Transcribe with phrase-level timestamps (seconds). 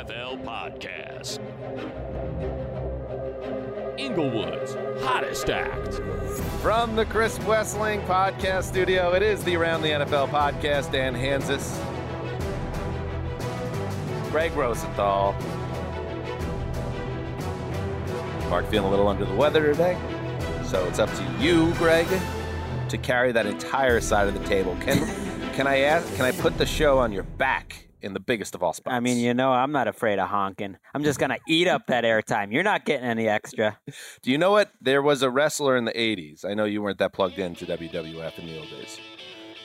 [0.00, 1.38] NFL podcast.
[3.98, 6.00] Inglewood's hottest act.
[6.62, 10.90] From the Chris Wesseling podcast studio, it is the Around the NFL podcast.
[10.90, 11.78] Dan Hanzus,
[14.30, 15.34] Gregg Rosenthal.
[18.48, 19.98] Mark feeling a little under the weather today,
[20.64, 22.08] so it's up to you, Gregg,
[22.88, 24.78] to carry that entire side of the table.
[24.80, 25.06] Can
[25.52, 26.10] can I ask?
[26.16, 28.94] Can I put the show on your back in the biggest of all spots?
[28.94, 30.76] I mean, you know, I'm not afraid of honking.
[30.94, 32.52] I'm just gonna eat up that airtime.
[32.52, 33.78] You're not getting any extra.
[34.22, 34.70] Do you know what?
[34.80, 36.44] There was a wrestler in the '80s.
[36.44, 38.98] I know you weren't that plugged into WWF in the old days.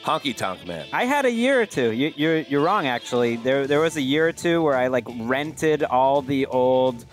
[0.04, 0.86] Honky Tonk Man.
[0.92, 1.92] I had a year or two.
[1.92, 3.36] You, you're you're wrong, actually.
[3.36, 7.04] There there was a year or two where I like rented all the old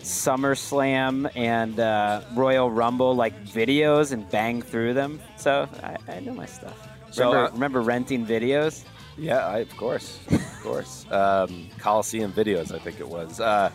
[0.00, 5.20] SummerSlam and uh, Royal Rumble like videos and banged through them.
[5.36, 6.88] So I, I know my stuff.
[7.10, 8.84] So, remember, uh, remember renting videos?
[9.18, 11.04] Yeah, I, of course, of course.
[11.10, 13.40] Um, Coliseum videos, I think it was.
[13.40, 13.70] Uh,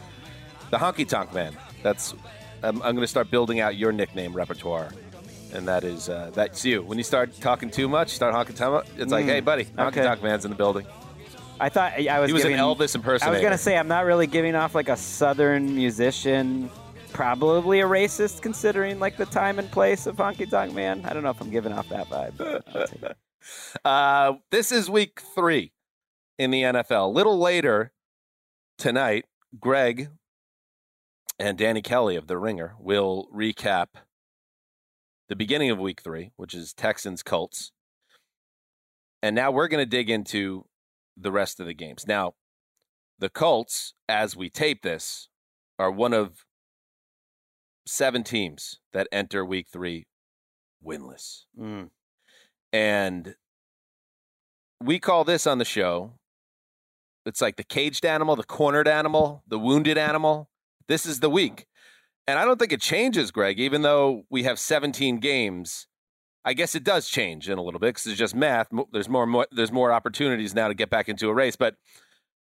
[0.70, 1.56] the Honky Tonk Man.
[1.82, 2.14] That's.
[2.62, 4.90] I'm, I'm going to start building out your nickname repertoire,
[5.52, 6.82] and that is uh, that's you.
[6.84, 8.86] When you start talking too much, start honking tonk.
[8.98, 10.04] It's like, Mm, hey, buddy, Honky okay.
[10.04, 10.86] Tonk Man's in the building.
[11.60, 12.30] I thought I was.
[12.30, 14.90] He was an giving, Elvis I was gonna say I'm not really giving off like
[14.90, 16.70] a southern musician.
[17.12, 21.04] Probably a racist, considering like the time and place of Honky Tonk Man.
[21.06, 23.14] I don't know if I'm giving off that vibe.
[23.84, 25.74] Uh, this is week three
[26.38, 27.06] in the NFL.
[27.06, 27.92] A little later
[28.78, 29.26] tonight,
[29.60, 30.10] Gregg
[31.40, 33.88] and Danny Kelly of The Ringer will recap
[35.30, 37.72] the beginning of week three, which is Texans Colts.
[39.22, 40.66] And now we're going to dig into
[41.16, 42.06] the rest of the games.
[42.08, 42.34] Now,
[43.20, 45.30] the Colts, as we tape this,
[45.80, 46.46] are one of
[47.86, 50.08] seven teams that enter week three
[50.86, 51.44] winless.
[51.60, 51.90] Mm.
[52.74, 53.36] And
[54.82, 56.14] we call this on the show
[57.26, 60.50] it's like the caged animal, the cornered animal, the wounded animal.
[60.88, 61.66] This is the week.
[62.28, 65.88] And I don't think it changes, Gregg, even though we have 17 games.
[66.46, 68.68] I guess it does change in a little bit because it's just math.
[68.92, 71.76] There's more, more there's more opportunities now to get back into a race, but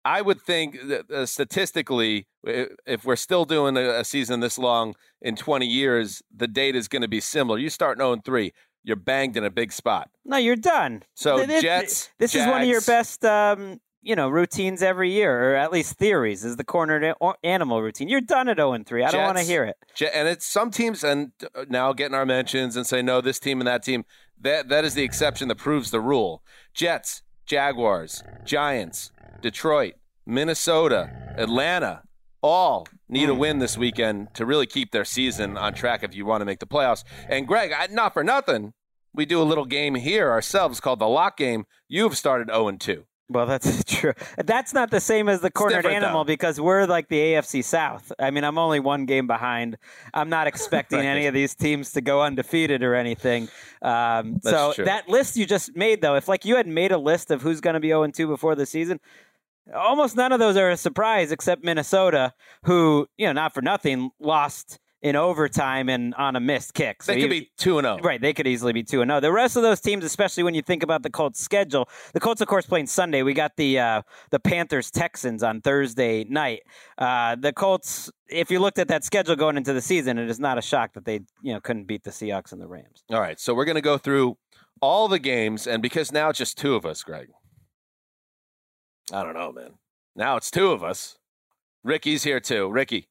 [0.04, 4.94] I would think that uh, statistically, if we're still doing a, a season this long
[5.22, 7.58] in 20 years, the data is going to be similar.
[7.58, 8.52] You start 0 3,
[8.86, 10.08] you're banged in a big spot.
[10.24, 11.02] No, you're done.
[11.14, 15.56] So Jets, This is one of your best, um, you know, routines every year, or
[15.56, 16.44] at least theories.
[16.44, 18.08] Is the cornered animal routine?
[18.08, 19.02] You're done at 0 and 3.
[19.04, 19.76] I don't want to hear it.
[19.98, 23.40] Ja- and it's some teams and uh, now getting our mentions and say no this
[23.40, 24.04] team and that team
[24.40, 26.42] that that is the exception that proves the rule
[26.74, 29.10] jets jaguars giants
[29.40, 29.94] detroit
[30.26, 32.02] minnesota atlanta
[32.42, 33.38] all need a Hmm.
[33.38, 36.58] win this weekend to really keep their season on track if you want to make
[36.60, 38.74] the playoffs and gregg I, not for nothing
[39.16, 42.80] we do a little game here ourselves called the lock game you've started 0 and
[42.80, 44.12] 2 Well, that's true.
[44.36, 46.28] That's not the same as the cornered animal though.
[46.28, 48.12] because we're like the AFC South.
[48.20, 49.78] I mean, I'm only one game behind.
[50.14, 51.06] I'm not expecting Right.
[51.06, 53.48] any of these teams to go undefeated or anything.
[53.82, 54.84] Um, so true.
[54.84, 57.60] that list you just made, though, if like you had made a list of who's
[57.60, 59.00] going to be 0 2 before the season,
[59.74, 62.32] almost none of those are a surprise except Minnesota,
[62.62, 67.00] who you know, not for nothing, lost in overtime and on a missed kick.
[67.00, 69.08] So they you- could be 2 and 0 Right, they could easily be two and
[69.08, 69.20] zero.
[69.20, 72.40] The rest of those teams, especially when you think about the Colts' schedule, the Colts,
[72.40, 73.22] of course, playing Sunday.
[73.22, 76.62] We got the uh, the Panthers Texans on Thursday night.
[76.98, 80.40] Uh, the Colts, if you looked at that schedule going into the season, it is
[80.40, 83.04] not a shock that they you know couldn't beat the Seahawks and the Rams.
[83.12, 84.36] All right, so we're going to go through
[84.80, 87.28] all the games, and because now it's just two of us, Gregg.
[89.12, 89.74] I don't know, man.
[90.16, 91.16] Now it's two of us.
[91.84, 92.68] Ricky's here too.
[92.68, 93.06] Ricky,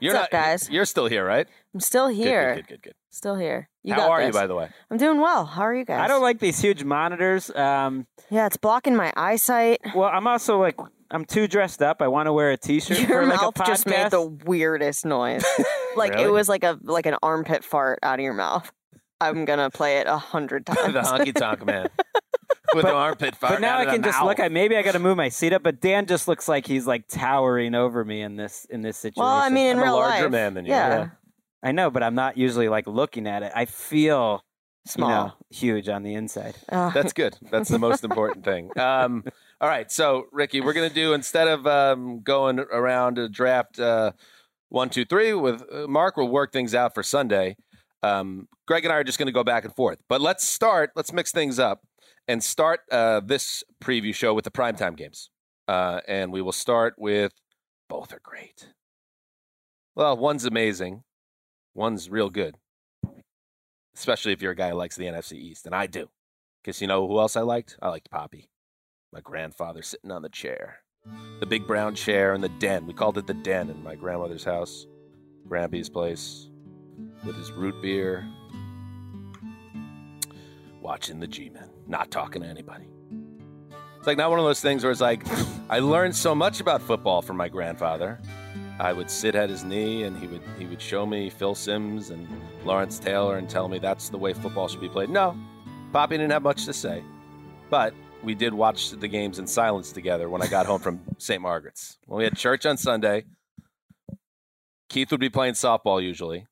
[0.00, 0.68] you're What's up, guys?
[0.70, 1.46] You're still here, right?
[1.74, 2.54] I'm still here.
[2.56, 2.82] Good, good, good.
[2.82, 2.94] good.
[3.10, 3.68] Still here.
[3.82, 4.68] You How got are you, by the way?
[4.90, 5.44] I'm doing well.
[5.46, 6.00] How are you guys?
[6.00, 7.50] I don't like these huge monitors.
[7.54, 9.78] Um, Yeah, it's blocking my eyesight.
[9.94, 10.76] well, I'm also like
[11.10, 12.02] I'm too dressed up.
[12.02, 15.04] I want to wear a T-shirt Your for like mouth a just made the weirdest
[15.04, 15.44] noise.
[15.96, 16.24] like Really?
[16.24, 18.70] it was like a like an armpit fart out of your mouth.
[19.20, 20.92] I'm gonna play it a hundred times.
[20.94, 21.88] the honky tonk man
[22.74, 23.54] with the armpit fart.
[23.54, 24.26] But now I can just mouth.
[24.26, 24.40] look.
[24.40, 25.62] I maybe I got to move my seat up.
[25.62, 29.22] But Dan just looks like he's like towering over me in this in this situation.
[29.22, 30.72] well, I mean, in I'm a real larger life, man than you.
[30.72, 31.08] Yeah, Yeah.
[31.62, 33.52] I know, but I'm not usually like looking at it.
[33.54, 34.42] I feel
[34.86, 35.08] small.
[35.10, 36.54] you know, huge on the inside.
[36.70, 37.36] Uh, That's good.
[37.50, 38.70] That's the most important thing.
[38.80, 39.24] Um,
[39.60, 44.12] all right, so Ricky, we're gonna do instead of um, going around a draft uh,
[44.70, 47.56] one, two, three with uh, Mark, we'll work things out for Sunday.
[48.02, 50.92] Um, Gregg and I are just gonna go back and forth, but let's start.
[50.96, 51.82] Let's mix things up
[52.30, 55.30] and start uh, this preview show with the primetime games,
[55.66, 57.32] uh, and we will start with
[57.88, 58.68] both are great.
[59.96, 61.02] Well, one's amazing,
[61.74, 62.54] one's real good,
[63.96, 66.08] especially if you're a guy who likes the NFC East, and I do.
[66.62, 67.76] Because you know who else I liked?
[67.82, 68.48] I liked Poppy.
[69.12, 70.82] My grandfather sitting on the chair.
[71.40, 72.86] the big brown chair in the den.
[72.86, 74.86] We called it the den in my grandmother's house,
[75.48, 76.48] Grampy's place,
[77.24, 78.24] with his root beer,
[80.80, 82.84] watching the G-Men, not talking to anybody.
[83.98, 85.22] It's like not one of those things where it's like,
[85.68, 88.18] I learned so much about football from my grandfather.
[88.78, 92.08] I would sit at his knee and he would he would show me Phil Simms
[92.08, 92.26] and
[92.64, 95.10] Lawrence Taylor and tell me that's the way football should be played.
[95.10, 95.36] No,
[95.92, 97.04] Poppy didn't have much to say,
[97.68, 101.42] but we did watch the games in silence together when I got home from St.
[101.42, 101.98] Margaret's.
[102.06, 103.24] When we had church on Sunday,
[104.88, 106.46] Keith would be playing softball usually.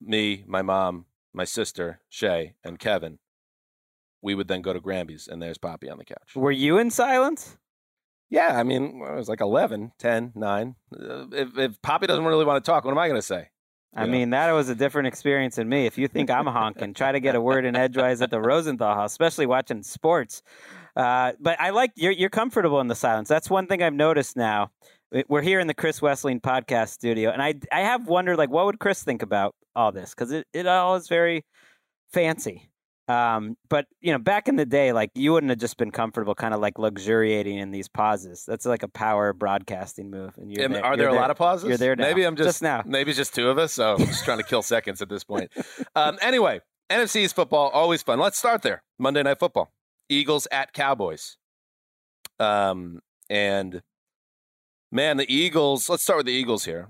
[0.00, 3.18] Me, my mom, my sister, Shay, and Kevin.
[4.24, 6.34] We would then go to Granby's, and there's Poppy on the couch.
[6.34, 7.56] Were you in silence?
[8.30, 10.74] Yeah, I mean, I was like 11, 10, 9.
[10.92, 13.48] Uh, if, if Poppy doesn't really want to talk, what am I going to say?
[13.94, 14.10] I Yeah.
[14.10, 15.86] mean, that was a different experience than me.
[15.86, 18.94] If you think I'm honking, try to get a word in edgewise at the Rosenthal
[18.96, 20.42] house, especially watching sports.
[20.96, 23.28] Uh, but I like you're you're comfortable in the silence.
[23.28, 24.70] That's one thing I've noticed now.
[25.12, 28.50] We- We're here in the Chris Wesseling podcast studio, and I I have wondered like
[28.50, 31.44] what would Chris think about all this because it, it all is very
[32.12, 32.70] fancy.
[33.06, 36.34] Um, but you know, back in the day, like you wouldn't have just been comfortable,
[36.34, 38.44] kind of like luxuriating in these pauses.
[38.46, 40.36] That's like a power broadcasting move.
[40.38, 41.68] And you're Am- there- are there a lot of pauses?
[41.68, 42.04] You're there now.
[42.04, 42.82] Maybe I'm just, Just now.
[42.86, 45.22] Maybe it's just two of us, so I'm just trying to kill seconds at this
[45.24, 45.50] point.
[45.94, 46.60] Um, anyway,
[46.90, 48.18] NFC East football always fun.
[48.18, 48.82] Let's start there.
[48.98, 49.70] Monday Night Football,
[50.08, 51.36] Eagles at Cowboys.
[52.40, 53.82] Um, and
[54.90, 55.88] man, the Eagles.
[55.90, 56.88] Let's start with the Eagles here.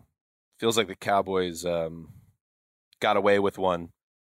[0.61, 2.11] Feels like the Cowboys um,
[3.01, 3.89] got away with one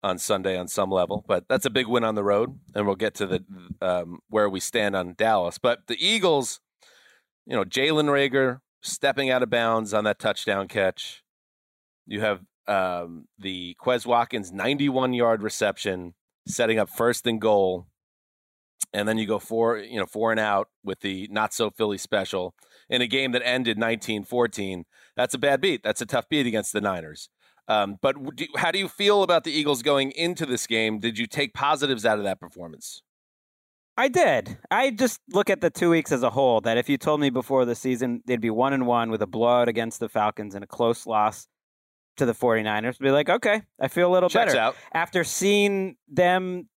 [0.08, 2.96] on Sunday on some level, but that's a big win on the road, and we'll
[2.96, 3.44] get to the
[3.82, 5.58] um, where we stand on Dallas.
[5.58, 6.60] But the Eagles,
[7.46, 11.24] you know, Jalen Reagor stepping out of bounds on that touchdown catch.
[12.06, 16.14] You have um, the Quez Watkins 91 yard reception,
[16.48, 17.88] setting up first and goal,
[18.94, 21.98] and then you go four, you know, four and out with the not so Philly
[21.98, 22.56] special
[22.90, 24.84] in a game that ended 19-14.
[25.16, 25.84] That's a bad beat.
[25.84, 27.30] That's a tough beat against the Niners.
[27.68, 31.00] Um, but do, how do you feel about the Eagles going into this game?
[31.00, 33.02] Did you take positives out of that performance?
[33.98, 34.58] I did.
[34.70, 36.62] I just look at the two weeks as a whole.
[36.62, 39.28] That if you told me before the season they'd be one and one with a
[39.28, 41.48] blowout against the Falcons and a close loss
[42.18, 44.62] to the 49ers, I'd be like, okay, I feel a little Checks better.
[44.62, 44.76] out.
[44.94, 46.70] After seeing them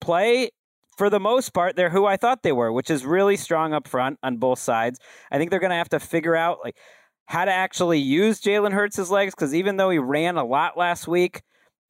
[0.00, 0.50] play,
[0.96, 3.86] for the most part, they're who I thought they were, which is really strong up
[3.86, 4.98] front on both sides.
[5.30, 6.76] I think they're going to have to figure out like
[7.26, 11.08] how to actually use Jalen Hurts' legs because even though he ran a lot last
[11.08, 11.42] week,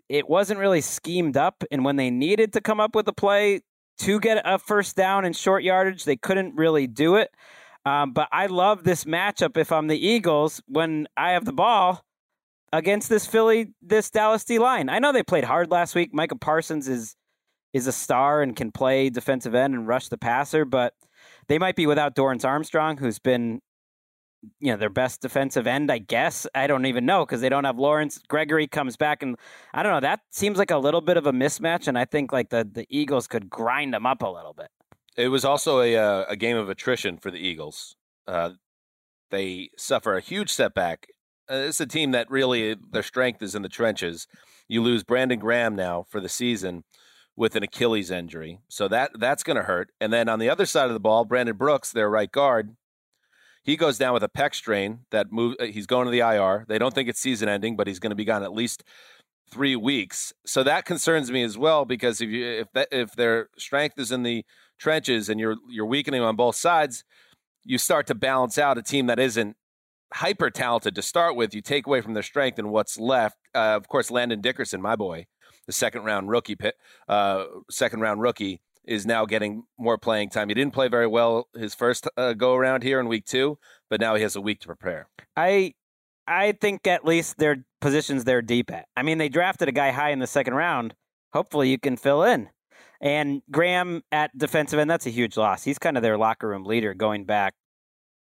[0.09, 1.65] it wasn't really schemed up.
[1.71, 3.61] And when they needed to come up with a play
[3.99, 7.31] to get a first down in short yardage, they couldn't really do it.
[7.87, 12.03] Um, but I love this matchup if I'm the Eagles when I have the ball
[12.73, 14.89] against this Philly, this Dallas D line.
[14.89, 16.15] I know they played hard last week.
[16.15, 17.15] Micah Parsons is
[17.73, 20.95] is a star and can play defensive end and rush the passer, but
[21.49, 23.61] they might be without Dorance Armstrong, who's been
[24.61, 26.47] you know their best defensive end, I guess.
[26.55, 28.21] I don't even know because they don't have Lawrence.
[28.29, 29.37] Gregory comes back, and
[29.73, 30.01] I don't know.
[30.01, 32.87] That seems like a little bit of a mismatch, and I think like the the
[32.89, 34.69] Eagles could grind them up a little bit.
[35.17, 37.97] It was also a uh, a game of attrition for the Eagles.
[38.27, 38.51] Uh,
[39.31, 41.09] they suffer a huge setback.
[41.51, 44.27] Uh, it's a team that really their strength is in the trenches.
[44.69, 46.85] You lose Brandon Graham now for the season
[47.37, 49.91] with an Achilles injury, so that that's going to hurt.
[50.01, 52.77] And then on the other side of the ball, Brandon Brooks, their right guard,
[53.65, 55.57] he goes down with a pec strain that move.
[55.59, 56.67] uh, He's going to the IR.
[56.69, 58.85] They don't think it's season ending, but he's going to be gone at least
[59.51, 60.33] three weeks.
[60.47, 64.13] So that concerns me as well because if you if that if their strength is
[64.13, 64.45] in the
[64.79, 67.05] trenches and you're you're weakening on both sides,
[67.65, 69.57] you start to balance out a team that isn't
[70.13, 71.55] hyper talented to start with.
[71.55, 73.37] You take away from their strength and what's left.
[73.55, 75.27] Uh, of course, Landon Dickerson, my boy,
[75.67, 76.75] the second round rookie pit,
[77.09, 80.49] uh, second round rookie is now getting more playing time.
[80.49, 84.01] He didn't play very well his first uh, go around here in week two, but
[84.01, 85.09] now he has a week to prepare.
[85.37, 85.75] I
[86.27, 88.87] I think at least their positions they're deep at.
[88.97, 90.95] I mean, they drafted a guy high in the second round.
[91.33, 92.49] Hopefully, you can fill in.
[93.01, 95.65] And Graham at defensive end, that's a huge loss.
[95.65, 97.55] He's kind of their locker room leader going back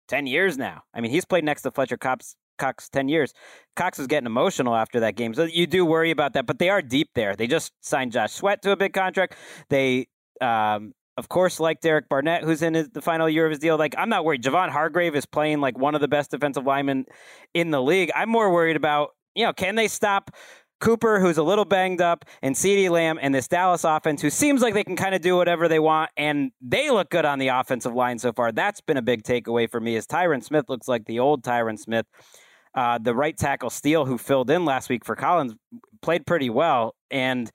[0.07, 0.83] 10 years now.
[0.93, 3.33] I mean, he's played next to Fletcher Cox, Cox 10 years.
[3.75, 5.33] Cox was getting emotional after that game.
[5.33, 7.35] So you do worry about that, but they are deep there.
[7.35, 9.35] They just signed Josh Sweat to a big contract.
[9.69, 10.07] They,
[10.41, 13.77] um, of course, like Derek Barnett, who's in his, the final year of his deal.
[13.77, 14.43] Like, I'm not worried.
[14.43, 17.05] Javon Hargrave is playing like one of the best defensive linemen
[17.53, 18.11] in the league.
[18.15, 20.31] I'm more worried about, you know, can they stop
[20.79, 24.61] Cooper, who's a little banged up, and CeeDee Lamb and this Dallas offense, who seems
[24.61, 27.49] like they can kind of do whatever they want, and they look good on the
[27.49, 28.51] offensive line so far.
[28.51, 29.95] That's been a big takeaway for me.
[29.95, 32.07] Is Tyron Smith looks like the old Tyron Smith.
[32.73, 35.53] Uh, the right tackle Steele, who filled in last week for Collins,
[36.01, 37.51] played pretty well, and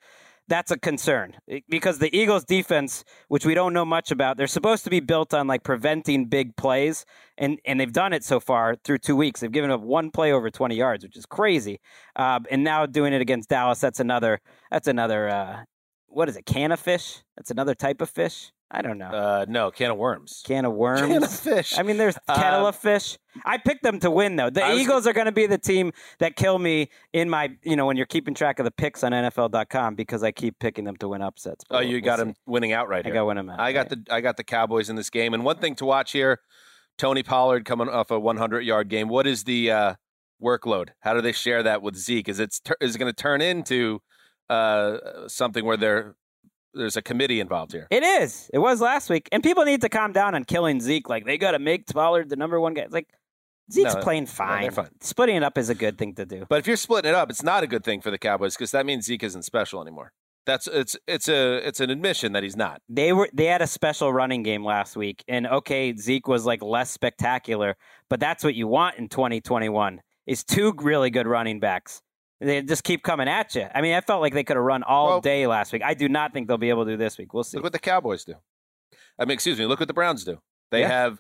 [0.49, 1.37] that's a concern
[1.69, 5.35] because the Eagles defense, which we don't know much about, they're supposed to be built
[5.35, 7.05] on like preventing big plays,
[7.37, 9.41] and and they've done it so far through two weeks.
[9.41, 11.81] They've given up one play over 20 yards, which is crazy,
[12.15, 15.65] uh, and now doing it against Dallas, that's another that's another uh,
[16.07, 16.47] what is it?
[16.47, 17.23] Can of fish?
[17.37, 18.53] That's another type of fish.
[18.71, 19.07] I don't know.
[19.11, 20.43] Uh, no, can of worms.
[20.45, 21.01] can of worms.
[21.03, 21.79] Can of fish.
[21.79, 23.17] I mean, there's kettle Uh, of fish.
[23.45, 24.51] I picked them to win, though.
[24.51, 27.51] The I was- Eagles are going to be the team that kill me in my,
[27.63, 30.85] you know, when you're keeping track of the picks on NFL.com because I keep picking
[30.85, 31.65] them to win upsets.
[31.69, 32.23] But oh, you we'll got see.
[32.27, 33.15] him winning outright I here.
[33.15, 33.61] got to win them out.
[33.61, 35.33] I got the I got the Cowboys in this game.
[35.33, 36.41] And one thing to watch here,
[36.99, 39.09] Tony Pollard coming off a 100 yard game.
[39.09, 39.95] What is the uh,
[40.43, 40.89] workload?
[41.01, 42.29] How do they share that with Zeke?
[42.29, 44.01] Is it is it going to turn into
[44.51, 46.17] uh, something where there
[46.77, 47.87] there's a committee involved here?
[47.91, 48.51] It is.
[48.53, 51.09] It was last week, and people need to calm down on killing Zeke.
[51.09, 52.83] Like they got to make Pollard the number one guy.
[52.83, 53.09] It's like
[53.73, 54.71] Zeke's No, playing fine.
[54.71, 54.91] fine.
[55.01, 56.45] Splitting it up is a good thing to do.
[56.49, 58.71] But if you're splitting it up, it's not a good thing for the Cowboys because
[58.71, 60.13] that means Zeke isn't special anymore.
[60.47, 62.81] That's it's it's a it's an admission that he's not.
[62.89, 66.63] They were they had a special running game last week, and okay, Zeke was like
[66.63, 67.75] less spectacular,
[68.09, 72.01] but that's what you want in 2021 is two really good running backs.
[72.41, 73.67] They just keep coming at you.
[73.75, 75.83] I mean, I felt like they could have run all Well- day last week.
[75.83, 77.33] I do not think they'll be able to do this week.
[77.33, 77.57] We'll see.
[77.57, 78.35] Look what the Cowboys do.
[79.19, 79.65] I mean, excuse me.
[79.67, 80.39] Look what the Browns do.
[80.71, 80.89] They Yeah.
[80.89, 81.19] have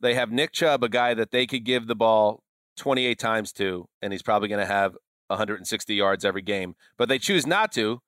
[0.00, 2.44] they have Nick Chubb, a guy that they could give the ball
[2.76, 4.96] 28 times to, and he's probably going to have
[5.28, 6.76] 160 yards every game.
[6.96, 8.00] But they choose not to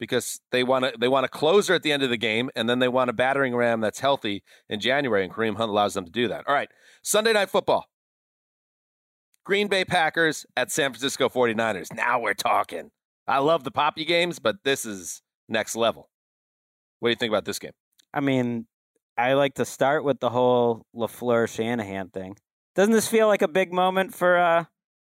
[0.00, 2.68] because they want to they want a closer at the end of the game, and
[2.68, 6.04] then they want a battering ram that's healthy in January, and Kareem Hunt allows them
[6.04, 6.44] to do that.
[6.48, 6.68] All right,
[7.02, 7.86] Sunday night football.
[9.44, 11.94] Green Bay Packers at San Francisco 49ers.
[11.94, 12.90] Now we're talking.
[13.26, 16.08] I love the Poppy games, but this is next level.
[16.98, 17.72] What do you think about this game?
[18.12, 18.66] I mean,
[19.16, 22.36] I like to start with the whole Lafleur Shanahan thing.
[22.74, 24.64] Doesn't this feel like a big moment for uh,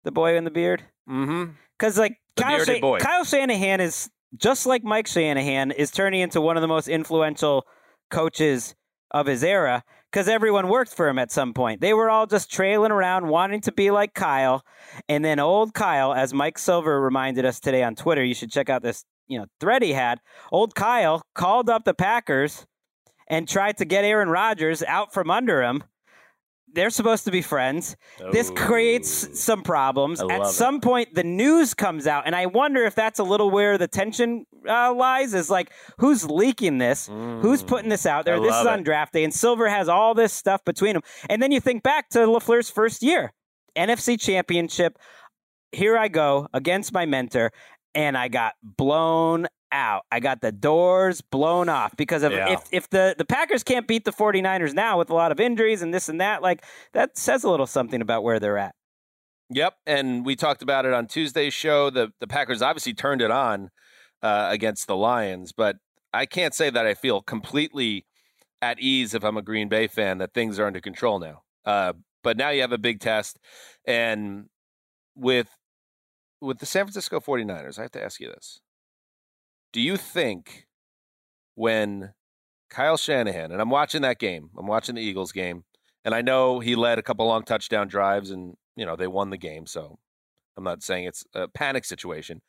[0.03, 0.83] the boy in the beard?
[1.09, 1.51] Mm-hmm.
[1.77, 2.97] Because like Kyle.
[2.99, 7.65] Kyle Shanahan is just like Mike Shanahan is turning into one of the most influential
[8.09, 8.75] coaches
[9.11, 9.83] of his era
[10.15, 11.81] because everyone worked for him at some point.
[11.81, 14.63] They were all just trailing around wanting to be like Kyle,
[15.09, 18.69] and then old Kyle, as Mike Silver reminded us today on Twitter, you should check
[18.69, 20.21] out this you know thread he had.
[20.53, 22.65] Old Kyle called up the Packers
[23.27, 25.83] and tried to get Aaron Rodgers out from under him.
[26.75, 27.95] They're supposed to be friends.
[28.31, 30.19] This creates some problems.
[30.21, 30.51] I At love it.
[30.53, 33.87] some point, the news comes out, and I wonder if that's a little where the
[33.87, 35.33] tension uh, lies.
[35.33, 37.07] Is like, who's leaking this?
[37.07, 38.37] Who's putting this out there?
[38.37, 38.41] Mm.
[38.41, 38.83] I This is on it.
[38.83, 41.03] draft day, and Silver has all this stuff between them.
[41.29, 43.31] And then you think back to Lafleur's first year,
[43.75, 44.97] NFC Championship.
[45.71, 47.51] Here I go against my mentor,
[47.93, 50.03] and I got blown out.
[50.11, 52.53] I got the doors blown off because of Yeah.
[52.53, 55.81] if if the the Packers can't beat the 49ers now with a lot of injuries
[55.81, 58.75] and this and that, like that says a little something about where they're at.
[59.49, 61.89] Yep, and we talked about it on Tuesday's show.
[61.89, 63.69] The the Packers obviously turned it on
[64.23, 65.77] uh, against the Lions, but
[66.13, 68.05] I can't say that I feel completely
[68.61, 71.43] at ease if I'm a Green Bay fan that things are under control now.
[71.65, 71.93] Uh,
[72.23, 73.37] but now you have a big test,
[73.85, 74.45] and
[75.15, 75.49] with
[76.41, 78.61] with the San Francisco 49ers, I have to ask you this:
[79.75, 80.67] Do you think
[81.55, 82.13] when
[82.69, 85.65] Kyle Shanahan and I'm watching that game, I'm watching the Eagles game,
[86.05, 89.31] and I know he led a couple long touchdown drives, and you know they won
[89.31, 89.67] the game.
[89.67, 89.99] So
[90.55, 92.41] I'm not saying it's a panic situation,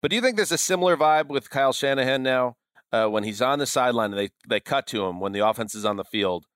[0.00, 2.54] but do you think there's a similar vibe with Kyle Shanahan now
[2.92, 5.74] uh, when he's on the sideline and they they cut to him when the offense
[5.74, 6.46] is on the field?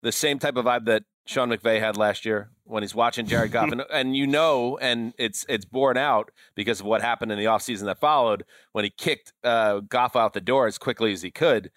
[0.00, 3.52] The same type of vibe that Sean McVay had last year when he's watching Jared
[3.52, 7.38] Goff, and, and you know, and it's it's borne out because of what happened in
[7.38, 11.22] the offseason that followed when he kicked uh, Goff out the door as quickly as
[11.22, 11.70] he could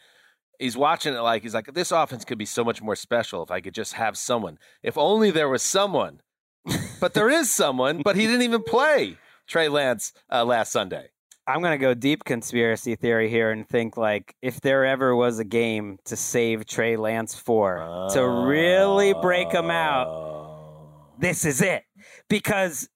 [0.62, 3.52] he's watching it like he's like this offense could be so much more special if
[3.52, 4.58] I could just have someone.
[4.84, 6.22] If only there was someone.
[7.00, 9.18] but there is someone, but he didn't even play
[9.48, 11.10] Trey Lance uh, last Sunday.
[11.48, 15.40] I'm going to go deep conspiracy theory here and think like if there ever was
[15.40, 20.41] a game to save Trey Lance for to really break him out,
[21.22, 21.84] this is it.
[22.30, 22.90] Because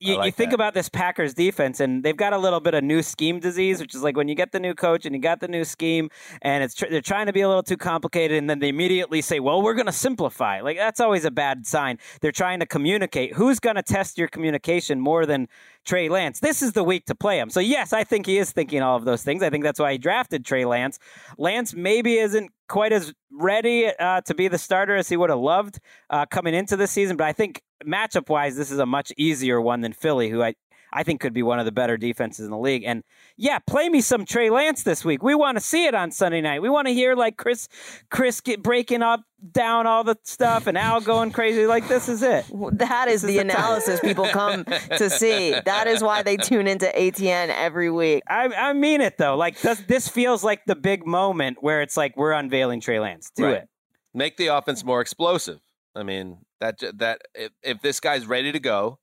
[0.00, 0.54] you, like you think that.
[0.54, 3.94] about this Packers defense, and they've got a little bit of new scheme disease, which
[3.94, 6.10] is like when you get the new coach and you got the new scheme,
[6.42, 9.20] and it's tr- they're trying to be a little too complicated, and then they immediately
[9.20, 11.98] say, "Well, we're going to simplify." Like that's always a bad sign.
[12.20, 13.34] They're trying to communicate.
[13.34, 15.48] Who's going to test your communication more than
[15.84, 16.40] Trey Lance?
[16.40, 17.50] This is the week to play him.
[17.50, 19.42] So yes, I think he is thinking all of those things.
[19.42, 20.98] I think that's why he drafted Trey Lance.
[21.38, 25.38] Lance maybe isn't quite as ready uh, to be the starter as he would have
[25.38, 29.12] loved uh, coming into this season, but I think matchup wise, this is a much
[29.16, 30.54] easier one than Philly, who I
[30.90, 32.82] I think could be one of the better defenses in the league.
[32.82, 33.04] And
[33.36, 35.22] yeah, play me some Trey Lance this week.
[35.22, 36.62] We want to see it on Sunday night.
[36.62, 37.68] We want to hear like Chris,
[38.10, 39.20] Chris get breaking up
[39.52, 41.66] down all the stuff and Al going crazy.
[41.66, 42.46] Like this is it.
[42.78, 45.50] That is the analysis people come to see.
[45.66, 48.22] That is why they tune into ATN every week.
[48.26, 49.36] I, I mean it though.
[49.36, 53.30] Like this, this feels like the big moment where it's like we're unveiling Trey Lance.
[53.36, 53.54] Do Right.
[53.56, 53.68] it.
[54.14, 55.60] Make the offense more explosive.
[55.94, 58.98] I mean, that that if, if this guy's ready to go,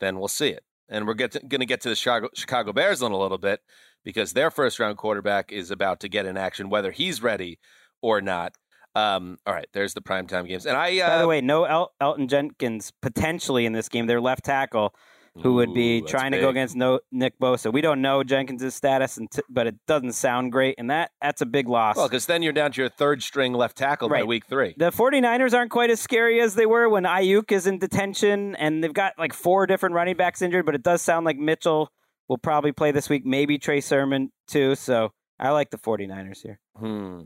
[0.00, 0.64] then we'll see it.
[0.88, 3.60] And we're going to get to the Chicago, Chicago Bears in a little bit
[4.04, 7.58] because their first round quarterback is about to get in action, whether he's ready
[8.02, 8.54] or not.
[8.94, 10.66] Um, all right, there's the primetime games.
[10.66, 14.06] And I, uh, By the way, no El- Elgton Jenkins potentially in this game.
[14.06, 14.94] Their left tackle,
[15.42, 16.56] who would be Ooh, trying to go big.
[16.56, 17.72] against no- Nick Bosa.
[17.72, 21.46] We don't know Jenkins' status, unt- but it doesn't sound great, and that that's a
[21.46, 21.96] big loss.
[21.96, 24.74] Well, because then you're down to your third string left tackle by week three.
[24.76, 28.82] the 49ers aren't quite as scary as they were when Aiyuk is in detention, and
[28.84, 31.90] they've got like four different running backs injured, but it does sound like Mitchell
[32.28, 34.74] will probably play this week, maybe Trey Sermon too.
[34.76, 36.60] So I like the 49ers here.
[36.78, 37.22] Hmm.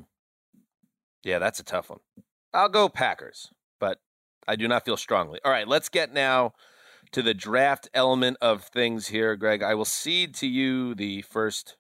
[1.24, 2.00] Yeah, that's a tough one.
[2.54, 3.98] I'll go Packers, but
[4.46, 5.40] I do not feel strongly.
[5.44, 6.52] All right, let's get now
[7.12, 9.62] to the draft element of things here, Gregg.
[9.62, 11.76] I will cede to you the first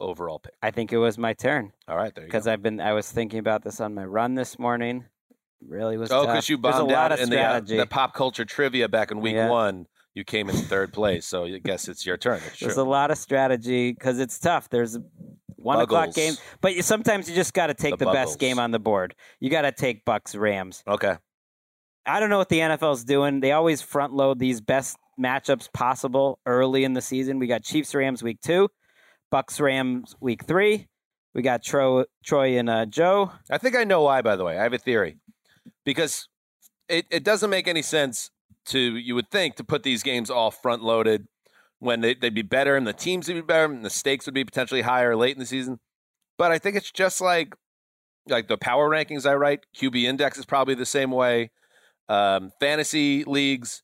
[0.00, 0.54] overall pick.
[0.62, 2.46] I think it was my turn All right, there you because.
[2.46, 5.04] I've been I was thinking about this on my run this morning.
[5.66, 8.44] Really was Oh, because you bombed lot out of in the, uh, the pop culture
[8.46, 9.50] trivia back in week Yeah.
[9.50, 9.86] one.
[10.14, 12.40] You came in third place, so I guess it's your turn.
[12.46, 12.82] It's There's true.
[12.82, 14.68] a lot of strategy because it's tough.
[14.68, 14.98] There's
[15.56, 18.58] one o'clock game, but you, sometimes you just got to take The the, best game
[18.58, 19.14] on the board.
[19.38, 20.82] You got to take Bucks Rams.
[20.88, 21.16] okay.
[22.06, 23.40] I don't know what the NFL's doing.
[23.40, 27.38] They always front load these best matchups possible early in the season.
[27.38, 28.68] We got Chiefs Rams week two,
[29.30, 30.88] Bucks Rams week three.
[31.34, 33.32] We got Tro- Troy and uh, Joe.
[33.50, 34.58] I think I know why, by the way.
[34.58, 35.18] I have a theory.
[35.84, 36.28] Because
[36.88, 38.30] it, it doesn't make any sense
[38.66, 41.28] to, you would think, to put these games all front loaded
[41.78, 44.34] when they, they'd be better and the teams would be better and the stakes would
[44.34, 45.78] be potentially higher late in the season.
[46.36, 47.54] But I think it's just like
[48.28, 51.50] like the power rankings I write, QB index is probably the same way.
[52.10, 53.82] Um, fantasy leagues,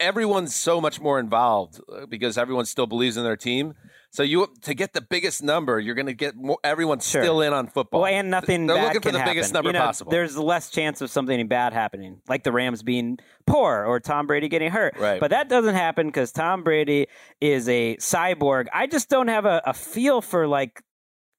[0.00, 3.74] everyone's so much more involved uh, because everyone still believes in their team.
[4.10, 6.58] So you to get the biggest number, you're going to get more.
[6.64, 7.22] Everyone's Sure.
[7.22, 8.00] still in on football.
[8.00, 10.10] Well, and nothing They're bad looking for can the biggest number You know, possible.
[10.10, 14.48] There's less chance of something bad happening, like the Rams being poor or Tom Brady
[14.48, 14.96] getting hurt.
[14.98, 15.20] Right.
[15.20, 17.06] But that doesn't happen because Tom Brady
[17.40, 18.66] is a cyborg.
[18.72, 20.82] I just don't have a, a feel for like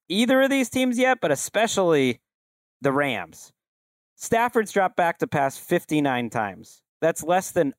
[0.08, 2.20] either of these teams yet, but especially
[2.80, 3.52] the Rams.
[4.20, 6.82] Stafford's dropped back to pass 59 times.
[7.00, 7.72] That's less than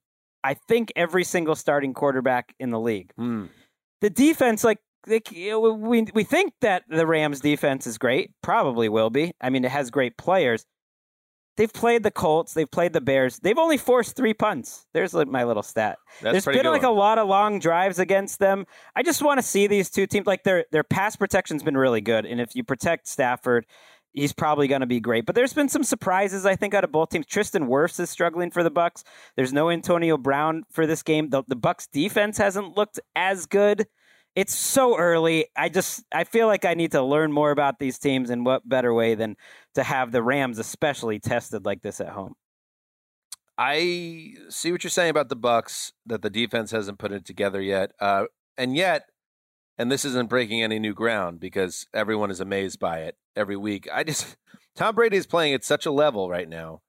[0.44, 3.46] I think every single starting quarterback in the league Hmm.
[4.02, 9.10] the defense, like they, we we think that the Rams defense is great, probably will
[9.12, 9.34] be.
[9.40, 10.66] I mean, it has great players.
[11.58, 13.38] They've played the Colts, they've played the Bears.
[13.40, 14.86] They've only forced three punts.
[14.94, 15.98] There's like my little stat.
[16.22, 16.92] That's There's been like one.
[16.92, 18.66] a lot of long drives against them.
[18.96, 22.02] I just want to see these two teams like their their pass protection's been really
[22.02, 23.68] good, and if you protect Stafford.
[24.14, 26.92] He's probably going to be great, but there's been some surprises I think out of
[26.92, 27.26] both teams.
[27.26, 29.04] Tristan Wirfs is struggling for the Bucks.
[29.36, 31.30] There's no Antonio Brown for this game.
[31.30, 33.88] The, the Bucks defense hasn't looked as good
[34.36, 35.48] it's so early.
[35.56, 38.68] I just I feel like I need to learn more about these teams and what
[38.68, 39.36] better way than
[39.76, 42.36] to have the Rams especially tested like this at home.
[43.58, 47.62] I see what you're saying about the Bucks that the defense hasn't put it together
[47.62, 48.26] yet, uh,
[48.58, 49.04] and yet,
[49.82, 53.90] and this isn't breaking any new ground because everyone is amazed by it every week.
[53.92, 54.38] I just
[54.76, 56.82] Tom Brady is playing at such a level right now.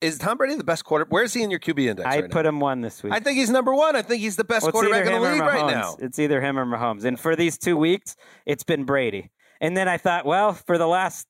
[0.00, 1.04] Is Tom Brady the best quarter?
[1.08, 2.08] Where is he in your QB index?
[2.08, 2.48] I right put now?
[2.48, 3.12] him one this week.
[3.12, 3.94] I think he's number one.
[3.94, 5.96] I think he's the best Well, quarterback in the league right now.
[6.00, 7.04] It's either him or Mahomes.
[7.04, 9.30] And for these two weeks, it's been Brady.
[9.60, 11.26] And then I thought, well, for the last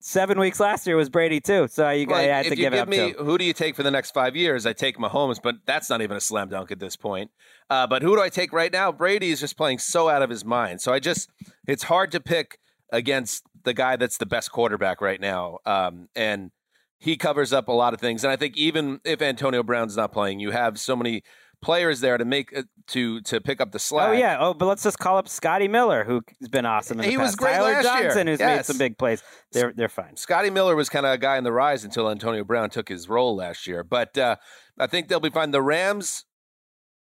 [0.00, 1.68] seven weeks last year was Brady too.
[1.68, 3.44] So you I had to if you give it give up me to who do
[3.44, 6.20] you take for the next five years, I take Mahomes, but that's not even a
[6.20, 7.30] slam dunk at this point.
[7.68, 8.90] Uh, but who do I take right now?
[8.90, 10.80] Brady is just playing so out of his mind.
[10.80, 11.30] So I just
[11.68, 12.58] it's hard to pick
[12.92, 15.58] against the guy that's the best quarterback right now.
[15.64, 16.50] Um, and
[16.98, 18.24] he covers up a lot of things.
[18.24, 21.22] And I think even if Antonio Brown's not playing, you have so many
[21.62, 24.08] players there to make uh, to to pick up the slack.
[24.10, 24.36] Oh yeah.
[24.40, 26.98] Oh, but let's just call up Scotty Miller, who's been awesome.
[26.98, 27.38] In the He was past.
[27.38, 28.02] great Tyler last year.
[28.04, 29.22] Johnson, who's made some big plays.
[29.52, 30.16] They're they're fine.
[30.16, 33.08] Scotty Miller was kind of a guy in the rise until Antonio Brown took his
[33.08, 33.84] role last year.
[33.84, 34.36] But uh,
[34.78, 35.50] I think they'll be fine.
[35.50, 36.24] The Rams,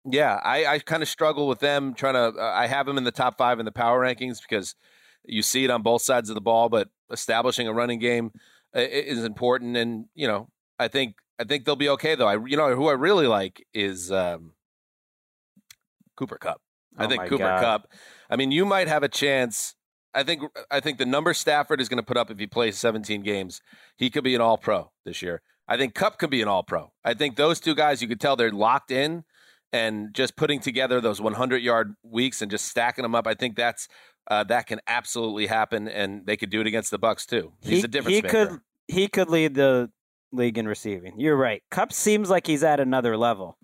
[0.06, 2.40] yeah, I, I kind of struggle with them trying to.
[2.40, 4.76] Uh, I have them in the top five in the power rankings because
[5.26, 6.70] you see it on both sides of the ball.
[6.70, 8.32] But establishing a running game
[8.76, 12.16] i- is important, and you know, I think I think they'll be okay.
[12.16, 14.54] Though I, you know, who I really like is um,
[16.16, 16.62] Cooper Kupp.
[16.98, 17.62] I Oh think Cooper God.
[17.62, 17.92] Kupp.
[18.30, 19.76] I mean, you might have a chance.
[20.14, 22.78] I think I think the number Stafford is going to put up if he plays
[22.78, 23.62] 17 games,
[23.98, 25.42] he could be an All Pro this year.
[25.68, 26.92] I think Kupp could be an All Pro.
[27.04, 29.26] I think those two guys, you could tell they're locked in,
[29.74, 33.28] and just putting together those 100 yard weeks and just stacking them up.
[33.28, 33.90] I think that's
[34.28, 37.52] uh, that can absolutely happen, and they could do it against the Bucks too.
[37.62, 38.46] He's he, a difference he maker.
[38.48, 39.92] could he could lead the
[40.32, 41.20] league in receiving.
[41.20, 41.62] You're right.
[41.72, 43.58] Kupp seems like he's at another level.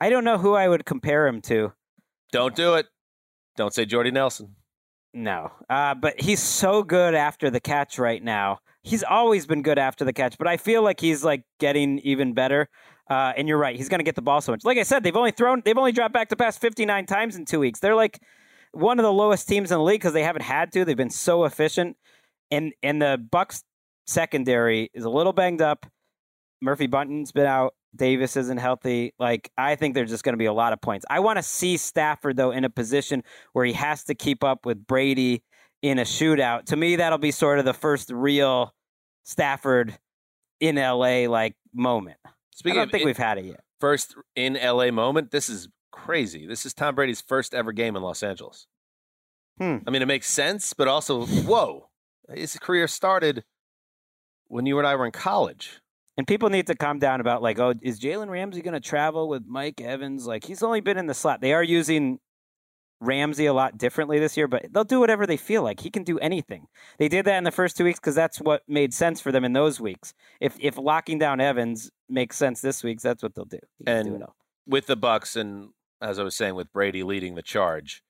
[0.00, 1.72] I don't know who I would compare him to.
[2.32, 2.86] Don't do it.
[3.56, 4.56] Don't say Jordy Nelson.
[5.12, 8.60] No, uh, but he's so good after the catch right now.
[8.82, 12.32] He's always been good after the catch, but I feel like he's like getting even
[12.32, 12.68] better.
[13.08, 14.64] Uh, and you're right, he's going to get the ball so much.
[14.64, 17.44] Like I said, they've only thrown, they've only dropped back to pass 59 times in
[17.44, 17.80] two weeks.
[17.80, 18.20] They're like
[18.72, 20.84] one of the lowest teams in the league because they haven't had to.
[20.84, 21.96] They've been so efficient,
[22.52, 23.64] and and the Bucks
[24.10, 25.86] secondary is a little banged up.
[26.60, 27.74] Murphy-Bunting's been out.
[27.96, 29.14] Davis isn't healthy.
[29.18, 31.04] Like I think there's just going to be a lot of points.
[31.10, 34.64] I want to see Stafford though in a position where he has to keep up
[34.66, 35.42] with Brady
[35.82, 36.66] in a shootout.
[36.66, 38.74] To me, that'll be sort of the first real
[39.24, 39.98] Stafford
[40.60, 42.18] in LA like moment.
[42.54, 43.60] Speaking I don't of think in- we've had it yet.
[43.80, 46.46] first in LA moment, this is crazy.
[46.46, 48.66] This is Tom Brady's first ever game in Los Angeles.
[49.58, 49.78] Hmm.
[49.86, 51.88] I mean, it makes sense, but also, whoa,
[52.32, 53.42] his career started
[54.50, 55.80] when you and I were in college.
[56.16, 59.28] And people need to calm down about like, oh, is Jalen Ramsey going to travel
[59.28, 60.26] with Mike Evans?
[60.26, 61.40] Like he's only been in the slot.
[61.40, 62.18] They are using
[63.00, 65.80] Ramsey a lot differently this year, but they'll do whatever they feel like.
[65.80, 66.66] He can do anything.
[66.98, 69.44] They did that in the first two weeks because that's what made sense for them
[69.44, 70.12] in those weeks.
[70.40, 73.60] If if locking down Evans makes sense this week, that's what they'll do.
[73.86, 74.24] Can do And
[74.66, 75.70] with the Bucks, and
[76.02, 78.02] as I was saying, with Brady leading the charge.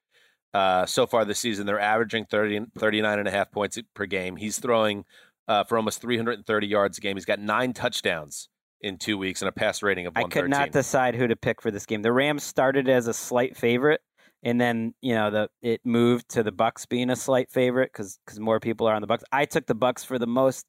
[0.53, 4.35] Uh, so far this season, they're averaging 30, 39 and a half points per game.
[4.35, 5.05] He's throwing
[5.51, 7.17] uh, for almost 330 yards a game.
[7.17, 8.49] He's got nine touchdowns
[8.81, 11.61] in two weeks and a pass rating of I could not decide who to pick
[11.61, 12.03] for this game.
[12.03, 14.01] The Rams started as a slight favorite,
[14.45, 18.19] and then you know the it moved to the Bucks being a slight favorite because
[18.25, 19.25] because more people are on the Bucks.
[19.33, 20.67] I took the Bucks for the most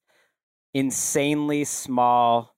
[0.74, 2.56] insanely small,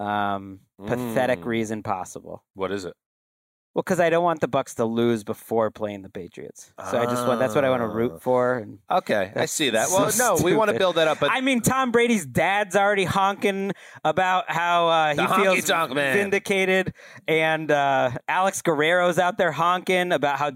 [0.00, 1.46] um, pathetic Mm.
[1.46, 2.44] reason possible.
[2.54, 2.94] what is it?
[3.74, 6.74] Well, because I don't want the Bucks to lose before playing the Patriots.
[6.90, 7.92] So I just want that's what I want to Ah.
[7.94, 8.58] root for.
[8.58, 9.88] And Okay, I see that.
[9.88, 10.78] so Well, no, we want to stupid.
[10.78, 13.72] build that up, but I mean, Tom Brady's dad's already honking
[14.04, 16.14] about how uh, he feels honky-tonk man.
[16.16, 16.92] vindicated,
[17.26, 20.48] and uh, Alex Guerrero's out there honking about how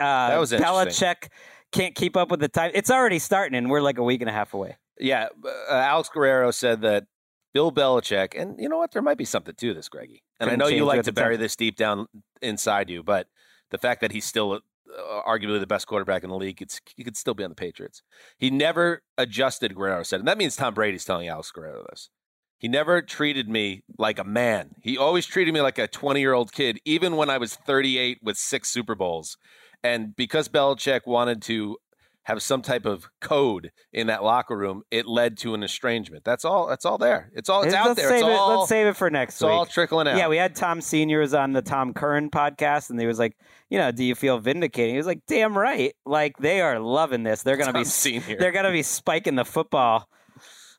[0.00, 0.64] uh, was interesting.
[0.88, 1.28] Belichick
[1.70, 2.70] can't keep up with the time.
[2.74, 4.78] It's already starting, and we're like a week and a half away.
[4.98, 7.04] Yeah, uh, Alex Guerrero said that
[7.52, 8.90] Bill Belichick, and you know what?
[8.92, 10.23] There might be something to this, Greggy.
[10.40, 11.42] And I know you like to bury time.
[11.42, 12.06] this deep down
[12.42, 13.28] inside you, but
[13.70, 17.04] the fact that he's still uh, arguably the best quarterback in the league, it's he
[17.04, 18.02] could still be on the Patriots.
[18.36, 19.74] He never adjusted.
[19.74, 22.10] Guerrero said, and that means Tom Brady's telling Alex Guerrero this.
[22.58, 24.76] He never treated me like a man.
[24.80, 28.20] He always treated me like a 20 year old kid, even when I was 38
[28.22, 29.36] with six Super Bowls.
[29.82, 31.76] And because Belichick wanted to
[32.24, 36.24] have some type of code in that locker room, it led to an estrangement.
[36.24, 36.66] That's all.
[36.66, 37.30] That's all there.
[37.34, 37.62] It's all.
[37.62, 38.08] It's let's out there.
[38.08, 38.58] Save It's it, all.
[38.58, 39.50] let's save it for next it's week.
[39.52, 40.16] all trickling out.
[40.16, 43.36] Yeah, we had Tom Senior was on the Tom Curran podcast, and he was like,
[43.70, 44.90] you know, do you feel vindicated?
[44.92, 45.94] He was like, damn right.
[46.06, 47.42] Like they are loving this.
[47.42, 48.36] They're gonna Tom be Senior.
[48.38, 50.08] they're gonna be spiking the football.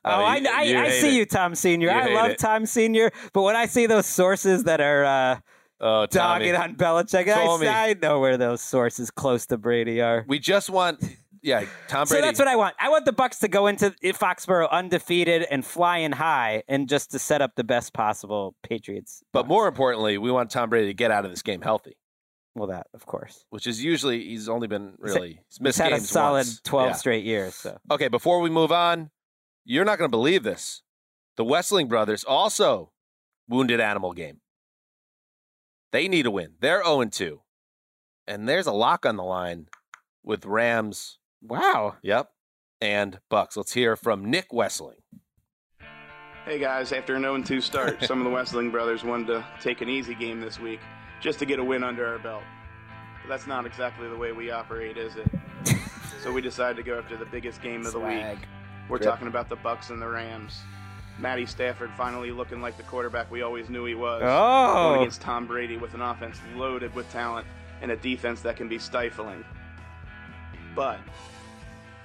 [0.04, 1.18] Oh, Oh, I, you- I, you I hate see it.
[1.18, 1.88] you, Tom Senior.
[1.90, 2.38] You I love it.
[2.38, 5.38] Tom Senior, but when I see those sources that are uh,
[5.80, 6.50] oh, Tommy.
[6.50, 10.24] dogging on Belichick, I, I know where those sources close to Brady are.
[10.28, 11.02] We just want.
[11.46, 12.20] Yeah, Tom Brady.
[12.22, 12.74] So that's what I want.
[12.80, 17.18] I want the Bucks to go into Foxborough undefeated and flying high, and just to
[17.20, 19.22] set up the best possible Patriots.
[19.32, 21.96] but more importantly, we want Tom Brady to get out of this game healthy,
[22.56, 23.44] well, that of course.
[23.50, 26.60] which is usually he's only been really he's missed He's had a solid once.
[26.64, 26.94] twelve Yeah.
[26.94, 27.54] straight years.
[27.54, 29.10] So Okay, before we move on,
[29.64, 30.82] you're not going to believe this.
[31.36, 32.90] The Wesseling brothers also
[33.48, 34.40] wounded animal game.
[35.92, 36.54] They need a win.
[36.60, 37.40] They're 0 2.
[38.26, 39.68] And there's a lock on the line
[40.24, 41.96] with Rams, wow.
[42.02, 42.28] yep,
[42.80, 43.56] and Bucks.
[43.56, 45.00] Let's hear from Nick Wesseling.
[46.44, 49.80] Hey guys, after an 0 2 start, some of the Wesseling brothers wanted to take
[49.80, 50.80] an easy game this week
[51.20, 52.42] just to get a win under our belt.
[53.22, 55.28] But that's not exactly the way we operate, is it?
[56.22, 58.38] so we decided to go after the biggest game of the week.
[58.88, 59.04] We're Yep.
[59.04, 60.60] talking about the Bucks and the Rams.
[61.18, 64.22] Matty Stafford finally looking like the quarterback we always knew he was.
[64.24, 64.72] Oh.
[64.90, 67.46] Going against Tom Brady with an offense loaded with talent
[67.82, 69.44] and a defense that can be stifling.
[70.76, 71.00] But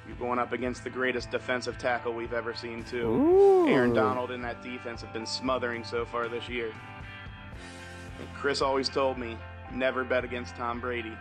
[0.07, 3.07] you're going up against the greatest defensive tackle we've ever seen, too.
[3.07, 3.67] Ooh.
[3.67, 6.71] Aaron Donald and that defense have been smothering so far this year.
[8.17, 9.37] And Chris always told me
[9.71, 11.15] never bet against Tom Brady.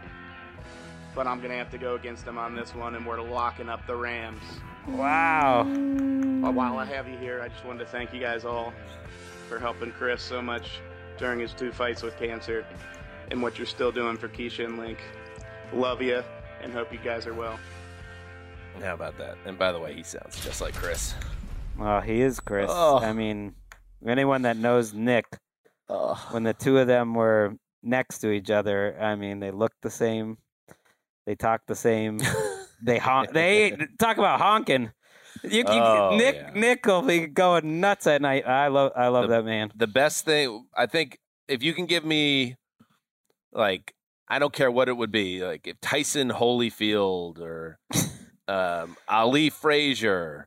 [1.15, 3.69] But I'm going to have to go against him on this one, and we're locking
[3.69, 4.43] up the Rams.
[4.87, 5.65] Wow.
[5.65, 8.73] But while I have you here, I just wanted to thank you guys all
[9.49, 10.79] for helping Chris so much
[11.19, 12.65] during his two fights with cancer
[13.31, 14.99] and what you're still doing for Keisha and Link.
[15.73, 16.23] Love you
[16.63, 17.59] and hope you guys are well.
[18.83, 19.37] How about that?
[19.47, 21.15] And by the way, he sounds just like Chris.
[21.79, 22.71] Oh, he is Chris.
[22.73, 22.99] Oh.
[22.99, 23.55] I mean,
[24.07, 25.27] anyone that knows Nick,
[25.89, 28.97] Oh, when the two of them were next to each other.
[29.01, 30.39] I mean, they look the same.
[31.27, 32.21] They talk the same.
[32.83, 33.33] they honk.
[33.33, 34.93] They talk about honking.
[35.43, 36.51] You, you, Oh, Nick yeah.
[36.55, 38.47] Nick will be going nuts at night.
[38.47, 39.73] I love I love The- that man.
[39.75, 41.19] the best thing I think
[41.49, 42.57] if you can give me
[43.53, 43.93] like
[44.31, 47.81] I don't care what it would be like if Tyson Holyfield or
[48.49, 50.47] um, Ali Frazier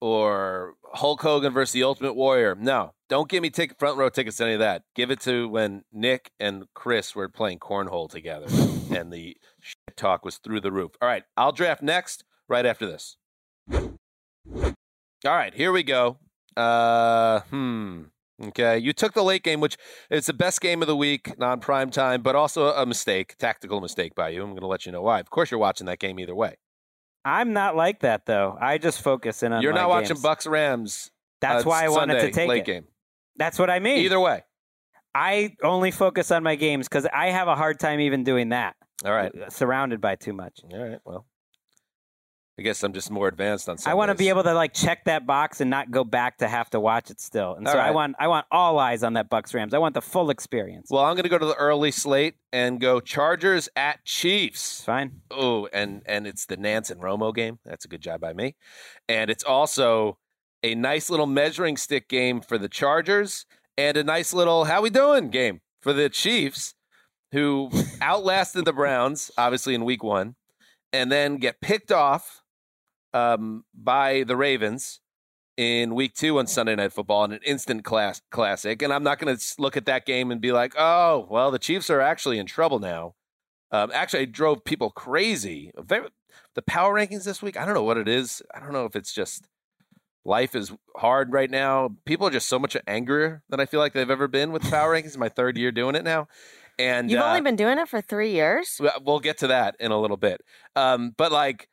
[0.00, 2.54] or Hulk Hogan versus the Ultimate Warrior.
[2.54, 4.84] No, don't give me ticket front row tickets to any of that.
[4.94, 8.46] Give it to when Nick and Chris were playing cornhole together
[8.96, 10.92] and the shit talk was through the roof.
[11.02, 13.16] All right, I'll draft next right after this.
[13.72, 16.18] All right, here we go.
[16.56, 18.02] Uh, hmm.
[18.40, 19.76] Okay, you took the late game, which
[20.10, 23.80] is the best game of the week, non prime time, but also a mistake, tactical
[23.80, 24.42] mistake by you.
[24.42, 25.18] I'm going to let you know why.
[25.18, 26.56] Of course, you're watching that game either way.
[27.24, 28.56] I'm not like that though.
[28.60, 29.62] I just focus in on.
[29.62, 30.22] You're not watching games.
[30.22, 31.10] Bucks Rams.
[31.40, 32.66] That's uh, why I wanted to take late it.
[32.66, 32.84] game.
[33.36, 33.98] That's what I mean.
[33.98, 34.42] Either way.
[35.14, 38.76] I only focus on my games because I have a hard time even doing that.
[39.04, 39.32] All right.
[39.48, 40.60] Surrounded by too much.
[40.72, 40.98] All right.
[41.04, 41.26] Well,
[42.58, 43.78] I guess I'm just more advanced on.
[43.78, 43.92] Sundays.
[43.92, 46.48] I want to be able to like check that box and not go back to
[46.48, 47.54] have to watch it still.
[47.54, 49.74] And All so I want I want all eyes on that Bucks Rams.
[49.74, 50.88] I want the full experience.
[50.90, 54.82] Well, I'm going to go to the early slate and go Chargers at Chiefs.
[54.82, 55.20] fine.
[55.30, 57.60] Oh, and and it's the Nantz and Romo game.
[57.64, 58.56] That's a good job by me.
[59.08, 60.18] And it's also
[60.64, 64.90] a nice little measuring stick game for the Chargers and a nice little how we
[64.90, 66.74] doing game for the Chiefs,
[67.30, 67.70] who
[68.02, 70.34] outlasted the Browns obviously in Week One,
[70.92, 72.37] and then get picked off
[73.12, 75.00] um, by the Ravens
[75.56, 78.80] in week two on Sunday Night Football in an instant class classic.
[78.80, 81.58] And I'm not going to look at that game and be like, oh, well, the
[81.58, 83.14] Chiefs are actually in trouble now.
[83.70, 85.72] Um, actually, I drove people crazy.
[86.54, 88.40] The power rankings this week, I don't know what it is.
[88.54, 89.46] I don't know if it's just
[90.24, 91.90] life is hard right now.
[92.04, 94.94] People are just so much angrier than I feel like they've ever been with power
[94.94, 95.16] rankings.
[95.16, 96.28] My third year doing it now.
[96.78, 98.76] And You've uh, only been doing it for three years.
[98.78, 100.40] well, We'll get to that in a little bit.
[100.76, 101.68] Um, but like,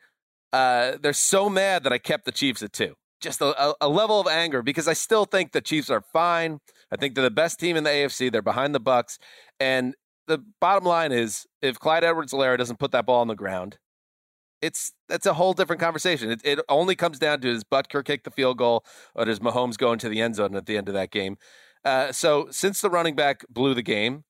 [0.55, 2.93] uh, they're so mad that I kept the Chiefs at two.
[3.19, 6.59] Just a, a, level of anger because I still think the Chiefs are fine.
[6.91, 8.31] I think they're the best team in the AFC.
[8.31, 9.19] They're behind the Bucks,
[9.59, 9.95] and
[10.27, 13.79] the bottom line is, if Clyde Edwards-Helaire doesn't put that ball on the ground,
[14.61, 16.31] it's that's a whole different conversation.
[16.31, 19.77] It, it only comes down to does Butker kick the field goal or does Mahomes
[19.77, 21.35] go into the end zone at the end of that game.
[21.83, 24.23] Uh, so since the running back blew the game,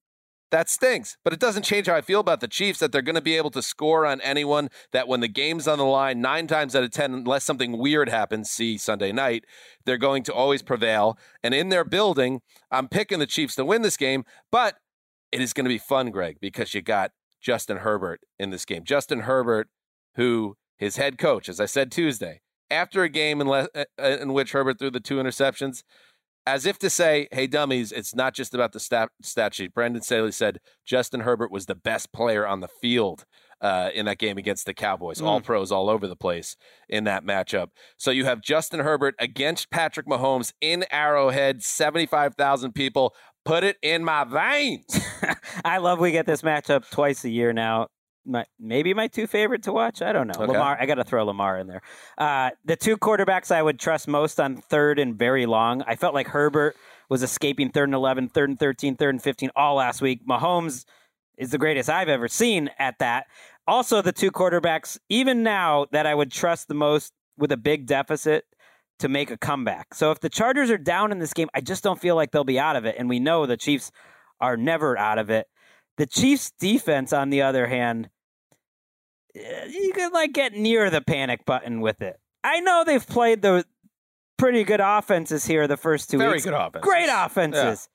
[0.55, 1.17] that stinks.
[1.21, 3.35] But it doesn't change how I feel about the Chiefs that they're going to be
[3.35, 4.69] able to score on anyone.
[4.93, 8.07] That when the game's on the line, nine times out of ten, unless something weird
[8.07, 9.43] happens, see Sunday night,
[9.85, 11.19] they're going to always prevail.
[11.43, 12.39] And in their building,
[12.71, 14.23] I'm picking the Chiefs to win this game.
[14.49, 14.77] But
[15.33, 18.85] it is going to be fun, Gregg, because you got Justin Herbert in this game.
[18.85, 19.67] Justin Herbert,
[20.15, 22.39] who his head coach, as I said Tuesday,
[22.71, 25.83] after a game in, le- uh, in which Herbert threw the two interceptions,
[26.47, 29.73] as if to say, hey, dummies, it's not just about the stat, stat sheet.
[29.73, 33.25] Brandon Staley said Justin Herbert was the best player on the field
[33.61, 35.21] uh, in that game against the Cowboys.
[35.21, 36.55] All pros all over the place
[36.87, 37.69] in that matchup.
[37.97, 43.15] So you have Justin Herbert against Patrick Mahomes in Arrowhead, 75,000 people.
[43.43, 44.99] Put it in my veins.
[45.65, 47.87] I love we get this matchup twice a year now.
[48.25, 50.01] My, maybe my two favorite to watch.
[50.01, 50.33] I don't know.
[50.35, 50.51] Okay.
[50.51, 50.77] Lamar.
[50.79, 51.81] I got to throw Lamar in there.
[52.17, 55.83] Uh, the two quarterbacks I would trust most on third and very long.
[55.85, 56.75] I felt like Herbert
[57.09, 60.25] was escaping third and 11, third and 13, third and 15 all last week.
[60.27, 60.85] Mahomes
[61.37, 63.27] is the greatest I've ever seen at that.
[63.67, 67.85] Also, the two quarterbacks, even now, that I would trust the most with a big
[67.85, 68.45] deficit
[68.99, 69.93] to make a comeback.
[69.93, 72.43] So if the Chargers are down in this game, I just don't feel like they'll
[72.43, 72.95] be out of it.
[72.97, 73.91] And we know the Chiefs
[74.39, 75.47] are never out of it.
[75.97, 78.09] The Chiefs defense, on the other hand,
[79.35, 82.19] you could like get near the panic button with it.
[82.43, 83.65] I know they've played the
[84.37, 86.45] pretty good offenses here the first two Very weeks.
[86.45, 86.83] good offense.
[86.83, 87.89] Great offenses.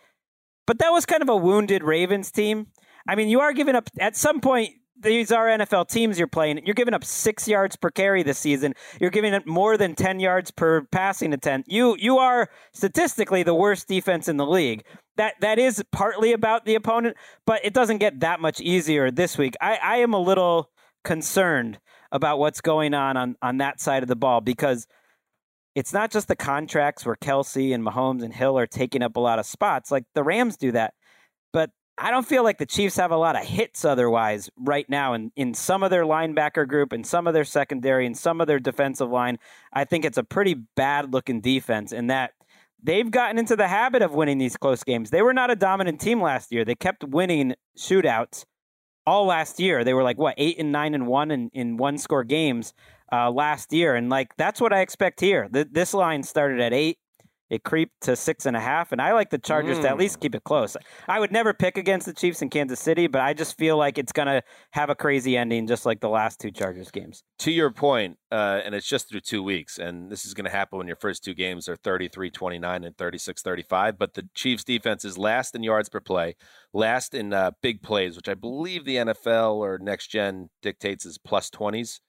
[0.66, 2.68] But that was kind of a wounded Ravens team.
[3.08, 4.70] I mean, you are giving up at some point.
[5.02, 6.60] These are NFL teams you're playing.
[6.66, 8.74] You're giving up six yards per carry this season.
[9.00, 11.70] You're giving up more than ten yards per passing attempt.
[11.70, 14.84] You you are statistically the worst defense in the league.
[15.16, 19.38] That that is partly about the opponent, but it doesn't get that much easier this
[19.38, 19.54] week.
[19.60, 20.70] I, I am a little
[21.04, 21.78] concerned
[22.12, 24.86] about what's going on, on on that side of the ball because
[25.74, 29.20] it's not just the contracts where Kelce and Mahomes and Hill are taking up a
[29.20, 29.90] lot of spots.
[29.90, 30.94] Like the Rams do that.
[31.52, 35.14] But I don't feel like the Chiefs have a lot of hits otherwise right now
[35.14, 38.46] in, in some of their linebacker group and some of their secondary and some of
[38.46, 39.38] their defensive line.
[39.72, 42.32] I think it's a pretty bad looking defense in that
[42.82, 45.10] they've gotten into the habit of winning these close games.
[45.10, 46.64] They were not a dominant team last year.
[46.64, 48.44] They kept winning shootouts
[49.06, 49.84] all last year.
[49.84, 52.74] They were like what eight and nine and one in, in one score games
[53.12, 55.48] uh, last year, and like that's what I expect here.
[55.52, 56.98] Th- this line started at eight.
[57.50, 59.98] It creeped to six and a half, and I like the Chargers to at Mm.
[59.98, 60.76] least keep it close.
[61.08, 63.98] I would never pick against the Chiefs in Kansas City, but I just feel like
[63.98, 67.24] it's going to have a crazy ending, just like the last two Chargers games.
[67.40, 70.50] to your point, uh, and it's just through two weeks, and this is going to
[70.50, 73.98] happen when your first two games are 33 29 and 36 35.
[73.98, 76.36] But the Chiefs' defense is last in yards per play,
[76.72, 81.18] last in uh, big plays, which I believe the NFL or next gen dictates is
[81.18, 82.00] plus 20s,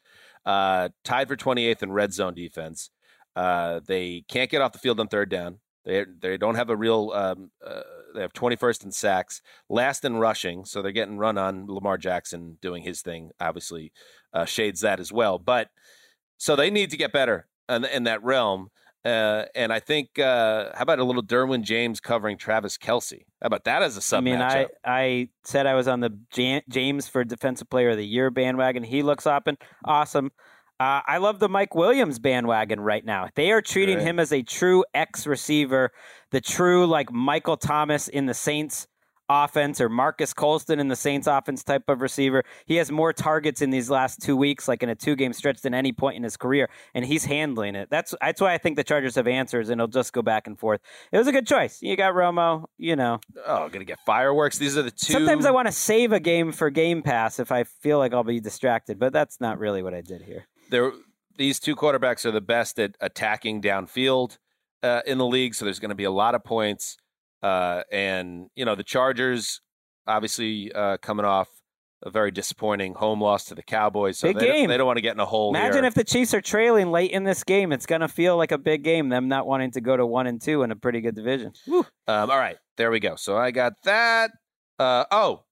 [0.46, 2.92] uh, tied for 28th in red zone defense.
[3.36, 5.60] Uh, they can't get off the field on third down.
[5.86, 7.12] They they don't have a real.
[7.14, 7.82] Um, uh,
[8.14, 11.66] they have 21st in sacks, last in rushing, so they're getting run on.
[11.68, 13.94] Lamar Jackson doing his thing, obviously
[14.34, 15.40] uh, shades that as well.
[15.40, 15.70] But
[16.38, 18.70] so they need to get better in, in that realm.
[19.04, 23.26] Uh, and I think, uh, how about a little Derwin James covering Travis Kelce?
[23.42, 24.68] How about that as a sub I mean, I.
[24.86, 28.84] I said I was on the Jan- James for Defensive Player of the Year bandwagon.
[28.84, 30.32] He looks up and awesome.
[30.82, 33.28] Uh, I love the Mike Williams bandwagon right now.
[33.36, 34.08] They are treating Right.
[34.08, 35.92] him as a true X receiver,
[36.32, 38.88] the true like Michael Thomas in the Saints
[39.30, 42.44] offense or Marques Colston in the Saints offense type of receiver.
[42.66, 45.62] He has more targets in these last two weeks, like in a two game stretch,
[45.62, 47.88] than any point in his career, and he's handling it.
[47.92, 50.58] That's that's why I think the Chargers have answers, and it'll just go back and
[50.60, 50.82] forth.
[51.12, 51.78] It was a good choice.
[51.84, 53.20] You got Romo, you know.
[53.46, 54.58] oh, gonna get fireworks.
[54.58, 55.14] These are the two.
[55.14, 58.24] Sometimes I want to save a game for Game Pass if I feel like I'll
[58.24, 60.48] be distracted, but that's not really what I did here.
[60.72, 60.92] There,
[61.38, 64.38] these two quarterbacks are the best at attacking downfield
[64.82, 65.54] uh, in the league.
[65.54, 66.98] So there's going to be a lot of points.
[67.44, 69.62] Uh, and you know the Chargers,
[70.08, 71.48] obviously uh, coming off
[72.04, 74.18] a very disappointing home loss to the Cowboys.
[74.18, 74.70] So Big they, don't- game.
[74.70, 75.86] they don't want to get in a hole Imagine here.
[75.86, 77.72] if the Chiefs are trailing late in this game.
[77.72, 80.26] It's going to feel like a big game, them not wanting to go to one
[80.28, 81.54] and two in a pretty good division.
[81.72, 83.16] Um, all right, there we go.
[83.18, 84.32] So I got that.
[84.80, 85.44] Uh, oh,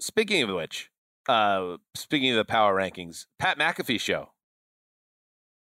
[0.00, 0.90] speaking of which,
[1.28, 4.30] uh, speaking of the power rankings, Pat McAfee show.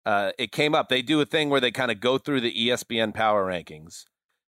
[0.06, 0.90] Uh, it came up.
[0.90, 4.06] They do a thing where they kind of go through the ESPN power rankings,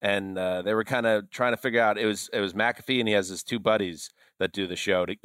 [0.01, 1.97] and uh, they were kind of trying to figure out.
[1.97, 5.05] It was it was McAfee, and he has his two buddies that do the show
[5.05, 5.15] to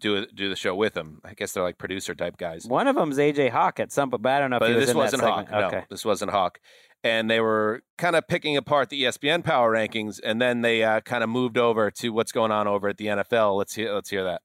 [0.00, 1.20] do do the show with him.
[1.24, 2.66] I guess they're like producer type guys.
[2.66, 4.94] One of them's AJ Hawk at some, but I don't know if But was this
[4.94, 5.50] wasn't that Hawk.
[5.50, 5.84] No, Okay.
[5.90, 6.58] this wasn't Hawk.
[7.02, 11.00] And they were kind of picking apart the ESPN power rankings, and then they uh,
[11.02, 13.58] kind of moved over to what's going on over at the NFL.
[13.58, 13.92] Let's hear.
[13.92, 14.40] Let's hear that.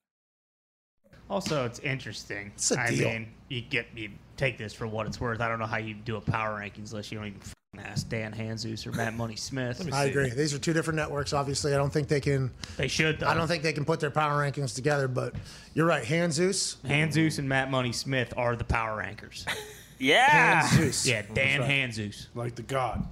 [1.29, 2.51] Also, it's interesting.
[2.55, 3.09] It's a I deal.
[3.09, 5.41] mean, you get you take this for what it's worth.
[5.41, 7.11] I don't know how you do a power rankings list.
[7.11, 9.87] You don't even f***ing ask Dan Hanzus or Matt Money Smith.
[9.93, 10.29] I agree.
[10.31, 11.33] These are two different networks.
[11.33, 12.49] Obviously, I don't think they can.
[12.77, 13.19] They should.
[13.19, 13.27] Though.
[13.27, 15.07] I don't think they can put their power rankings together.
[15.07, 15.35] But
[15.75, 16.03] you're right.
[16.03, 16.77] Hanzus.
[16.77, 19.45] Hanzus and Matt Money Smith are the power rankers.
[20.01, 20.61] Yeah.
[20.61, 21.05] Hanzus.
[21.05, 21.69] yeah, Dan right.
[21.69, 22.27] Hanzus.
[22.33, 23.05] like the god.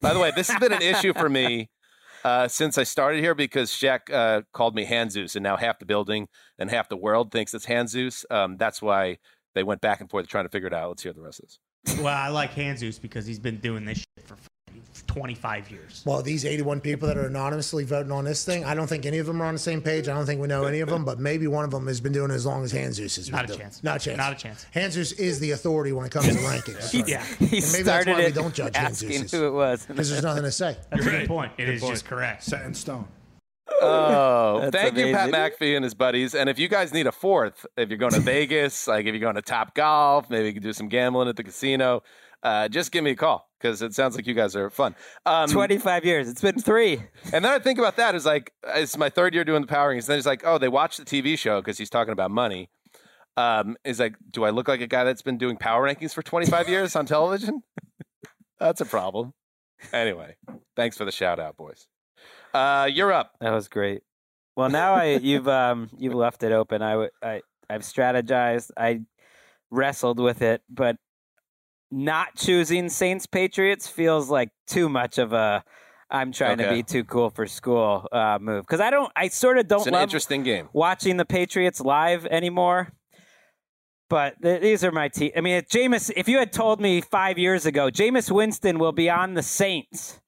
[0.00, 1.68] By the way, this has been an issue for me
[2.24, 5.86] uh, since I started here because Shaq uh, called me Hanzus, and now half the
[5.86, 6.28] building
[6.58, 8.24] and half the world thinks it's Hanzus.
[8.30, 9.18] Um, that's why
[9.54, 10.88] they went back and forth trying to figure it out.
[10.88, 11.58] Let's hear the rest of this.
[11.98, 14.36] Well, I like Hanzus because he's been doing this shit for
[15.08, 16.02] 25 years.
[16.06, 19.18] Well, these 81 people that are anonymously voting on this thing, I don't think any
[19.18, 20.08] of them are on the same page.
[20.08, 22.12] I don't think we know any of them, but maybe one of them has been
[22.12, 23.58] doing it as long as Hanzus has been Not a doing.
[23.60, 23.82] chance.
[23.82, 24.16] Not a chance.
[24.18, 24.66] Not a chance.
[24.74, 26.92] Hanzus is the authority when it comes to rankings.
[27.08, 29.32] Yeah, He maybe that's started why we it don't judge asking Hanzus.
[29.32, 29.86] who it was.
[29.88, 30.76] Because there's nothing to say.
[30.90, 31.52] that's a good point.
[31.58, 31.94] It Good is point.
[31.94, 32.44] just correct.
[32.44, 33.08] Set in stone.
[33.80, 35.52] Oh, That's thank you, Pat amazing.
[35.58, 36.34] McAfee and his buddies.
[36.34, 39.20] And if you guys need a fourth, if you're going to Vegas, like if you're
[39.20, 42.02] going to Top Golf, maybe you can do some gambling at the casino.
[42.42, 44.94] Uh, just give me a call because it sounds like you guys are fun.
[45.26, 46.28] Um, 25 years.
[46.28, 47.02] It's been three.
[47.32, 49.94] And then I think about that is like it's my third year doing the power
[49.94, 50.06] rankings.
[50.06, 52.70] Then it's like, oh, they watch the TV show because he's talking about money.
[53.36, 56.22] Um, is like, do I look like a guy that's been doing power rankings for
[56.22, 57.62] 25 years on television?
[58.58, 59.32] that's a problem.
[59.92, 60.36] Anyway,
[60.76, 61.86] thanks for the shout out, boys.
[62.52, 63.32] Uh, you're up.
[63.40, 64.02] That was great.
[64.56, 66.82] Well, now I you've um you've left it open.
[66.82, 68.70] I I I've strategized.
[68.76, 69.02] I
[69.70, 70.96] wrestled with it, but
[71.90, 75.64] not choosing Saints Patriots feels like too much of a
[76.10, 79.12] I'm trying to be too cool for school uh, move because I don't.
[79.14, 80.68] I sort of don't It's an love interesting game.
[80.72, 82.92] watching the Patriots live anymore.
[84.08, 85.32] But th- these are my team.
[85.36, 88.92] I mean, if Jameis, if you had told me five years ago, Jameis Winston will
[88.92, 90.18] be on the Saints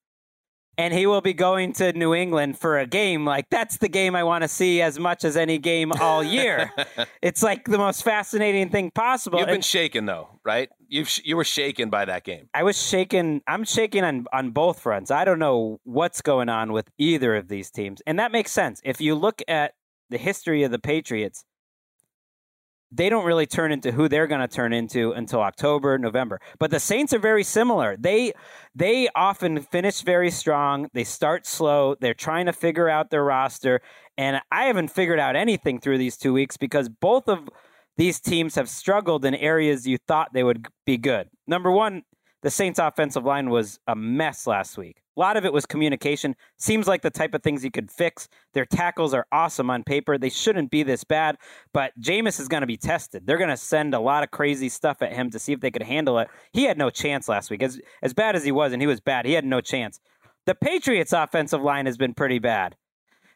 [0.80, 4.16] and he will be going to New England for a game, like that's the game
[4.16, 6.72] I want to see as much as any game all year.
[7.22, 9.38] it's like the most fascinating thing possible.
[9.38, 10.70] You've been And shaken though, right?
[10.88, 12.48] You you were shaken by that game.
[12.54, 13.42] I was shaken.
[13.46, 15.10] I'm shaking on, on both fronts.
[15.10, 18.00] I don't know what's going on with either of these teams.
[18.06, 18.80] And that makes sense.
[18.82, 19.74] If you look at
[20.08, 21.44] the history of the Patriots,
[22.92, 26.40] they don't really turn into who they're going to turn into until October, November.
[26.58, 27.96] But the Saints are very similar.
[27.96, 28.32] They
[28.74, 30.88] they often finish very strong.
[30.92, 31.96] They start slow.
[32.00, 33.80] They're trying to figure out their roster,
[34.16, 37.48] and I haven't figured out anything through these 2 weeks because both of
[37.96, 41.28] these teams have struggled in areas you thought they would be good.
[41.46, 42.02] Number 1,
[42.42, 44.96] the Saints offensive line was a mess last week.
[45.20, 46.34] A lot of it was communication.
[46.56, 48.26] Seems like the type of things you could fix.
[48.54, 50.16] Their tackles are awesome on paper.
[50.16, 51.36] They shouldn't be this bad,
[51.74, 53.26] but Jameis is going to be tested.
[53.26, 55.70] They're going to send a lot of crazy stuff at him to see if they
[55.70, 56.28] could handle it.
[56.54, 57.62] He had no chance last week.
[57.62, 60.00] As as bad as he was, and he was bad, he had no chance.
[60.46, 62.76] The Patriots offensive line has been pretty bad.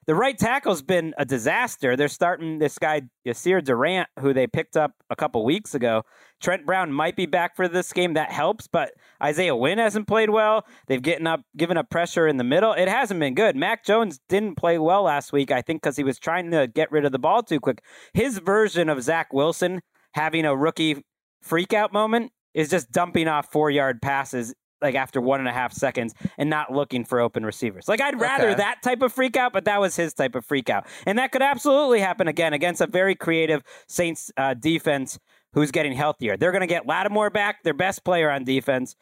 [0.07, 1.97] The right tackle's been a disaster.
[1.97, 6.03] They're starting this guy Yasir Durant, who they picked up a couple weeks ago.
[6.43, 8.15] Trent Brown might be back for this game.
[8.15, 8.93] That helps, but
[9.23, 10.67] Isaiah Wynn hasn't played well.
[10.89, 12.75] They've getting up, given up pressure in the middle.
[12.75, 13.57] It hasn't been good.
[13.57, 16.93] Mac Jones didn't play well last week, I think, because he was trying to get
[16.93, 17.83] rid of the ball too quick.
[18.13, 19.81] His version of Zach Wilson
[20.13, 21.03] having a rookie
[21.43, 25.73] freakout moment is just dumping off four yard passes like after one and a half
[25.73, 27.89] seconds and not looking for open receivers.
[27.89, 28.59] Like I'd rather Okay.
[28.59, 30.87] that type of freak out, but that was his type of freak out.
[31.07, 35.19] And that could absolutely happen again against a very creative Saints uh, defense
[35.55, 36.37] who's getting healthier.
[36.37, 38.95] They're going to get Lattimore back, their best player on defense.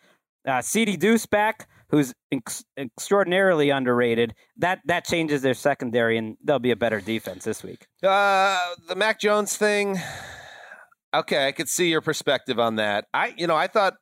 [0.46, 4.34] Uh, CD Deuce back, who's ex- extraordinarily underrated.
[4.56, 7.86] That that changes their secondary, and they'll be a better defense this week.
[8.02, 8.58] Uh,
[8.88, 9.98] the Mac Jones thing.
[11.14, 13.04] Okay, I could see your perspective on that.
[13.12, 13.94] I, you know, I thought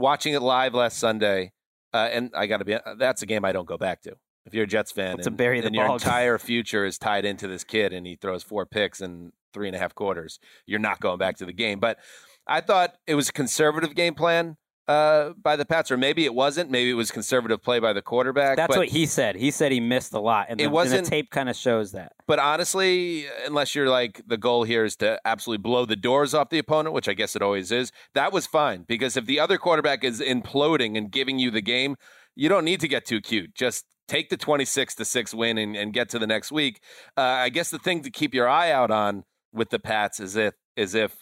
[0.00, 1.52] watching it live last Sunday,
[1.92, 2.76] uh, and I got to be.
[2.98, 4.16] That's a game I don't go back to.
[4.46, 6.98] If you're a Jets fan, It's a and, bury the and your entire future is
[6.98, 10.38] tied into this kid, and he throws four picks in three and a half quarters,
[10.66, 11.80] you're not going back to the game.
[11.80, 11.98] But
[12.46, 14.56] I thought it was a conservative game plan
[14.90, 16.70] uh, by the Pats, or maybe it wasn't.
[16.70, 18.56] Maybe it was conservative play by the quarterback.
[18.56, 19.36] That's but- what he said.
[19.36, 21.56] He said he missed a lot, and It the, and wasn't- the tape kind of
[21.56, 22.12] shows that.
[22.26, 26.50] But honestly, unless you're like the goal here is to absolutely blow the doors off
[26.50, 29.58] the opponent, which I guess it always is, that was fine because if the other
[29.58, 31.96] quarterback is imploding and giving you the game,
[32.34, 33.54] you don't need to get too cute.
[33.54, 36.80] Just take the 26 to 6 win and, and get to the next week.
[37.16, 39.22] Uh, I guess the thing to keep your eye out on
[39.52, 41.14] with the Pats is if is if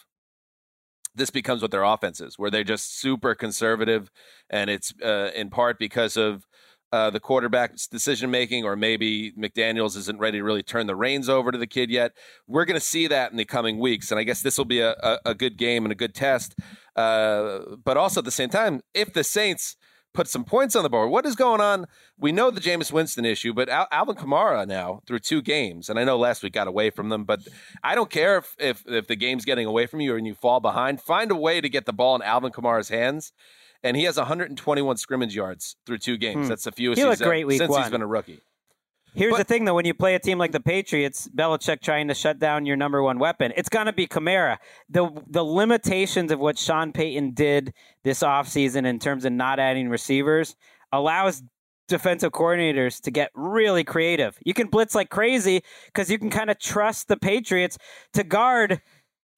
[1.19, 4.09] this becomes what their offense is, where they're just super conservative,
[4.49, 6.47] and it's uh, in part because of
[6.91, 11.29] uh, the quarterback's decision making, or maybe McDaniels isn't ready to really turn the reins
[11.29, 12.13] over to the kid yet.
[12.47, 14.79] We're going to see that in the coming weeks, and I guess this will be
[14.79, 16.55] a, a, a good game and a good test.
[16.95, 19.77] Uh, but also at the same time, if the Saints
[20.13, 21.85] put some points on the board, what is going on?
[22.17, 25.99] We know the Jameis Winston issue, but Al- Alvin Kamara now through two games, and
[25.99, 27.41] I know last week got away from them, but
[27.83, 30.59] I don't care if, if if the game's getting away from you and you fall
[30.59, 31.01] behind.
[31.01, 33.31] Find a way to get the ball in Alvin Kamara's hands.
[33.81, 36.43] And he has 121 scrimmage yards through two games.
[36.43, 36.49] Hmm.
[36.49, 38.41] That's the fewest He he's great week since he's been a rookie.
[39.15, 42.07] Here's But- the thing, though: when you play a team like the Patriots, Belichick trying
[42.09, 44.57] to shut down your number one weapon, it's going to be Kamara.
[44.89, 49.89] the The limitations of what Sean Payton did this offseason in terms of not adding
[49.89, 50.55] receivers
[50.91, 51.43] allows
[51.87, 54.37] defensive coordinators to get really creative.
[54.45, 57.77] You can blitz like crazy because you can kind of trust the Patriots
[58.13, 58.79] to guard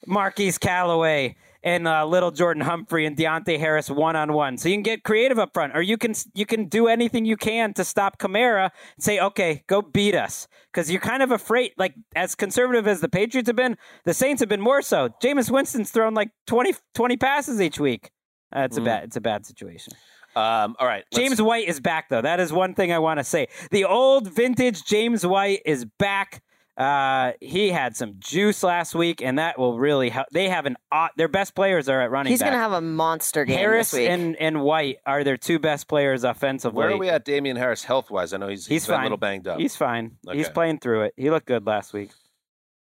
[0.06, 4.58] Marquise Callaway and uh, little Jordan Humphrey and Deonte Harris one on one.
[4.58, 7.38] So you can get creative up front, or you can you can do anything you
[7.38, 11.72] can to stop Kamara and say, okay, go beat us, because you're kind of afraid.
[11.78, 15.10] Like as conservative as the Patriots have been, the Saints have been more so.
[15.24, 18.12] Jameis Winston's thrown like 20, 20 passes each week.
[18.56, 18.86] Uh, it's a Mm.
[18.86, 19.94] bad it's a bad situation.
[20.36, 22.22] Um, all right, James White is back though.
[22.22, 23.48] That is one thing I want to say.
[23.70, 26.42] The old vintage James White is back.
[26.82, 30.28] Uh, he had some juice last week, and that will really help.
[30.32, 32.34] They have an aw- their best players are at running back.
[32.34, 34.10] He's going to have a monster game Harris this week.
[34.10, 36.78] and, and White are their two best players offensively.
[36.78, 38.34] Where are we at, Damien Harris, health wise?
[38.34, 39.02] I know he's, He's been fine.
[39.02, 39.60] a little banged up.
[39.60, 40.18] He's fine.
[40.32, 41.14] He's playing through it.
[41.18, 42.10] He looked good last week.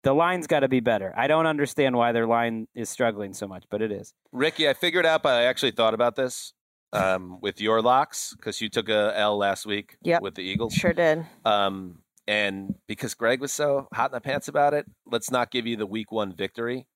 [0.03, 1.13] The line's got to be better.
[1.17, 4.15] I don't understand why their line is struggling so much, but it is.
[4.33, 6.53] Ricky, I figured out, but I actually thought about this
[6.93, 10.23] um, with your locks because you took a L last week Yep.
[10.23, 10.75] with the Eagles.
[10.75, 11.27] sure did.
[11.45, 15.67] Um, and because Gregg was so hot in the pants about it, let's not give
[15.67, 16.87] you the week one victory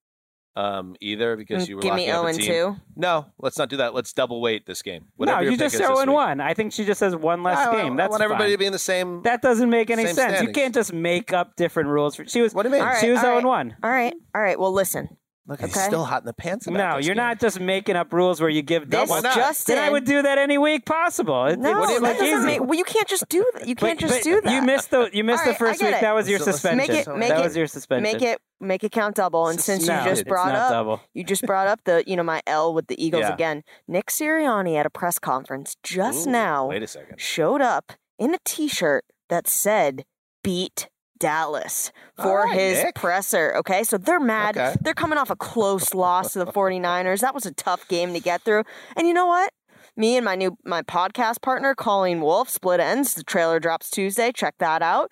[0.56, 2.82] um, either because you were Mm, Give me locking up 0 and 2.
[2.96, 3.94] No, let's not do that.
[3.94, 5.06] Let's double weight this game.
[5.16, 6.16] Whatever no, you just zero throw this in week.
[6.16, 6.40] one.
[6.40, 7.92] I think she just has one less I, game.
[7.94, 8.52] I That's want everybody fine.
[8.52, 9.22] to be in the same.
[9.22, 10.42] That doesn't make any Same sense.
[10.42, 12.16] You can't just make up different rules.
[12.16, 12.52] For, she was.
[12.54, 12.82] what do you mean?
[12.82, 13.38] All right, she was zero right.
[13.38, 13.76] and one.
[13.82, 14.14] All right.
[14.34, 14.58] All right.
[14.58, 15.16] Well, listen.
[15.50, 16.66] Look, he's still hot in the pants.
[16.68, 17.24] About No, this you're game.
[17.24, 19.20] not just making up rules where you give This double.
[19.20, 19.34] not?
[19.34, 19.74] Justin.
[19.74, 21.46] Then I would do that any week possible.
[21.46, 22.46] It- No, it's do you like that doesn't easy.
[22.60, 22.60] make.
[22.68, 23.66] Well, you can't just do that.
[23.66, 24.52] You can't But- just but do that.
[24.52, 25.92] You missed the you missed All the first week.
[25.94, 26.00] it.
[26.02, 26.78] That was your So suspension.
[26.94, 27.16] make it.
[27.16, 27.44] Make that it.
[27.44, 28.02] was your suspension.
[28.04, 28.40] Make it.
[28.60, 29.48] Make it count double.
[29.48, 31.00] And since no, you just brought up, double.
[31.14, 33.34] you just brought up the, you know, my L with the Eagles Yeah.
[33.34, 33.64] again.
[33.88, 37.20] Nick Sirianni at a press conference just Ooh, now Wait a second.
[37.20, 40.04] showed up in a T-shirt that said
[40.44, 40.88] "Beat
[41.20, 42.96] Dallas" for All right, his Nick.
[42.96, 43.54] presser.
[43.58, 44.56] Okay, so they're mad.
[44.58, 44.74] Okay.
[44.80, 47.20] They're coming off a close loss to the 49ers.
[47.20, 48.64] That was a tough game to get through.
[48.96, 49.52] And you know what?
[49.96, 53.14] Me and my new my podcast partner Colleen Wolfe split ends.
[53.14, 54.32] The trailer drops Tuesday.
[54.32, 55.10] Check that out.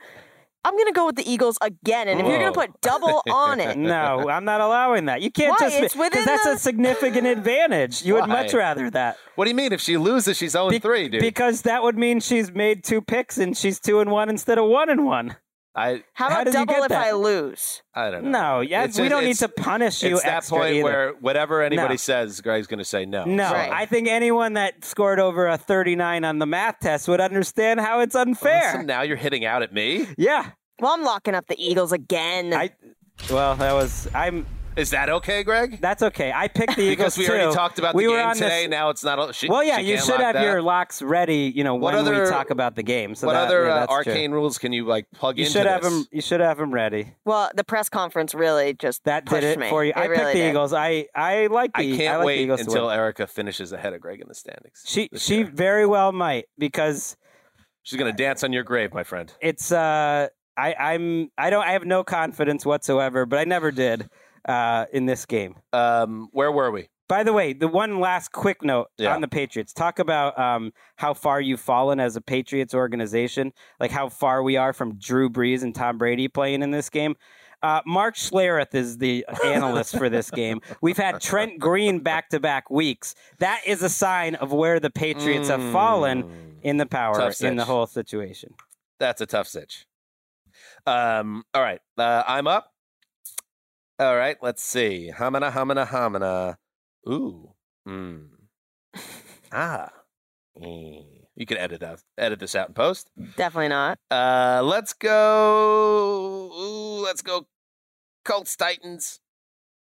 [0.65, 3.79] I'm gonna go with the Eagles again, and if you're gonna put double on it,
[3.79, 5.23] No, I'm not allowing that.
[5.23, 5.69] You can't Why?
[5.69, 8.03] just It's within because that's the- a significant advantage.
[8.03, 9.17] You would much rather that.
[9.37, 9.73] What do you mean?
[9.73, 11.21] If she loses, she's 0 Be- 3, dude.
[11.21, 14.67] Because that would mean she's made two picks and she's two and one instead of
[14.69, 15.37] one and one.
[15.79, 17.07] I how How about did you double if that?
[17.07, 17.83] I lose?
[17.95, 18.31] I don't know.
[18.57, 20.83] No, yeah, It's we just- don't need to punish you It's that point either.
[20.85, 21.97] where whatever anybody No.
[21.97, 23.25] says, Gregg's going to say no.
[23.25, 23.71] no, Right.
[23.71, 28.01] I think anyone that scored over a 39 on the math test would understand how
[28.01, 28.73] it's unfair.
[28.73, 30.07] Listen, now you're hitting out at me.
[30.19, 30.51] yeah,
[30.81, 32.53] Well, I'm locking up the Eagles again.
[32.55, 32.71] I.
[33.31, 34.47] Well, that was I'm.
[34.79, 35.81] Is that okay, Gregg?
[35.81, 36.33] That's okay.
[36.33, 37.33] I picked the Eagles Because we too.
[37.33, 38.63] already talked about we the were game on today.
[38.63, 39.35] This, Now it's not.
[39.35, 40.45] She, well, yeah, you should have that.
[40.45, 41.53] your locks ready.
[41.55, 43.15] You know What when other- we talk about the game.
[43.17, 44.13] So what that, other yeah, uh, that's true.
[44.13, 45.93] arcane rules can you like plug You into should have this?
[45.93, 46.07] them.
[46.13, 47.15] You should have them ready.
[47.25, 49.69] well, the press conference really just That pushed did it me.
[49.69, 49.91] for you.
[49.91, 50.51] It I really picked the did.
[50.51, 50.73] Eagles.
[50.73, 51.95] I I like the.
[51.95, 52.89] I can't like wait Eagles until.
[52.91, 54.83] Erica finishes ahead of Gregg in the standings.
[54.87, 55.51] She she year.
[55.53, 57.17] very well might because
[57.83, 59.33] she's going to dance on your grave, my friend.
[59.41, 64.09] it's uh I I'm I don't I have no confidence whatsoever, but I never did
[64.49, 65.55] uh in this game.
[65.73, 66.89] Um, where were we?
[67.09, 69.15] By the way, the one last quick note Yeah.
[69.15, 69.73] on the Patriots.
[69.73, 74.57] Talk about um, how far you've fallen as a Patriots organization, like how far we
[74.59, 77.15] are from Drew Brees and Tom Brady playing in this game.
[77.63, 80.61] Uh, Mark Schlereth is the analyst for this game.
[80.83, 83.15] We've had Trent Green back to back weeks.
[83.39, 87.57] That is a sign of where the Patriots have fallen Mm, in the power in
[87.57, 88.53] the whole situation.
[89.01, 89.87] That's a tough stitch.
[90.87, 92.73] Um, all right, uh, I'm up.
[93.99, 95.11] All right, let's see.
[95.15, 96.57] Hamina, hamina, hamina.
[97.09, 97.53] Ooh.
[97.85, 98.19] Hmm.
[99.53, 99.91] Ah.
[100.63, 101.01] Eh.
[101.35, 103.11] You can edit out, edit this out in post.
[103.37, 103.99] Definitely not.
[104.11, 106.51] Uh, let's go.
[106.53, 107.47] Ooh, let's go.
[108.25, 109.21] Colts Titans.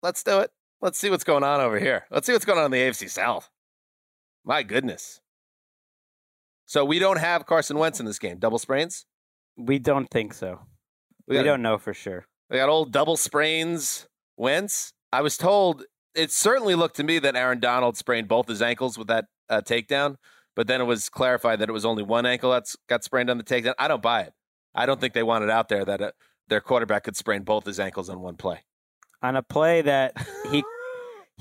[0.02, 0.50] Let's do it.
[0.80, 2.06] Let's see what's going on over here.
[2.10, 3.50] Let's see what's going on in the AFC South.
[4.44, 5.20] My goodness.
[6.66, 8.38] So we don't have Carson Wentz in this game.
[8.38, 9.04] Double sprains.
[9.56, 10.60] We don't think so.
[11.28, 12.26] We, got- don't know for sure.
[12.52, 14.06] We got old double sprains.
[14.36, 14.92] Wentz.
[15.12, 15.84] I was told
[16.14, 19.62] it certainly looked to me that Aaron Donald sprained both his ankles with that uh,
[19.62, 20.16] takedown,
[20.54, 23.38] but then it was clarified that it was only one ankle that's got sprained on
[23.38, 23.74] the takedown.
[23.78, 24.32] I don't buy it.
[24.74, 26.10] I don't think they wanted out there that uh,
[26.48, 28.60] their quarterback could sprain both his ankles on one play.
[29.22, 30.14] On a play that
[30.50, 30.62] he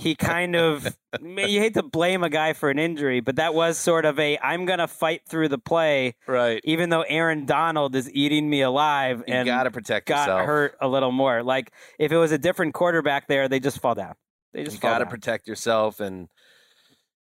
[0.02, 3.78] he kind of you hate to blame a guy for an injury, but that was
[3.78, 6.60] sort of a I'm gonna fight through the play, Right.
[6.64, 10.45] even though Aaron Donald is eating me alive You and got to protect got yourself.
[10.47, 11.43] hurt a little more.
[11.43, 14.16] Like if it was a different quarterback there, they just fall down.
[14.54, 15.12] They just You fall got to down.
[15.12, 15.99] protect yourself.
[15.99, 16.28] And,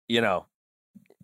[0.09, 0.47] you know,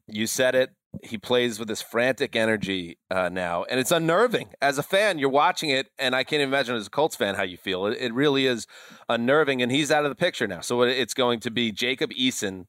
[0.07, 0.71] you said it.
[1.03, 4.51] He plays with this frantic energy uh, now, and it's unnerving.
[4.61, 7.43] As a fan, you're watching it, and I can't imagine as a Colts fan how
[7.45, 7.87] you feel.
[7.87, 8.67] It, it really is
[9.09, 10.61] unnerving, and he's out of the picture now.
[10.61, 12.67] So it's going to be Jacob Eason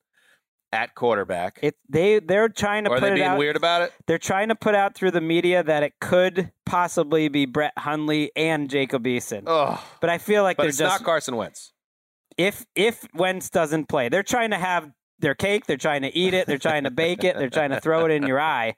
[0.71, 1.59] at quarterback.
[1.61, 3.37] It they they're trying to Or are put they being out.
[3.37, 3.93] weird about it?
[4.07, 8.31] They're trying to put out through the media that it could possibly be Brett Hundley
[8.35, 9.43] and Jacob Eason.
[9.45, 11.73] Oh, But I feel like but they're it's just not Carson Wentz.
[12.37, 14.89] if if Wentz doesn't play, they're trying to have
[15.23, 17.81] their cake, they're trying to eat it, they're trying to bake it, they're trying to
[17.81, 18.75] throw it in your eye.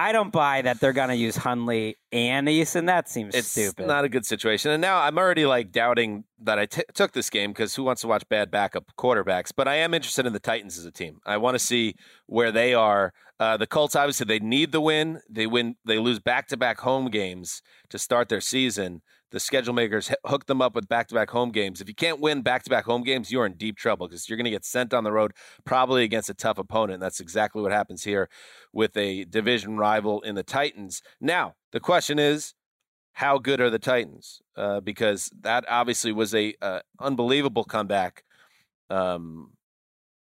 [0.00, 2.86] I don't buy that they're going to use Hundley and Eason.
[2.86, 3.88] That seems It's stupid.
[3.88, 4.70] not a good situation.
[4.70, 8.02] And now I'm already like doubting that I t- took this game because who wants
[8.02, 9.50] to watch bad backup quarterbacks?
[9.54, 11.18] But I am interested in the Titans as a team.
[11.26, 13.12] I want to see where they are.
[13.40, 15.20] Uh, the Colts obviously they need the win.
[15.28, 15.74] They win.
[15.84, 19.02] They lose back to back home games to start their season.
[19.30, 21.80] The schedule makers hook them up with back to back home games.
[21.80, 24.38] If you can't win back to back home games, you're in deep trouble because you're
[24.38, 25.32] going to get sent on the road
[25.64, 26.94] probably against a tough opponent.
[26.94, 28.30] And that's exactly what happens here
[28.72, 31.02] with a division rival in the Titans.
[31.20, 32.54] Now the question is
[33.12, 34.40] how good are the Titans?
[34.56, 38.24] Uh, because that obviously was a uh, unbelievable comeback
[38.88, 39.50] um,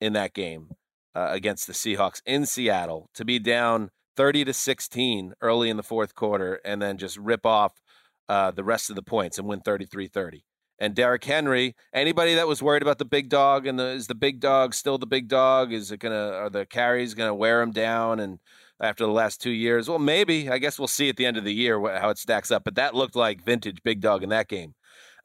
[0.01, 0.69] in that game
[1.15, 5.83] uh, against the Seahawks in Seattle to be down 30 to 16 early in the
[5.83, 7.81] fourth quarter and then just rip off
[8.29, 10.43] uh, the rest of the points and win 33-30.
[10.81, 14.15] And Derrick Henry, anybody that was worried about the big dog and the, is the
[14.15, 15.73] big dog still the big dog?
[15.73, 18.19] Is it gonna are the carries gonna wear him down?
[18.19, 18.41] And
[18.81, 20.51] after the last two years, well, maybe.
[20.51, 22.65] I guess we'll see at the end of the year how it stacks up.
[22.65, 24.75] But that looked like vintage big dog in that game,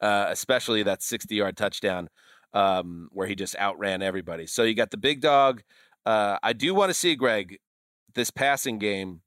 [0.00, 2.08] uh, especially that 60 yard touchdown
[2.52, 4.46] um, where he just outran everybody.
[4.46, 5.62] So you got the big dog.
[6.06, 7.58] Uh, I do want to see Gregg
[8.14, 9.20] this passing game.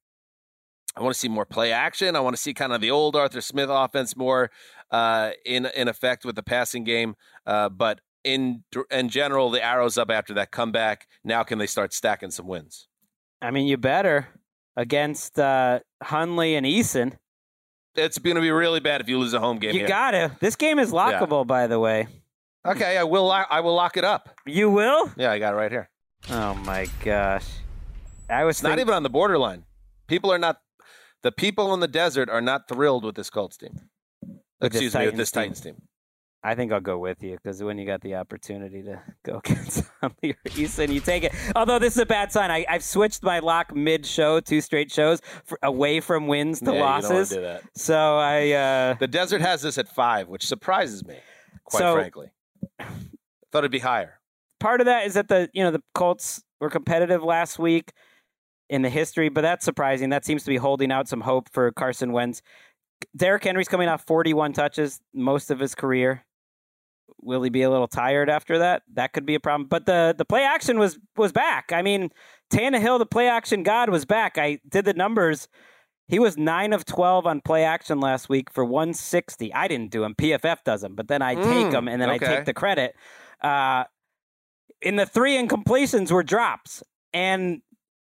[0.96, 2.16] I want to see more play action.
[2.16, 4.52] I want to see kind of the old Arthur Smith offense more
[4.92, 7.16] uh, in in effect with the passing game.
[7.46, 11.08] Uh, but in in general, the arrows up after that comeback.
[11.24, 12.88] Now can they start stacking some wins?
[13.42, 14.28] I mean, you better
[14.78, 17.18] against uh, Hundley and Eason.
[17.96, 19.74] It's going to be really bad if you lose a home game.
[19.74, 19.88] You here.
[19.88, 20.36] got to.
[20.40, 22.08] This game is lockable, by the way.
[22.66, 22.98] okay.
[22.98, 23.32] I will.
[23.32, 24.30] I will lock it up.
[24.46, 25.12] You will?
[25.18, 25.90] Yeah, I got it right here.
[26.30, 27.46] Oh my gosh!
[28.30, 29.66] I was It's not even on the borderline.
[30.08, 30.60] People are not.
[31.24, 33.80] The people in the desert are not thrilled with this Colts team.
[34.62, 35.32] With Excuse me, with this.
[35.32, 35.82] Titans team.
[36.46, 39.84] I think I'll go with you because when you got the opportunity to go against
[40.02, 41.34] Eason, you take it.
[41.56, 42.52] Although this is a bad sign.
[42.52, 46.72] I, I've switched my lock mid-show, two straight shows, for, away from wins to Yeah,
[46.72, 47.30] you don't losses.
[47.30, 47.64] do that.
[47.76, 51.16] So I, uh, The desert has this at five, which surprises me,
[51.64, 52.32] quite So- frankly.
[52.80, 54.20] Thought it'd be higher.
[54.60, 57.92] part of that is that the you know the Colts were competitive last week
[58.74, 60.10] in the history, but that's surprising.
[60.10, 62.42] That seems to be holding out some hope for Carson Wentz.
[63.16, 66.26] Derrick Henry's coming off 41 touches most of his career.
[67.22, 68.82] Will he be a little tired after that?
[68.96, 69.68] That could be a problem.
[69.70, 71.72] But the the play action was was back.
[71.72, 72.10] I mean,
[72.52, 74.40] Tannehill, the play action god, was back.
[74.40, 75.48] I did the numbers.
[76.08, 79.54] He was nine of twelve on play action last week for 160.
[79.54, 80.16] I didn't do him.
[80.16, 82.96] PFF does them, but then I take Mm, them and then I take the credit.
[83.40, 83.84] Uh,
[84.82, 86.82] in the three incompletions were drops,
[87.14, 87.62] and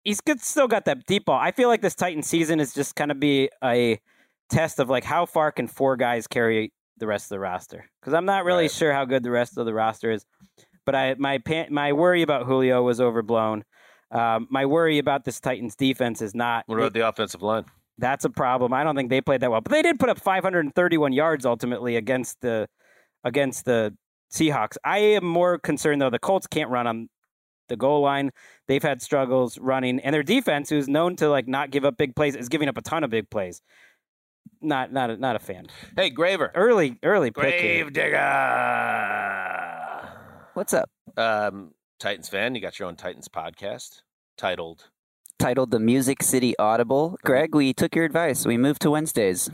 [0.07, 1.39] he's good, still got that deep ball.
[1.39, 4.01] I feel like this Titan season is just kind of be a
[4.49, 7.85] test of like how far can four guys carry the rest of the roster?
[8.01, 8.71] Because I'm not really Right.
[8.71, 10.25] sure how good the rest of the roster is.
[10.85, 13.65] But I my pan, my worry about Julio was overblown.
[14.13, 16.63] Um, my worry about this Titans defense is not.
[16.67, 17.65] What about the offensive line?
[17.99, 18.73] That's a problem.
[18.73, 21.97] I don't think they played that well, but they did put up 531 yards ultimately
[21.97, 22.69] against the
[23.25, 23.97] against the
[24.33, 24.77] Seahawks.
[24.85, 26.11] I am more concerned though.
[26.11, 27.09] The Colts can't run on
[27.69, 28.31] the goal line.
[28.69, 32.17] They've had struggles running, and their defense, who's known to like not give up big
[32.17, 33.63] plays, is giving up a ton of big plays.
[34.61, 35.67] Not not a, not a fan.
[35.97, 36.51] Hey, Graver.
[36.55, 37.91] Early early pick here.
[37.91, 38.19] Digger.
[40.55, 40.89] What's up?
[41.17, 44.03] Um, Titans fan, you got your own Titans podcast
[44.37, 44.89] titled
[45.39, 47.19] titled The Music City Audible.
[47.25, 48.47] Gregg, we took your advice.
[48.47, 49.51] We moved to Wednesdays.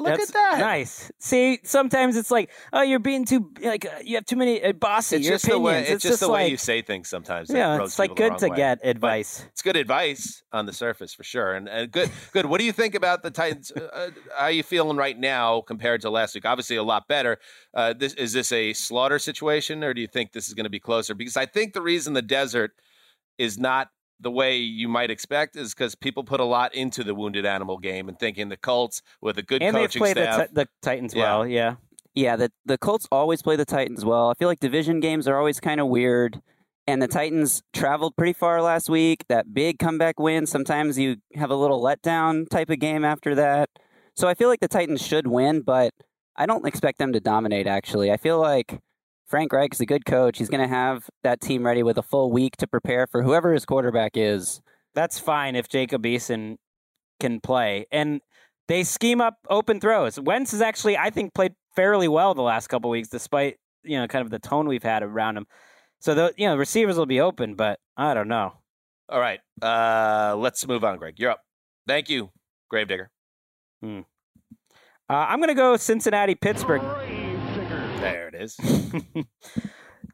[0.00, 0.58] Look at that.
[0.58, 1.10] Nice.
[1.18, 4.72] See, sometimes it's like, oh, you're being too like uh, you have too many uh,
[4.72, 5.16] bossy.
[5.16, 5.94] It's your just the way opinions.
[5.94, 7.50] it's, just the like, way you say things sometimes.
[7.50, 8.56] Yeah, it's like good to way.
[8.56, 9.44] get But advice.
[9.52, 12.10] It's good advice on the surface for sure, and, and good.
[12.32, 12.46] Good.
[12.46, 13.72] What do you think about the Titans?
[13.74, 16.44] Uh, uh, how are you feeling right now compared to last week?
[16.44, 17.38] Obviously, a lot better.
[17.74, 20.70] Uh, this is this a slaughter situation, or do you think this is going to
[20.70, 21.14] be closer?
[21.14, 22.72] Because I think the reason the desert
[23.38, 23.88] is not
[24.22, 27.76] the way you might expect is because people put a lot into the wounded animal
[27.78, 30.48] game and thinking the Colts with a good and they've coaching played the, staff.
[30.52, 31.22] The Titans Yeah.
[31.22, 31.46] well.
[31.46, 31.74] Yeah.
[32.14, 34.30] Yeah, the the Colts always play the Titans well.
[34.30, 36.40] I feel like division games are always kind of weird.
[36.86, 39.24] And the Titans traveled pretty far last week.
[39.28, 40.46] That big comeback win.
[40.46, 43.70] Sometimes you have a little letdown type of game after that.
[44.16, 45.92] So I feel like the Titans should win, but
[46.36, 48.10] I don't expect them to dominate, actually.
[48.10, 48.80] I feel like
[49.32, 50.36] Frank Reich is a good coach.
[50.36, 53.54] He's going to have that team ready with a full week to prepare for whoever
[53.54, 54.60] his quarterback is.
[54.94, 56.56] That's fine if Jacob Eason
[57.18, 57.86] can play.
[57.90, 58.20] And
[58.68, 60.20] they scheme up open throws.
[60.20, 64.06] Wentz has actually, I think, played fairly well the last couple weeks, despite you know
[64.06, 65.46] kind of the tone we've had around him.
[66.00, 68.52] So the you know receivers will be open, but I don't know.
[69.08, 71.18] All right, uh, let's move on, Gregg.
[71.18, 71.40] You're up.
[71.88, 72.32] Thank you,
[72.68, 73.08] Gravedigger.
[73.82, 74.04] Uh,
[75.08, 76.82] I'm going to go Cincinnati Pittsburgh.
[78.02, 78.56] There it is.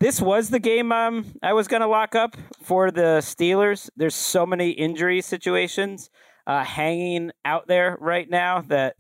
[0.01, 3.89] this was the game um, I was going to lock up for the Steelers.
[3.97, 6.11] There's so many injury situations
[6.47, 8.97] uh, hanging out there right now that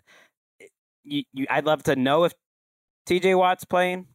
[1.04, 2.32] you, you, I'd love to know if
[3.08, 4.06] TJ Watt's playing.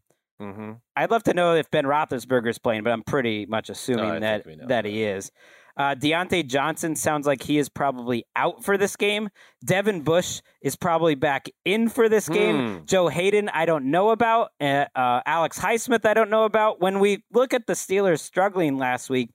[0.42, 0.74] mm-hmm.
[0.96, 4.44] I'd love to know if Ben Roethlisberger's playing, but I'm pretty much assuming I that
[4.44, 4.86] think we know that that.
[4.86, 5.32] he is.
[5.76, 9.30] Uh, Diontae Johnson sounds like he is probably out for this game.
[9.66, 12.80] Devin Bush is probably back in for this game.
[12.80, 12.86] Hmm.
[12.86, 14.52] Joe Haden, I don't know about.
[14.62, 16.80] Uh, uh, Alex Highsmith, I don't know about.
[16.80, 19.32] When we look at the Steelers struggling last week,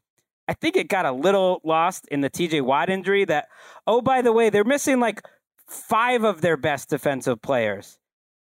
[0.46, 3.24] I think it got a little lost in the TJ Watt injury.
[3.24, 3.48] That,
[3.86, 5.22] oh, by the way, they're missing like
[5.66, 7.98] five of their best defensive players.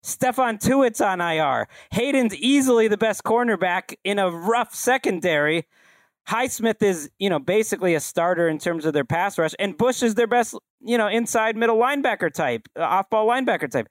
[0.04, 1.68] Stephon Tuitt's on IR.
[1.90, 5.66] Haden's easily the best cornerback in a rough secondary.
[6.28, 10.02] Highsmith is, you know, basically a starter in terms of their pass rush, and Bush
[10.02, 13.88] is their best, you know, inside middle linebacker type, uh, off-ball linebacker type.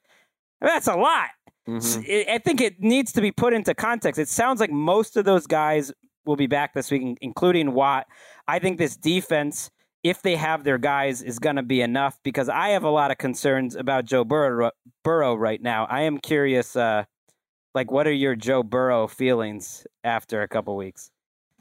[0.62, 1.30] That's a lot.
[1.68, 2.32] Mm-hmm.
[2.32, 4.20] I I think it needs to be put into context.
[4.20, 5.92] It sounds like most of those guys
[6.26, 8.06] will be back this week, including Watt.
[8.48, 9.70] I think this defense,
[10.04, 13.12] if they have their guys, is going to be enough because I have a lot
[13.12, 14.72] of concerns about Joe Burrow,
[15.04, 15.86] Burrow right now.
[15.90, 17.04] I am curious, uh,
[17.74, 21.12] like, what are your Joe Burrow feelings after a couple weeks?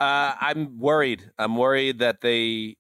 [0.01, 1.31] Uh, I'm worried.
[1.39, 2.77] I'm worried that they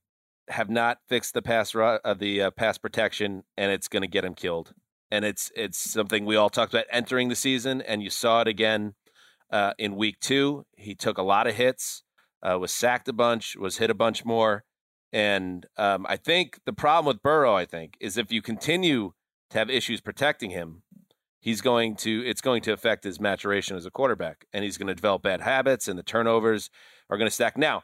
[0.48, 4.24] have not fixed the pass uh, the uh, pass protection, and it's going to get
[4.24, 4.72] him killed.
[5.10, 8.48] And it's it's something we all talked about entering the season, and you saw it
[8.48, 8.94] again
[9.50, 10.64] uh, in week two.
[10.76, 12.02] He took a lot of hits,
[12.42, 14.64] uh, was sacked a bunch, was hit a bunch more,
[15.12, 19.12] and um, I think the problem with Burrow, I think, is if you continue
[19.50, 20.82] to have issues protecting him,
[21.40, 24.88] he's going to it's going to affect his maturation as a quarterback, and he's going
[24.88, 26.70] to develop bad habits, and the turnovers
[27.10, 27.56] are going to stack.
[27.56, 27.82] Now,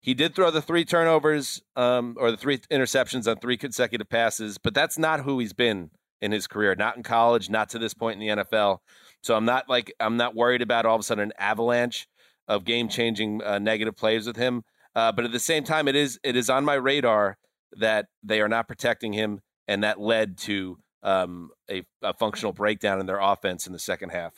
[0.00, 4.58] He did throw the three turnovers um, or the three interceptions on three consecutive passes,
[4.58, 6.74] but that's not who he's been in his career.
[6.74, 8.78] Not in college, not to this point in the NFL.
[9.22, 12.06] So I'm not like I'm not worried about all of a sudden an avalanche
[12.48, 14.62] of game changing uh, negative plays with him.
[14.94, 17.38] Uh, but at the same time, it is it is on my radar
[17.78, 23.00] that they are not protecting him, and that led to um, a, a functional breakdown
[23.00, 24.34] in their offense in the second half.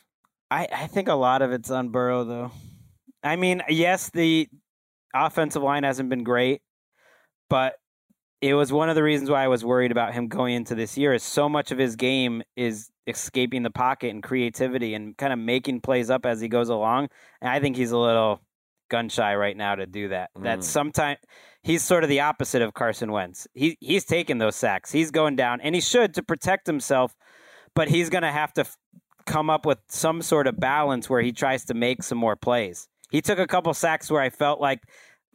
[0.50, 2.52] I, I think a lot of it's on Burrow, though.
[3.22, 4.48] I mean, yes, the
[5.14, 6.62] offensive line hasn't been great,
[7.48, 7.74] but
[8.40, 10.96] it was one of the reasons why I was worried about him going into this
[10.98, 11.14] year.
[11.14, 15.38] Is so much of his game is escaping the pocket and creativity and kind of
[15.38, 17.08] making plays up as he goes along.
[17.40, 18.40] And I think he's a little
[18.88, 20.30] gun shy right now to do that.
[20.36, 20.42] Mm.
[20.42, 21.18] That sometimes
[21.62, 23.48] he's sort of the opposite of Carson Wentz.
[23.54, 24.92] He he's taking those sacks.
[24.92, 27.14] He's going down, and he should to protect himself.
[27.74, 28.76] But he's going to have to f-
[29.26, 32.88] come up with some sort of balance where he tries to make some more plays.
[33.10, 34.80] He took a couple sacks where I felt like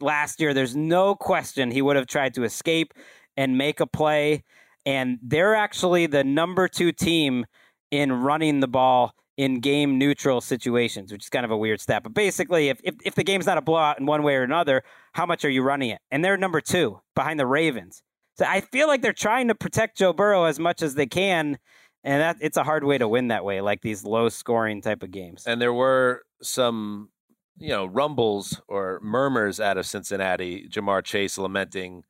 [0.00, 2.92] last year, there's no question he would have tried to escape
[3.36, 4.44] and make a play.
[4.84, 7.46] And they're actually the number two team
[7.90, 12.02] in running the ball in game neutral situations, which is kind of a weird stat.
[12.02, 14.82] But basically, if, if, if the game's not a blowout in one way or another,
[15.12, 16.00] how much are you running it?
[16.10, 18.02] And they're number two behind the Ravens.
[18.38, 21.58] So I feel like they're trying to protect Joe Burrow as much as they can.
[22.04, 25.04] And that it's a hard way to win that way, like these low scoring type
[25.04, 25.44] of games.
[25.46, 27.10] And there were some
[27.58, 30.68] you know rumbles or murmurs out of Cincinnati.
[30.68, 32.04] Ja'Marr Chase lamenting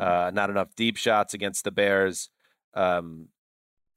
[0.00, 2.30] uh, not enough deep shots against the Bears.
[2.74, 3.28] Um,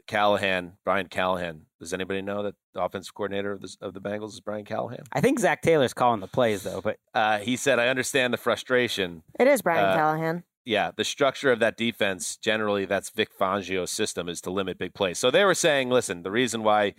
[0.07, 1.65] Callahan, Brian Callahan.
[1.79, 5.03] Does anybody know that the offensive coordinator of the, of the Bengals is Brian Callahan?
[5.13, 8.37] I think Zac Taylor's calling the plays though, but uh, he said, "I understand the
[8.37, 10.43] frustration." It is Brian Uh, Callahan.
[10.65, 14.93] Yeah, the structure of that defense generally, that's Vic Fangio's system is to limit big
[14.93, 15.17] plays.
[15.17, 16.93] So they were saying, listen, the reason why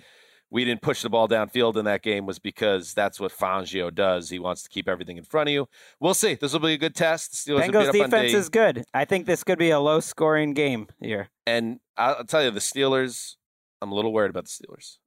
[0.51, 4.31] we didn't push the ball downfield in that game was because that's what Fangio does.
[4.31, 5.69] He wants to keep everything in front of you.
[6.01, 6.35] We'll see.
[6.35, 7.47] This will be a good test.
[7.47, 8.85] The Steelers Bengals defense is good.
[8.93, 11.31] I think this could be a low scoring game here.
[11.47, 13.37] And I'll tell you, the Steelers,
[13.81, 14.99] I'm a little worried about the Steelers.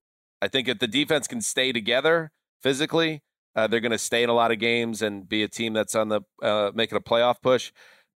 [0.42, 2.32] I think if the defense can stay together
[2.62, 3.22] physically,
[3.56, 5.96] uh, they're going to stay in a lot of games and be a team that's
[5.96, 7.72] on the uh, making a playoff push.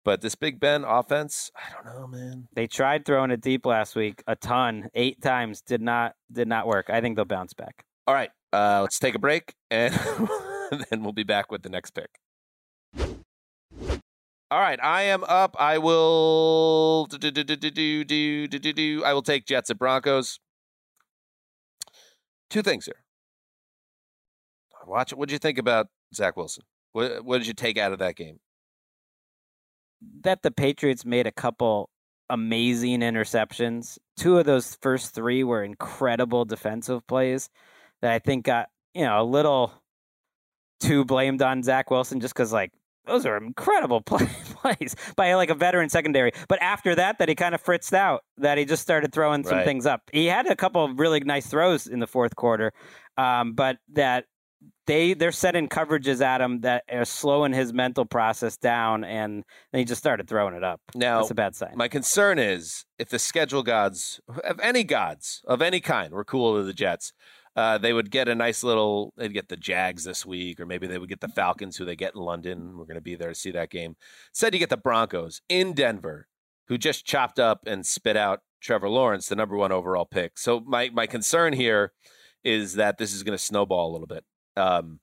[0.07, 2.47] But this Big Ben offense, I don't know, man.
[2.53, 5.61] They tried throwing it deep last week a ton, eight times.
[5.61, 6.89] Did not did not work.
[6.89, 7.83] I think they'll bounce back.
[8.07, 9.93] All right, uh, let's take a break, and
[10.89, 12.07] then we'll be back with the next pick.
[14.49, 15.57] All right, I am up.
[15.59, 19.03] I will do, do, do, do do do do do do.
[19.03, 20.39] I will take Jets at Broncos.
[22.49, 23.03] Two things here.
[24.85, 25.11] Watch.
[25.11, 26.63] What did you think about Zach Wilson?
[26.93, 28.39] What, what did you take out of that game?
[30.23, 31.89] That the Patriots made a couple
[32.29, 33.97] amazing interceptions.
[34.17, 37.49] Two of those first three were incredible defensive plays
[38.01, 39.73] that I think got, you know, a little
[40.79, 42.71] too blamed on Zach Wilson just because, like,
[43.05, 46.31] those are incredible play, plays by like a veteran secondary.
[46.49, 49.59] But after that, that he kind of fritzed out, that he just started throwing some
[49.59, 49.65] Right.
[49.65, 50.01] things up.
[50.11, 52.73] He had a couple of really nice throws in the fourth quarter,
[53.17, 54.25] um, but that
[54.87, 59.79] they they're setting coverages at him that are slowing his mental process down, and then
[59.79, 60.81] he just started throwing it up.
[60.95, 61.73] Now, That's a bad sign.
[61.75, 66.57] My concern is if the schedule gods of any gods of any kind were cool
[66.57, 67.13] to the Jets,
[67.55, 69.13] uh, they would get a nice little.
[69.17, 71.95] They'd get the Jags this week, or maybe they would get the Falcons, who they
[71.95, 72.77] get in London.
[72.77, 73.97] We're going to be there to see that game.
[74.33, 76.27] Said you get the Broncos in Denver,
[76.67, 80.37] who just chopped up and spit out Trevor Lawrence, the number one overall pick.
[80.37, 81.91] So my my concern here
[82.43, 84.23] is that this is going to snowball a little bit.
[84.57, 84.99] Um,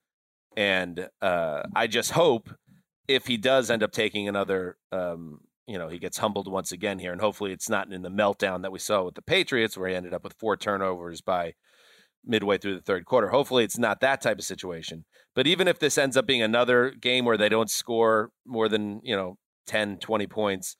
[0.56, 2.50] and uh, I just hope
[3.08, 6.98] if he does end up taking another, um, you know, he gets humbled once again
[6.98, 9.88] here, and hopefully it's not in the meltdown that we saw with the Patriots, where
[9.88, 11.54] he ended up with four turnovers by
[12.26, 13.28] midway through the third quarter.
[13.28, 15.04] Hopefully it's not that type of situation.
[15.34, 19.00] But even if this ends up being another game where they don't score more than,
[19.02, 19.36] you know,
[19.66, 20.76] 10, 20 points,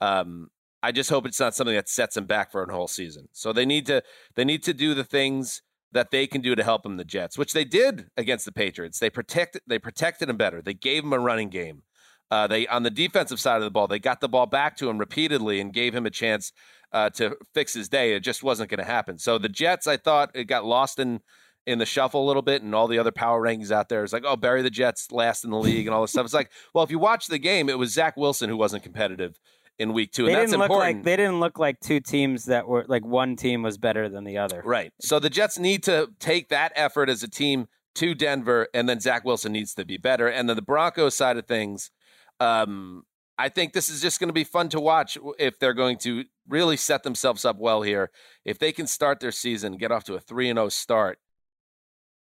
[0.00, 0.48] um,
[0.82, 3.28] I just hope it's not something that sets them back for a whole season.
[3.32, 4.02] So they need to
[4.34, 5.62] they need to do the things
[5.92, 8.98] that they can do to help them the Jets, which they did against the Patriots.
[8.98, 10.62] They protected they protected him better.
[10.62, 11.82] They gave him a running game.
[12.30, 14.88] Uh, they on the defensive side of the ball, they got the ball back to
[14.88, 16.52] him repeatedly and gave him a chance
[16.92, 18.14] uh, to fix his day.
[18.14, 19.18] It just wasn't going to happen.
[19.18, 21.20] So the Jets, I thought, it got lost in
[21.66, 24.12] in the shuffle a little bit, and all the other power rankings out there is
[24.12, 26.24] like, oh, bury the Jets last in the league and all this stuff.
[26.24, 29.38] It's like, well, if you watch the game, it was Zach Wilson who wasn't competitive
[29.80, 30.96] in week two, they and that's didn't look important.
[30.96, 34.24] like they didn't look like two teams that were like one team was better than
[34.24, 34.62] the other.
[34.64, 34.92] Right.
[35.00, 37.66] So the Jets need to take that effort as a team
[37.96, 40.28] to Denver, and then Zach Wilson needs to be better.
[40.28, 41.90] And then the Broncos side of things,
[42.38, 43.04] um,
[43.38, 46.24] I think this is just going to be fun to watch if they're going to
[46.46, 48.10] really set themselves up well here.
[48.44, 51.18] If they can start their season, get off to a 3 and 0 start,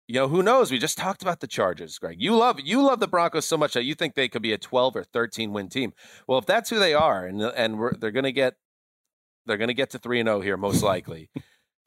[0.09, 0.71] you know, who knows?
[0.71, 2.19] We just talked about the Chargers, Gregg.
[2.19, 4.57] You love you love the Broncos so much that you think they could be a
[4.57, 5.93] 12 or 13 win team.
[6.27, 8.55] Well, if that's who they are, and and they're going to get
[9.45, 11.29] they're going to get to three and zero here most likely.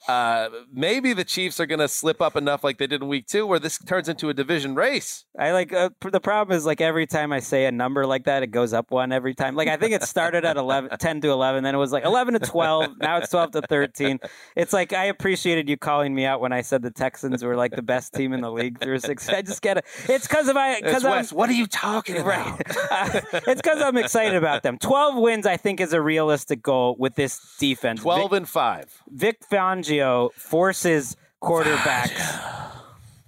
[0.07, 3.27] Uh, maybe the Chiefs are going to slip up enough like they did in week
[3.27, 5.25] two, where this turns into a division race.
[5.39, 8.43] I like uh, the problem is like every time I say a number like that,
[8.43, 9.55] it goes up one every time.
[9.55, 12.33] Like I think it started at 11, 10 to 11, then it was like 11
[12.33, 12.97] to 12.
[12.99, 14.19] now it's 12 to 13.
[14.55, 17.71] It's like I appreciated you calling me out when I said the Texans were like
[17.71, 19.29] the best team in the league through six.
[19.29, 19.85] I just get it.
[20.09, 21.31] It's because of I, because I'm, Wes.
[21.31, 22.25] What are you talking about?
[22.25, 22.61] Right.
[22.91, 24.77] Uh, it's because I'm excited about them.
[24.79, 28.01] 12 wins, I think, is a realistic goal with this defense.
[28.01, 29.03] 12 and 5.
[29.09, 29.92] Vic Fangio
[30.35, 32.71] forces quarterbacks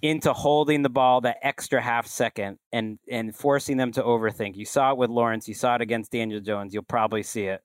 [0.02, 4.56] into holding the ball that extra half second and and forcing them to overthink.
[4.56, 5.48] You saw it with Lawrence.
[5.48, 6.74] You saw it against Daniel Jones.
[6.74, 7.62] You'll probably see it.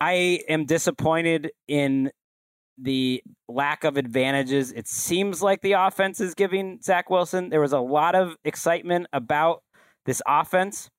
[0.00, 2.10] I am disappointed in
[2.78, 4.72] the lack of advantages.
[4.72, 7.50] It seems like the offense is giving Zach Wilson.
[7.50, 9.62] There was a lot of excitement about
[10.04, 10.90] this offense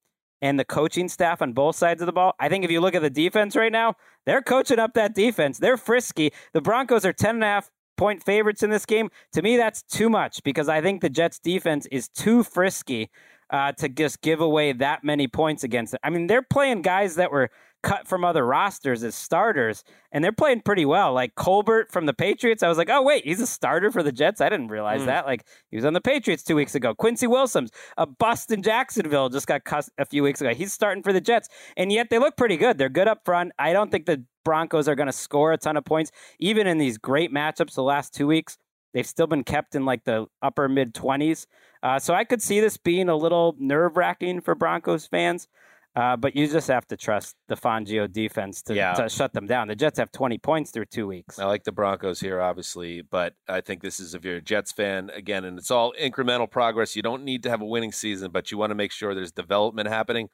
[0.44, 2.36] and the coaching staff on both sides of the ball.
[2.38, 5.58] I think if you look at the defense right now, they're coaching up that defense.
[5.58, 6.34] They're frisky.
[6.52, 9.10] The Broncos are 10 and a half point favorites in this game.
[9.32, 13.10] To me, that's too much because I think the Jets defense is too frisky
[13.52, 16.02] uh, to just give away that many points against it.
[16.04, 17.50] I mean, they're playing guys that were
[17.84, 21.14] cut from other rosters as starters, and they're playing pretty well.
[21.14, 24.12] Like Colbert from the Patriots, I was like, oh wait, he's a starter for the
[24.12, 24.42] Jets.
[24.42, 25.08] I didn't realize Hmm.
[25.08, 25.26] that.
[25.26, 26.96] Like he was on the Patriots two weeks ago.
[26.96, 30.54] Quincy Wilson's a bust in Jacksonville just got cut a few weeks ago.
[30.54, 32.78] He's starting for the Jets, and yet they look pretty good.
[32.78, 33.52] They're good up front.
[33.60, 36.78] I don't think the Broncos are going to score a ton of points, even in
[36.78, 38.58] these great matchups the last two weeks.
[38.94, 41.48] They've still been kept in like the upper mid 20s.
[41.82, 45.48] Uh, so I could see this being a little nerve wracking for Broncos fans.
[45.96, 48.94] Uh, but you just have to trust the Fangio defense to, Yeah.
[48.94, 49.68] to shut them down.
[49.68, 51.38] The Jets have 20 points through two weeks.
[51.38, 54.72] I like the Broncos here, obviously, but I think this is if you're a Jets
[54.72, 56.96] fan again, and it's all incremental progress.
[56.96, 59.32] You don't need to have a winning season, but you want to make sure there's
[59.32, 60.30] development happening.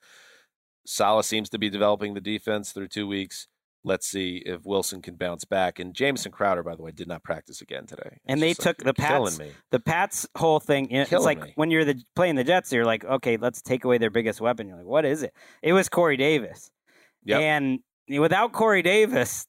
[0.86, 3.48] Salah seems to be developing the defense through two weeks.
[3.84, 5.80] Let's see if Wilson can bounce back.
[5.80, 8.10] And Jamison Crowder, by the way, did not practice again today.
[8.12, 9.40] It's And they just like, took the Pats.
[9.72, 10.92] The Pats whole thing.
[10.92, 11.54] you know, It's like me.
[11.56, 14.68] when you're the playing the Jets, you're like, okay, let's take away their biggest weapon.
[14.68, 15.34] You're like, what is it?
[15.62, 16.70] It was Corey Davis.
[17.24, 17.40] Yep.
[17.42, 17.80] And
[18.20, 19.48] without Corey Davis,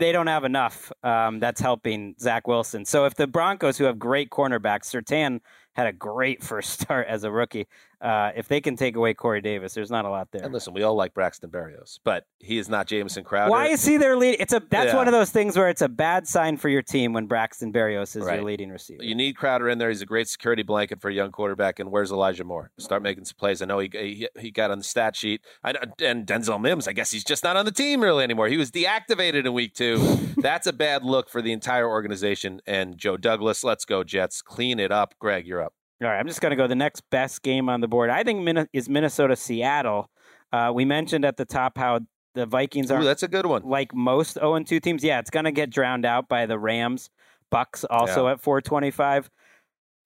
[0.00, 0.90] they don't have enough.
[1.04, 2.84] Um, that's helping Zach Wilson.
[2.84, 5.38] So if the Broncos, who have great cornerbacks, Surtain
[5.74, 7.68] had a great first start as a rookie.
[8.00, 10.42] Uh, if they can take away Corey Davis, there's not a lot there.
[10.44, 13.50] And listen, we all like Braxton Berrios, but he is not Jamison Crowder.
[13.50, 14.36] Why is he their lead?
[14.38, 14.96] It's a that's Yeah.
[14.96, 18.14] one of those things where it's a bad sign for your team when Braxton Berrios
[18.14, 18.36] is Right.
[18.36, 19.02] your leading receiver.
[19.02, 19.88] You need Crowder in there.
[19.88, 21.80] He's a great security blanket for a young quarterback.
[21.80, 22.70] And where's Elijah Moore?
[22.78, 23.60] Start making some plays.
[23.62, 25.40] I know he he, he got on the stat sheet.
[25.64, 25.70] I
[26.00, 26.86] and Denzel Mims.
[26.86, 28.46] I guess he's just not on the team really anymore.
[28.48, 29.98] He was deactivated in week two.
[30.36, 32.60] That's a bad look for the entire organization.
[32.66, 34.40] And Joe Douglas, let's go Jets.
[34.40, 35.14] Clean it up.
[35.18, 35.74] Gregg, you're up.
[36.02, 38.08] All right, I'm just going to go the next best game on the board.
[38.10, 40.10] I think Min- is Minnesota Seattle.
[40.52, 42.00] Uh, we mentioned at the top how
[42.34, 43.62] the Vikings are that's a good one.
[43.64, 45.02] like most 0 2 teams.
[45.02, 47.10] Yeah, it's going to get drowned out by the Rams.
[47.52, 49.30] Bucs also at 425.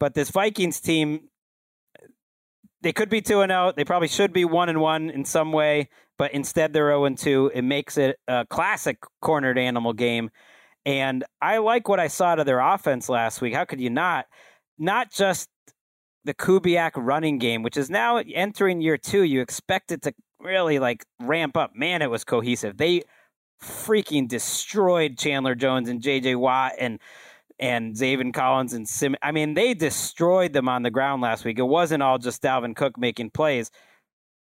[0.00, 1.28] But this Vikings team,
[2.80, 3.72] they could be 2 and 0.
[3.76, 7.18] They probably should be 1 and 1 in some way, but instead they're 0 and
[7.18, 7.52] 2.
[7.54, 10.30] It makes it a classic cornered animal game.
[10.86, 13.54] And I like what I saw to their offense last week.
[13.54, 14.26] How could you not?
[14.78, 15.48] Not just
[16.24, 19.22] the Kubiak running game, which is now entering year two.
[19.22, 21.74] You expect it to really like ramp up.
[21.74, 22.76] Man, it was cohesive.
[22.76, 23.02] They
[23.62, 26.34] freaking destroyed Chandler Jones and J.J.
[26.36, 26.98] Watt and
[27.58, 29.14] and Zaven Collins and Sim.
[29.22, 31.58] I mean, they destroyed them on the ground last week.
[31.58, 33.70] It wasn't all just Dalvin Cook making plays.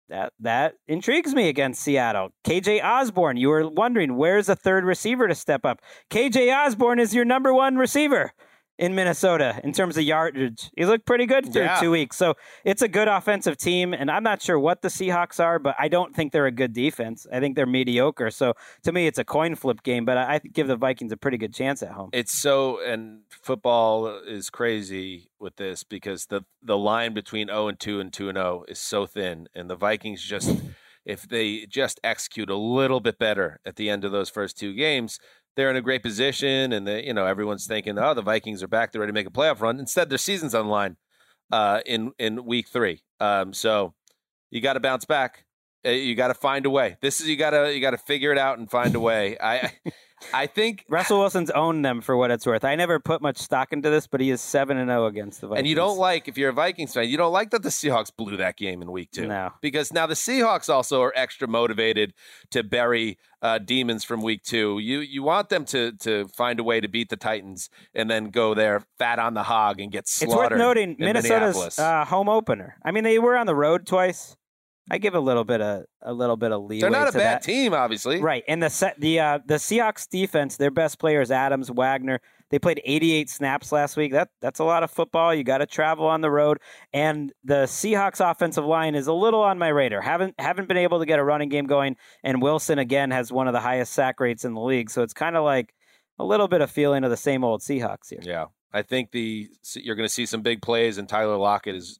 [0.08, 2.30] That that intrigues me against Seattle.
[2.44, 5.82] KJ Osborn, you were wondering where's a third receiver to step up.
[6.10, 8.32] KJ Osborn is your number one receiver
[8.80, 10.70] in Minnesota in terms of yardage.
[10.74, 11.78] He looked pretty good through Yeah.
[11.80, 12.16] two weeks.
[12.16, 15.76] So it's a good offensive team, and I'm not sure what the Seahawks are, but
[15.78, 17.26] I don't think they're a good defense.
[17.30, 18.30] I think they're mediocre.
[18.30, 18.54] So
[18.84, 21.36] to me, it's a coin flip game, but I I give the Vikings a pretty
[21.36, 22.08] good chance at home.
[22.12, 27.78] It's so and football is crazy with this because the the line between 0 and
[27.78, 30.62] 2 and 2 and 0 is so thin and the Vikings just
[31.04, 34.72] if they just execute a little bit better at the end of those first two
[34.74, 35.18] games
[35.60, 38.68] they're in a great position and they you know everyone's thinking oh the Vikings are
[38.68, 39.78] back they're ready to make a playoff run.
[39.78, 40.96] Instead their season's on the line
[41.52, 43.92] uh in in week 3 um so
[44.50, 45.44] you got to bounce back
[45.84, 46.96] You got to find a way.
[47.00, 49.36] This is you got to you got to figure it out and find a way.
[49.40, 49.72] I
[50.34, 52.64] I think Russell Wilson's owned them for what it's worth.
[52.64, 55.46] I never put much stock into this, but he is seven and zero against the
[55.46, 55.60] Vikings.
[55.60, 58.14] and you don't like if you're a Vikings fan, you don't like that the Seahawks
[58.14, 59.26] blew that game in week 2.
[59.26, 59.52] No.
[59.62, 62.12] Because now the Seahawks also are extra motivated
[62.50, 64.78] to bury uh, demons from week 2.
[64.80, 68.26] You you want them to to find a way to beat the Titans and then
[68.26, 70.34] go there fat on the hog and get slaughtered.
[70.34, 72.76] It's worth noting in Minnesota's uh, home opener.
[72.84, 74.36] I mean, they were on the road twice.
[74.90, 76.80] I give a little bit of a little bit of leeway.
[76.80, 77.42] They're not a bad that.
[77.42, 78.20] team, obviously.
[78.20, 82.20] Right, and the set the uh, the Seahawks defense, their best player is Adams Wagner.
[82.50, 84.10] They played 88 snaps last week.
[84.10, 85.32] That that's a lot of football.
[85.32, 86.58] You got to travel on the road,
[86.92, 90.00] and the Seahawks offensive line is a little on my radar.
[90.00, 93.46] haven't haven't been able to get a running game going, and Wilson again has one
[93.46, 94.90] of the highest sack rates in the league.
[94.90, 95.72] So it's kind of like
[96.18, 98.20] a little bit of feeling of the same old Seahawks here.
[98.22, 101.99] Yeah, I think the you're going to see some big plays, and Tyler Lockett is,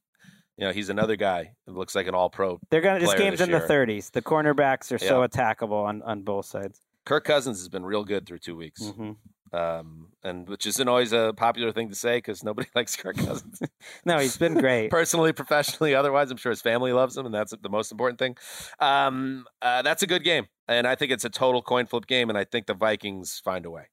[0.60, 2.60] you know, he's another guy that looks like an All Pro.
[2.70, 3.00] They're gonna.
[3.00, 4.12] This game's this in the 30s.
[4.12, 6.80] The cornerbacks are so attackable on on both sides.
[7.06, 9.12] Kirk Cousins has been real good through two weeks, hmm
[9.52, 13.60] um, and which isn't always a popular thing to say because nobody likes Kirk Cousins.
[14.04, 14.88] No, he's been great.
[14.90, 18.36] Personally, professionally, otherwise, I'm sure his family loves him, and that's the most important thing.
[18.78, 22.28] Um, uh, that's a good game, and I think it's a total coin flip game,
[22.28, 23.88] and I think the Vikings find a way.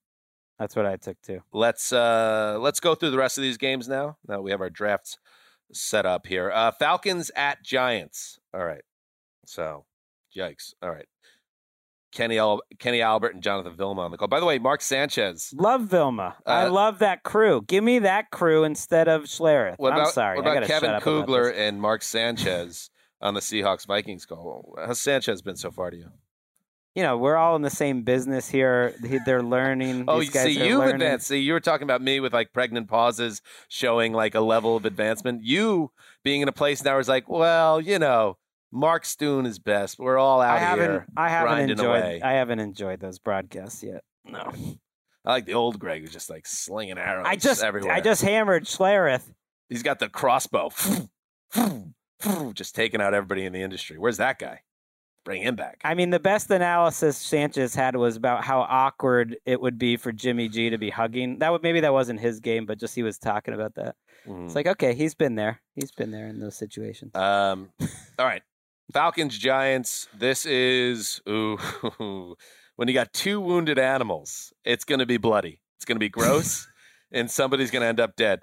[0.59, 1.41] That's what I took too.
[1.53, 4.18] Let's uh, let's go through the rest of these games now.
[4.28, 5.18] Now we have our drafts
[5.74, 6.51] set up here.
[6.53, 8.39] Uh, Falcons at Giants.
[8.53, 8.82] All right.
[9.45, 9.86] So,
[10.36, 10.74] yikes.
[10.82, 11.05] All right.
[12.13, 14.28] Kenny Al- Kenny Albert and Jonathan Vilma on the call.
[14.30, 15.53] By the way, Mark Sanchez.
[15.55, 16.38] Love Vilma.
[16.45, 17.61] I Uh, love that crew.
[17.68, 19.76] Give me that crew instead of Schlereth.
[19.78, 20.38] What I'm sorry.
[20.38, 21.57] What I about Kevin shut up about Kugler this.
[21.57, 22.89] and Mark Sanchez
[23.22, 24.74] on the Seahawks Vikings call?
[24.84, 26.09] How's Sanchez been so far to you?
[26.97, 28.95] You know, we're all in the same business here.
[29.23, 30.05] They're learning.
[30.07, 30.95] Oh, These guys see, are you've learning.
[30.95, 31.27] advanced.
[31.27, 34.83] See, you were talking about me with like pregnant pauses showing like a level of
[34.83, 35.43] advancement.
[35.43, 35.91] You
[36.23, 38.37] being in a place now is like, well, you know,
[38.71, 39.99] Mark Stoon is best.
[39.99, 40.85] We're all out I haven't.
[40.89, 41.05] here.
[41.15, 41.85] I haven't enjoyed.
[41.85, 42.21] away.
[42.23, 44.03] I haven't enjoyed those broadcasts yet.
[44.25, 44.51] No.
[45.23, 47.63] I like the old Gregg who's just like slinging arrows I just.
[47.63, 47.93] everywhere.
[47.93, 49.31] I just hammered Schlereth.
[49.69, 50.71] He's got the crossbow.
[52.53, 53.99] just taking out everybody in the industry.
[53.99, 54.61] Where's that guy?
[55.28, 55.82] Bring him back.
[55.84, 60.13] I mean, the best analysis Sanchez had was about how awkward it would be for
[60.13, 61.39] Jimmy G to be hugging.
[61.39, 63.97] That would maybe that wasn't his game, but just he was talking about that.
[64.25, 64.45] Mhm.
[64.45, 65.59] It's like, okay, he's been there.
[65.75, 67.13] He's been there in those situations.
[67.13, 67.71] Um,
[68.17, 68.41] all right.
[68.93, 70.07] Falcons, Giants.
[70.17, 71.57] This is ooh,
[72.78, 75.59] when you got two wounded animals, it's going to be bloody.
[75.75, 76.69] It's going to be gross,
[77.12, 78.41] and somebody's going to end up dead.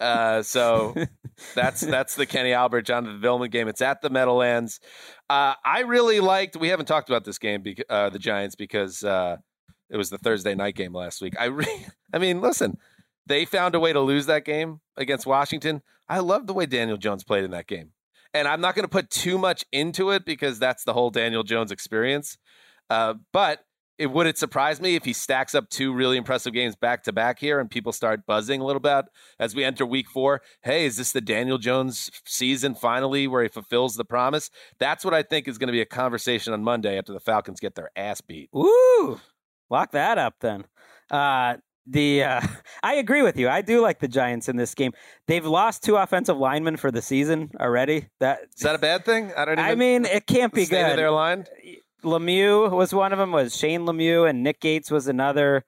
[0.00, 0.94] Uh, so
[1.54, 3.68] that's that's the Kenny Albert, Jonathan Vilma game.
[3.68, 4.80] It's at the Meadowlands.
[5.30, 6.56] Uh, I really liked.
[6.56, 9.36] We haven't talked about this game, bec- uh, the Giants, because uh,
[9.90, 11.34] it was the Thursday night game last week.
[11.38, 12.78] I re- I mean, listen,
[13.26, 15.82] they found a way to lose that game against Washington.
[16.08, 17.92] I love the way Daniel Jones played in that game,
[18.34, 21.42] and I'm not going to put too much into it because that's the whole Daniel
[21.42, 22.38] Jones experience.
[22.90, 23.60] Uh, but
[23.98, 27.12] it would it surprise me if he stacks up two really impressive games back to
[27.12, 29.06] back here and people start buzzing a little bit
[29.38, 30.42] as we enter week four.
[30.62, 34.50] Hey, is this the Daniel Jones season finally where he fulfills the promise?
[34.78, 37.60] That's what I think is going to be a conversation on Monday after the Falcons
[37.60, 38.50] get their ass beat.
[38.54, 39.20] Ooh,
[39.70, 40.64] lock that up then.
[41.10, 42.40] Uh, the uh,
[42.82, 43.48] I agree with you.
[43.48, 44.92] I do like the Giants in this game.
[45.26, 48.08] They've lost two offensive linemen for the season already.
[48.20, 49.32] That Is that a bad thing?
[49.36, 49.64] I don't even.
[49.64, 50.98] I mean, it can't be good.
[50.98, 51.46] their line.
[52.04, 53.32] Lemieux was one of them.
[53.32, 55.64] Was Shane Lemieux and Nick Gates was another.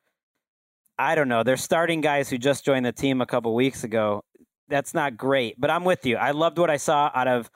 [0.99, 1.43] I don't know.
[1.43, 4.23] They're starting guys who just joined the team a couple weeks ago.
[4.69, 6.17] That's not great, but I'm with you.
[6.17, 7.51] I loved what I saw out of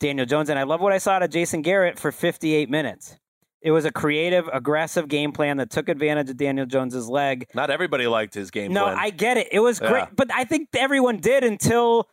[0.00, 3.16] Daniel Jones, and I love what I saw out of Jason Garrett for 58 minutes.
[3.62, 7.46] It was a creative, aggressive game plan that took advantage of Daniel Jones's leg.
[7.54, 8.74] Not everybody liked his game plan.
[8.74, 8.98] No, plan.
[8.98, 9.48] I get it.
[9.52, 9.88] It was Yeah.
[9.88, 12.08] great, but I think everyone did until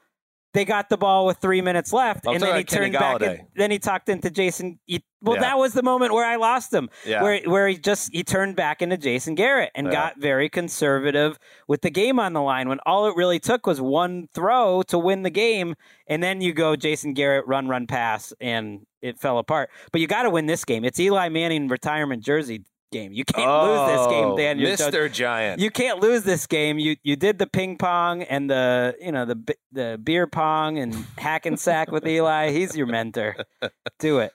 [0.54, 3.20] they got the ball with three minutes left, I'm and then he turned back.
[3.22, 3.39] Golladay.
[3.39, 4.80] And, then he talked into Jason.
[4.88, 5.41] He, well, Yeah.
[5.41, 7.22] that was the moment where I lost him, Yeah.
[7.22, 9.93] where where he just he turned back into Jason Garrett and Yeah.
[9.93, 11.38] got very conservative
[11.68, 12.68] with the game on the line.
[12.68, 15.76] When all it really took was one throw to win the game,
[16.08, 19.70] and then you go Jason Garrett run, run, pass, and it fell apart.
[19.91, 20.84] But you got to win this game.
[20.84, 23.12] It's Eli Manning retirement jersey game.
[23.14, 24.76] You can't lose this game, Oh, Daniel.
[24.76, 24.82] Jones.
[24.94, 25.12] Mr.
[25.12, 25.60] Giant.
[25.62, 26.80] You can't lose this game.
[26.80, 30.94] You you did the ping pong and the you know the the beer pong and
[31.18, 32.52] hack and sack with Eli.
[32.52, 33.36] He's your mentor.
[34.00, 34.34] Do it.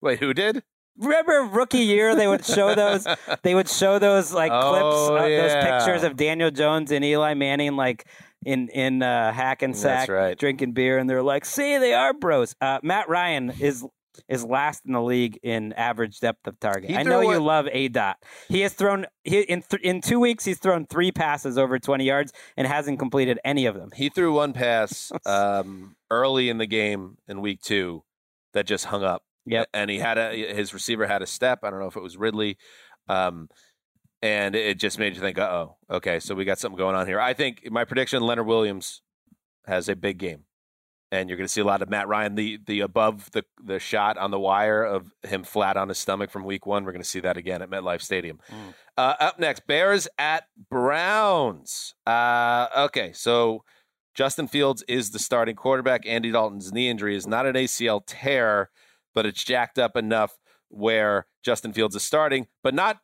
[0.00, 0.62] Wait, who did?
[0.98, 2.14] Remember rookie year?
[2.14, 3.06] They would show those.
[3.42, 7.34] They would show those like clips, Oh, uh, those pictures of Daniel Jones and Eli
[7.34, 8.06] Manning, like
[8.44, 10.38] in in uh, hack and sack, right.
[10.38, 13.84] drinking beer, and they're like, "See, they are bros." Uh, Matt Ryan is
[14.28, 16.90] is last in the league in average depth of target.
[16.90, 18.18] He I know what- you love a dot.
[18.48, 20.44] He has thrown he, in th- in two weeks.
[20.44, 23.90] He's thrown three passes over twenty yards and hasn't completed any of them.
[23.94, 28.04] He threw one pass um, early in the game in week two
[28.52, 29.22] that just hung up.
[29.46, 29.68] Yep.
[29.74, 31.60] And he had a his receiver had a step.
[31.62, 32.58] I don't know if it was Ridley.
[33.08, 33.48] Um,
[34.22, 37.06] and it just made you think, uh oh, okay, so we got something going on
[37.08, 37.18] here.
[37.20, 39.02] I think my prediction: Leonard Williams
[39.66, 40.44] has a big game,
[41.12, 42.34] and you're going to see a lot of Matt Ryan.
[42.34, 46.30] The the above the the shot on the wire of him flat on his stomach
[46.30, 46.84] from Week One.
[46.84, 48.40] We're going to see that again at MetLife Stadium.
[48.50, 48.74] Mm.
[48.96, 51.94] Uh, up next, Bears at Browns.
[52.06, 53.62] Uh, okay, so
[54.14, 56.06] Justin Fields is the starting quarterback.
[56.06, 58.70] Andy Dalton's knee injury is not an ACL tear,
[59.14, 60.38] but it's jacked up enough
[60.68, 62.98] where Justin Fields is starting, but not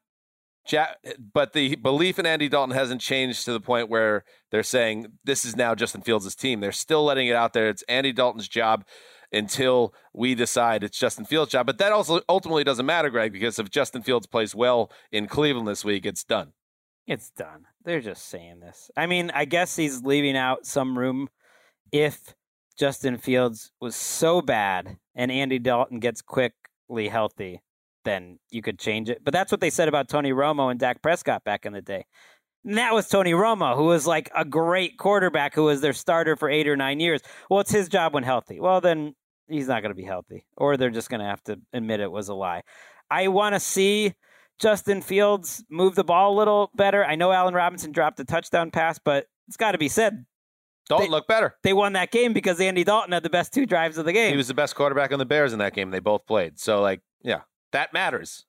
[0.70, 0.94] Ja-
[1.32, 5.44] but the belief in Andy Dalton hasn't changed to the point where they're saying this
[5.44, 6.60] is now Justin Fields' team.
[6.60, 7.68] They're still letting it out there.
[7.68, 8.84] It's Andy Dalton's job
[9.32, 11.66] until we decide it's Justin Fields' job.
[11.66, 15.68] But that also ultimately doesn't matter, Gregg, because if Justin Fields plays well in Cleveland
[15.68, 16.52] this week, it's done.
[17.06, 17.64] It's done.
[17.84, 18.90] They're just saying this.
[18.96, 21.28] I mean, I guess he's leaving out some room
[21.90, 22.34] if
[22.78, 27.62] Justin Fields was so bad and Andy Dalton gets quickly healthy,
[28.08, 29.22] then you could change it.
[29.24, 32.06] But that's what they said about Tony Romo and Dak Prescott back in the day.
[32.64, 36.34] And that was Tony Romo, who was like a great quarterback who was their starter
[36.36, 37.20] for eight or nine years.
[37.48, 38.58] Well, it's his job when healthy.
[38.60, 39.14] Well, then
[39.48, 42.10] he's not going to be healthy, or they're just going to have to admit it
[42.10, 42.62] was a lie.
[43.10, 44.14] I want to see
[44.58, 47.04] Justin Fields move the ball a little better.
[47.04, 50.26] I know Allen Robinson dropped a touchdown pass, but it's got to be said
[50.88, 51.54] Dalton They- looked better.
[51.62, 54.32] they won that game because Andy Dalton had the best two drives of the game.
[54.32, 55.90] He was the best quarterback on the Bears in that game.
[55.90, 56.58] They both played.
[56.58, 57.42] So, like, yeah,
[57.72, 58.44] that matters.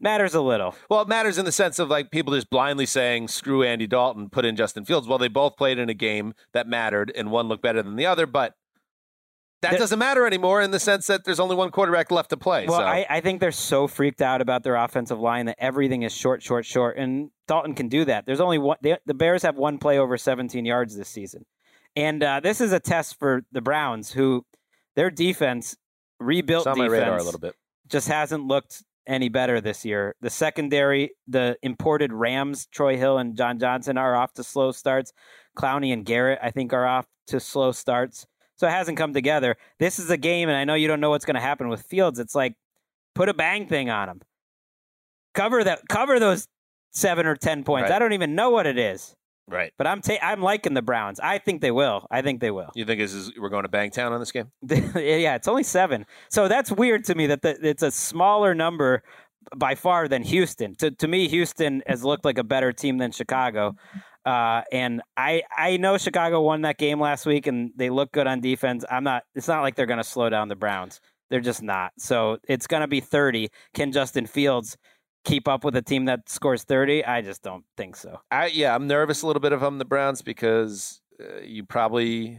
[0.00, 0.76] Matters a little.
[0.88, 4.30] Well, it matters in the sense of like people just blindly saying, screw Andy Dalton,
[4.30, 5.08] put in Justin Fields.
[5.08, 8.06] Well, they both played in a game that mattered and one looked better than the
[8.06, 8.54] other, but
[9.62, 12.66] that doesn't matter anymore in the sense that there's only one quarterback left to play.
[12.66, 12.84] Well, so.
[12.84, 16.42] I, I think they're so freaked out about their offensive line that everything is short,
[16.42, 18.24] short, short, and Dalton can do that.
[18.24, 18.76] There's only one.
[18.82, 21.44] They, the Bears have one play over 17 yards this season,
[21.96, 24.44] and uh, this is a test for the Browns, who
[24.94, 25.76] their defense
[26.20, 27.56] rebuilt it's on my radar a little bit.
[27.88, 30.14] Just hasn't looked any better this year.
[30.20, 35.12] The secondary, the imported Rams, Troy Hill and John Johnson are off to slow starts.
[35.56, 38.26] Clowney and Garrett, I think, are off to slow starts.
[38.56, 39.56] So it hasn't come together.
[39.78, 41.82] This is a game, and I know you don't know what's going to happen with
[41.82, 42.18] Fields.
[42.18, 42.54] It's like
[43.14, 44.20] put a bang thing on him.
[45.34, 45.80] Cover that.
[45.88, 46.48] Cover those
[46.90, 47.90] seven or ten points.
[47.90, 47.96] Right.
[47.96, 49.14] I don't even know what it is,
[49.48, 49.72] Right.
[49.78, 51.20] but I'm ta- I'm liking the Browns.
[51.20, 52.06] I think they will.
[52.10, 52.70] I think they will.
[52.74, 54.50] You think this is we're going to Bangtown on this game?
[54.68, 56.06] yeah, it's only seven.
[56.30, 59.02] So that's weird to me that the, it's a smaller number
[59.56, 60.74] by far than Houston.
[60.76, 63.74] To to me, Houston has looked like a better team than Chicago.
[64.24, 68.26] Uh, and I I know Chicago won that game last week, and they look good
[68.26, 68.84] on defense.
[68.90, 69.22] I'm not.
[69.34, 71.00] It's not like they're going to slow down the Browns.
[71.30, 71.92] They're just not.
[71.98, 73.48] So it's going to be 30.
[73.74, 74.76] Can Justin Fields
[75.24, 77.04] keep up with a team that scores 30?
[77.04, 78.20] I just don't think so.
[78.30, 82.38] I yeah, I'm nervous a little bit of I'm the Browns because uh, you probably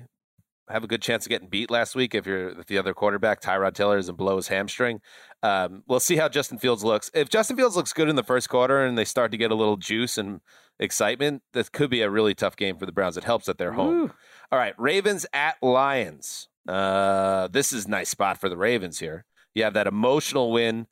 [0.69, 3.41] have a good chance of getting beat last week if you're if the other quarterback
[3.41, 5.01] Tyrod Taylor doesn't blow his hamstring.
[5.41, 7.09] Um, we'll see how Justin Fields looks.
[7.13, 9.55] If Justin Fields looks good in the first quarter and they start to get a
[9.55, 10.41] little juice and
[10.79, 13.17] excitement, this could be a really tough game for the Browns.
[13.17, 14.01] It helps that they're home.
[14.01, 14.11] Woo.
[14.51, 16.47] All right, Ravens at Lions.
[16.67, 19.25] Uh, this is a nice spot for the Ravens here.
[19.55, 20.87] You have that emotional win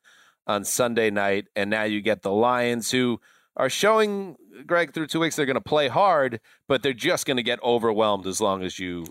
[0.48, 3.20] on Sunday night, and now you get the Lions who
[3.56, 4.36] are showing
[4.66, 7.62] Gregg through two weeks they're going to play hard, but they're just going to get
[7.62, 9.04] overwhelmed as long as you,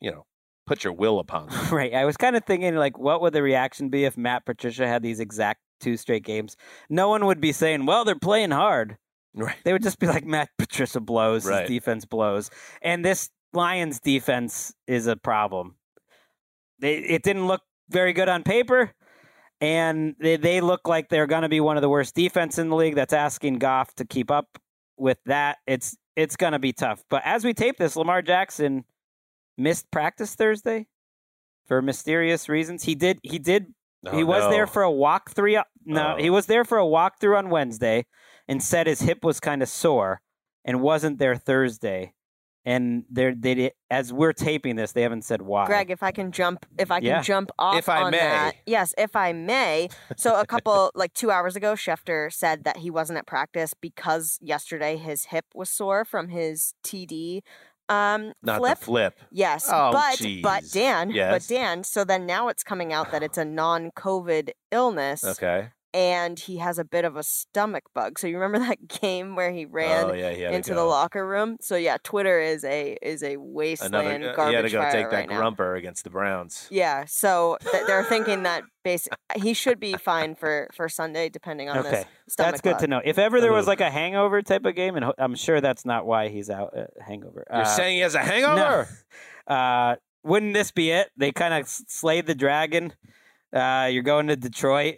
[0.00, 0.26] you know,
[0.66, 1.66] put your will upon them.
[1.70, 1.94] Right.
[1.94, 5.02] I was kind of thinking, like, what would the reaction be if Matt Patricia had
[5.02, 6.56] these exact two straight games?
[6.90, 8.96] No one would be saying, well, they're playing hard.
[9.34, 9.56] Right.
[9.64, 11.62] They would just be like, Matt Patricia blows, Right.
[11.62, 12.50] his defense blows.
[12.82, 15.76] And this Lions defense is a problem.
[16.80, 18.92] They, it didn't look very good on paper.
[19.60, 22.68] And they, they look like they're going to be one of the worst defense in
[22.68, 22.96] the league.
[22.96, 24.58] That's asking Goff to keep up
[24.96, 25.58] with that.
[25.66, 27.02] It's it's going to be tough.
[27.08, 28.84] But as we tape this, Lamar Jackson
[29.56, 30.86] missed practice Thursday
[31.66, 32.84] for mysterious reasons.
[32.84, 33.18] He did.
[33.22, 33.66] He did.
[34.06, 34.50] Oh, he was no.
[34.50, 35.60] there for a walkthrough.
[35.60, 36.16] Uh, no, Oh.
[36.22, 38.04] he was there for a walkthrough on Wednesday,
[38.46, 40.20] and said his hip was kind of sore,
[40.64, 42.12] and wasn't there Thursday.
[42.66, 45.66] And they're they as we're taping this, they haven't said why.
[45.66, 47.20] Gregg, if I can jump, if I can Yeah.
[47.22, 48.18] jump off If I on may.
[48.18, 49.88] that, yes, if I may.
[50.16, 54.38] So a couple, like two hours ago, Schefter said that he wasn't at practice because
[54.40, 57.42] yesterday his hip was sore from his TD
[57.90, 58.78] um, Not flip.
[58.78, 59.20] the flip.
[59.30, 60.62] Yes, Oh, but but.
[60.72, 61.30] Dan, Yes.
[61.46, 61.84] but Dan.
[61.84, 65.68] So then now it's coming out that it's a non-COVID illness, Okay.
[65.94, 68.18] And he has a bit of a stomach bug.
[68.18, 71.56] So you remember that game where he ran oh yeah, he into the locker room?
[71.60, 73.94] So yeah, Twitter is a is a wasteland
[74.24, 75.36] Another, uh, garbage he had to go take right that now.
[75.38, 76.66] grumper against the Browns.
[76.70, 81.70] Yeah, so th- they're thinking that basic he should be fine for for Sunday, depending
[81.70, 82.04] on Okay, this
[82.34, 82.80] stomach That's good bug.
[82.80, 83.00] to know.
[83.04, 85.84] If ever there was like a hangover type of game, and ho- I'm sure that's
[85.86, 86.76] not why he's out.
[86.76, 87.46] Uh, hangover.
[87.50, 88.54] You're Uh, saying he has a hangover?
[88.56, 88.84] No.
[89.46, 91.10] Uh, wouldn't this be it?
[91.18, 92.94] They kind of slayed the dragon.
[93.52, 94.94] Uh, you're going to Detroit.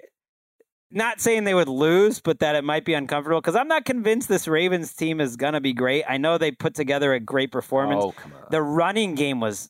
[0.90, 4.28] Not saying they would lose, but that it might be uncomfortable because I'm not convinced
[4.28, 6.04] this Ravens team is going to be great.
[6.08, 8.02] I know they put together a great performance.
[8.04, 8.44] Oh, come on.
[8.50, 9.68] The running game was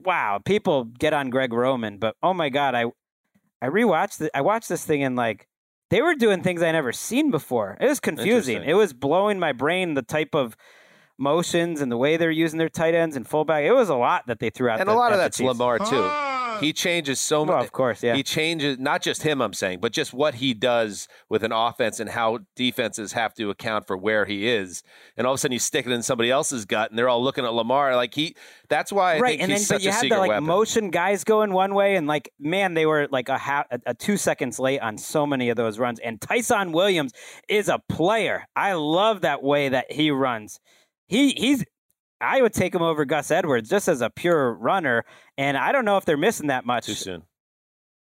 [0.00, 0.40] wow.
[0.44, 2.84] People get on Greg Roman, but oh my god, I
[3.62, 4.30] I rewatched it.
[4.34, 5.48] I watched this thing and like
[5.90, 7.78] they were doing things I never seen before.
[7.80, 8.62] It was confusing.
[8.62, 10.54] It was blowing my brain the type of
[11.18, 13.64] motions and the way they're using their tight ends and fullback.
[13.64, 14.80] It was a lot that they threw out.
[14.80, 16.10] and the- a lot of that's Lamar too.
[16.60, 17.64] He changes so Well, much.
[17.64, 18.14] of course, yeah.
[18.14, 22.00] He changes not just him, I'm saying, but just what he does with an offense
[22.00, 24.82] and how defenses have to account for where he is.
[25.16, 27.22] And all of a sudden, you stick it in somebody else's gut, and they're all
[27.22, 28.36] looking at Lamar like he.
[28.68, 30.44] That's why I right, think and then but you had secret the like weapon.
[30.44, 33.94] motion guys going one way, and like man, they were like a, half, a, a
[33.94, 35.98] two seconds late on so many of those runs.
[36.00, 37.12] And Ty'Son Williams
[37.48, 38.44] is a player.
[38.56, 40.60] I love that way that he runs.
[41.08, 41.64] He he's.
[42.22, 45.04] I would take him over Gus Edwards just as a pure runner,
[45.36, 46.86] and I don't know if they're missing that much.
[46.86, 47.22] Too soon.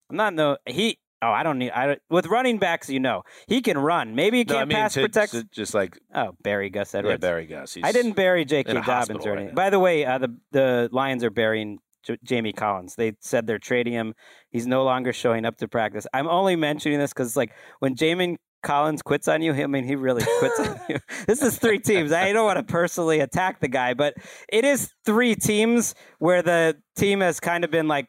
[0.09, 0.99] I'm not no he.
[1.23, 1.69] Oh, I don't need.
[1.71, 4.15] I don't, with running backs, you know, he can run.
[4.15, 5.33] Maybe he can't I mean, pass to- protect.
[5.33, 7.13] to just like oh, bury Gus Edwards.
[7.13, 7.73] yeah, bury Gus.
[7.75, 8.73] He's, I didn't bury J.K.
[8.81, 9.47] Dobbins or anything.
[9.49, 9.53] now.
[9.53, 12.95] By the way, uh, the the Lions are burying J- Jamie Collins.
[12.95, 14.15] They said they're trading him.
[14.49, 16.07] He's no longer showing up to practice.
[16.11, 19.95] I'm only mentioning this because, like, when Jamie Collins quits on you, I mean, he
[19.95, 20.97] really quits on you.
[21.27, 22.11] This is three teams.
[22.11, 24.15] I don't want to personally attack the guy, but
[24.51, 28.07] it is three teams where the team has kind of been like.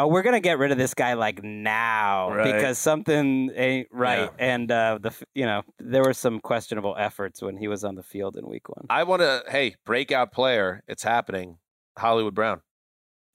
[0.00, 2.52] Oh, we're gonna get rid of this guy like now Right.
[2.54, 4.46] because something ain't right, Yeah.
[4.54, 8.04] and uh, the you know there were some questionable efforts when he was on the
[8.04, 8.86] field in week one.
[8.90, 9.42] I want to.
[9.48, 10.84] Hey, breakout player.
[10.86, 11.58] It's happening.
[11.98, 12.60] Hollywood Brown.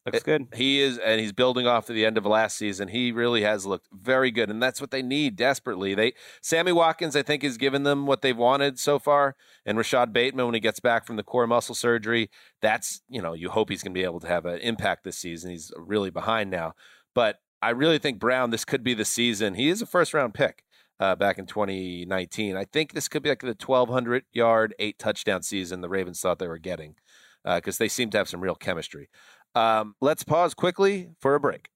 [0.05, 0.47] Looks It- good.
[0.53, 2.89] He is, and he's building off to the end of last season.
[2.89, 5.95] He really has looked very good, and that's what they need desperately.
[5.95, 9.35] They Sammy Watkins, I think, has given them what they've wanted so far,
[9.65, 12.29] and Rashad Bateman when he gets back from the core muscle surgery,
[12.61, 15.17] that's you know you hope he's going to be able to have an impact this
[15.17, 15.51] season.
[15.51, 16.73] He's really behind now,
[17.15, 18.49] but I really think Brown.
[18.49, 19.53] This could be the season.
[19.53, 20.63] He is a first round pick.
[20.99, 25.41] Uh, back in 2019, I think this could be like the 1,200 yard, eight touchdown
[25.41, 26.95] season the Ravens thought they were getting
[27.43, 29.09] because they seem to have some real chemistry.
[29.55, 31.69] Um, let's pause quickly for a break.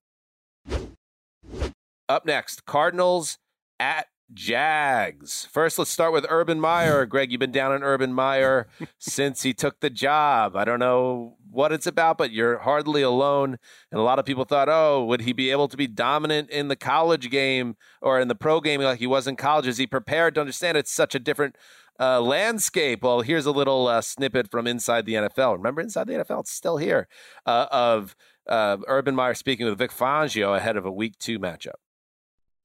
[2.09, 3.37] Up next, Cardinals
[3.79, 5.47] at Jags.
[5.51, 7.05] First, let's start with Urban Meyer.
[7.05, 8.67] Gregg, you've been down on Urban Meyer
[8.99, 10.55] since he took the job.
[10.55, 13.57] I don't know what it's about, but you're hardly alone.
[13.91, 16.67] And a lot of people thought, oh, would he be able to be dominant in
[16.67, 19.67] the college game or in the pro game like he was in college?
[19.67, 21.55] Is he prepared to understand it's such a different
[21.99, 23.03] uh, landscape?
[23.03, 25.57] Well, here's a little uh, snippet from Inside the NFL.
[25.57, 26.41] Remember Inside the NFL?
[26.41, 27.07] It's still here
[27.45, 28.15] uh, of
[28.47, 31.75] uh, Urban Meyer speaking with Vic Fangio ahead of a week two matchup.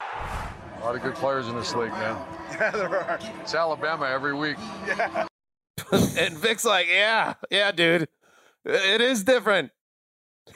[0.01, 2.17] A lot of good players in this league, man.
[2.53, 3.19] Yeah, there are.
[3.41, 4.59] It's Alabama every week.
[4.87, 5.27] Yeah.
[6.19, 8.09] and Vic's like, yeah, yeah, dude,
[8.67, 9.71] it is different.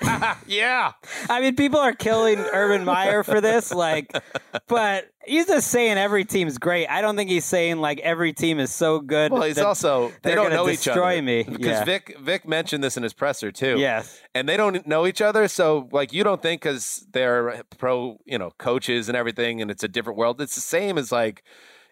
[0.47, 0.93] yeah,
[1.29, 4.13] I mean, people are killing Urban Meyer for this, like,
[4.69, 6.87] but he's just saying every team's great.
[6.89, 9.33] I don't think he's saying like every team is so good.
[9.33, 11.01] well, he's also they don't know each other.
[11.01, 11.45] destroy me.
[11.45, 11.85] because Yeah.
[11.85, 13.77] Vic Vic mentioned this in his presser too.
[13.79, 15.49] yes, and they don't know each other.
[15.49, 19.85] So, like, you don't think because they're pro, you know, coaches and everything, and it's
[19.85, 20.41] a different world.
[20.41, 21.43] It's the same as like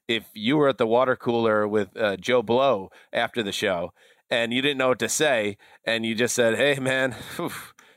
[0.08, 3.92] if you were at the water cooler with uh, Joe Blow after the show,
[4.30, 7.50] and you didn't know what to say, and you just said, "Hey, man, phew,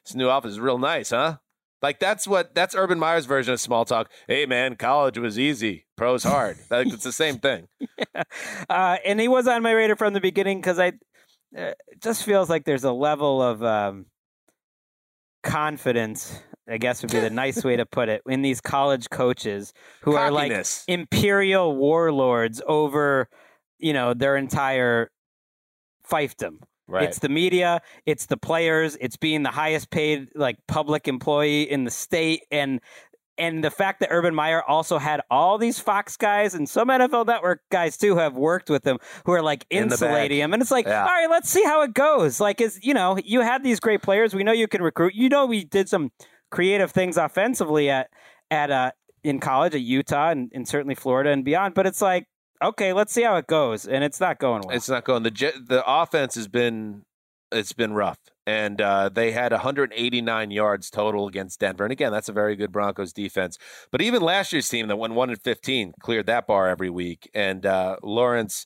[0.07, 1.37] this new office is real nice, huh?"
[1.81, 4.11] Like that's what that's Urban Meyer's version of small talk.
[4.27, 6.57] Hey, man, college was easy, pros hard.
[6.71, 7.67] like, it's the same thing.
[8.69, 10.89] uh, and he was on my radar from the beginning because I
[11.57, 14.07] uh, it just feels like there's a level of um,
[15.43, 16.41] confidence.
[16.69, 19.71] I guess would be the nice way to put it in these college coaches
[20.01, 23.29] who are like imperial warlords over,
[23.77, 25.09] you know, their entire
[26.05, 26.57] fiefdom.
[26.87, 27.03] Right.
[27.03, 31.83] It's the media, it's the players, it's being the highest paid like public employee in
[31.83, 32.79] the state and
[33.39, 37.27] and the fact that Urban Meyer also had all these Fox guys and some NFL
[37.27, 40.43] Network guys too who have worked with him who are like In insulating bag.
[40.45, 40.53] him.
[40.53, 41.01] And it's like, Yeah.
[41.01, 42.39] all right, let's see how it goes.
[42.39, 44.33] Like, is you know, you had these great players.
[44.33, 45.13] We know you can recruit.
[45.13, 46.11] You know, we did some
[46.49, 48.09] creative things offensively at
[48.49, 48.91] at uh
[49.23, 51.75] in college at Utah and, and certainly Florida and beyond.
[51.75, 52.25] But it's like,
[52.61, 53.87] okay, let's see how it goes.
[53.87, 54.75] And it's not going well.
[54.75, 55.23] It's not going.
[55.23, 57.03] The the offense has been
[57.51, 61.85] it's been rough, and uh, they had 189 yards total against Denver.
[61.85, 63.57] And again, that's a very good Broncos defense.
[63.91, 67.29] But even last year's team that went one and 15 cleared that bar every week.
[67.33, 68.65] And uh, Lawrence,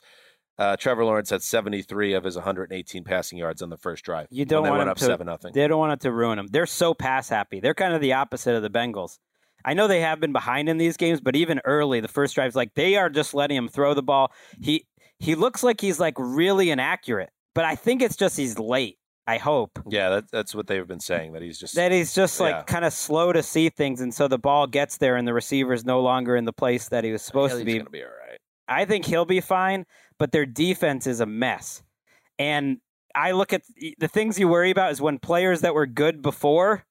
[0.58, 4.28] uh, Trevor Lawrence had 73 of his 118 passing yards on the first drive.
[4.32, 5.52] You don't want went up to- seven nothing.
[5.54, 6.48] They don't want it to ruin them.
[6.48, 7.60] They're so pass happy.
[7.60, 9.20] They're kind of the opposite of the Bengals.
[9.66, 12.56] I know they have been behind in these games, but even early, the first drive's
[12.56, 14.32] like they are just letting him throw the ball.
[14.62, 14.86] He
[15.20, 18.98] he looks like he's like really inaccurate, but I think it's just he's late.
[19.28, 19.80] I hope.
[19.88, 21.34] Yeah, that, that's what they've been saying.
[21.34, 22.64] That he's just That he's just like Yeah.
[22.64, 25.86] kind of slow to see things, and so the ball gets there, and the receiver's
[25.86, 27.80] no longer in the place that he was supposed to be.
[27.80, 28.40] be all right.
[28.68, 29.86] I think he'll be fine,
[30.18, 31.84] but their defense is a mess.
[32.40, 32.78] And
[33.14, 33.62] I look at
[34.00, 36.86] the things you worry about is when players that were good before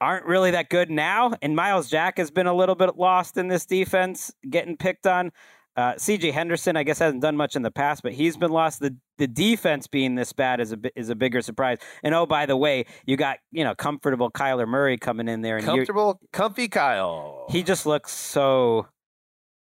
[0.00, 1.32] aren't really that good now.
[1.42, 5.32] And Myles Jack has been a little bit lost in this defense, getting picked on.
[5.76, 8.78] Uh, CJ Henderson, I guess, hasn't done much in the past, but he's been lost.
[8.78, 11.78] The the defense being this bad is a is a bigger surprise.
[12.04, 15.56] And oh, by the way, you got you know comfortable Kyler Murray coming in there,
[15.56, 17.46] and Comfortable, comfy Kyle.
[17.48, 18.86] he just looks so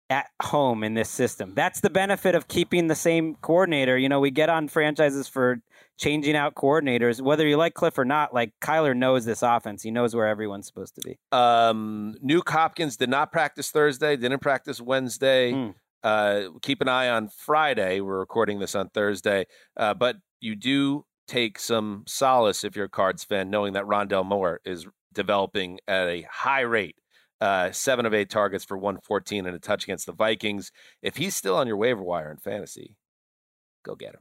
[0.10, 1.54] at home in this system.
[1.54, 3.98] That's the benefit of keeping the same coordinator.
[3.98, 5.62] You know, we get on franchises for
[6.00, 8.34] changing out coordinators, whether you like Cliff or not.
[8.34, 11.20] Like Kyler knows this offense; he knows where everyone's supposed to be.
[11.32, 15.52] Um, Nuke Hopkins did not practice Thursday, didn't practice Wednesday.
[15.52, 15.70] Hmm.
[16.02, 18.00] Uh, keep an eye on Friday.
[18.00, 19.46] We're recording this on Thursday,
[19.76, 24.26] uh, but you do take some solace if you're a Cards fan, knowing that Rondale
[24.26, 26.96] Moore is developing at a high rate.
[27.42, 30.72] Uh, seven of eight targets for 114 and a touch against the Vikings.
[31.02, 32.98] If he's still on your waiver wire in fantasy,
[33.86, 34.20] go get him.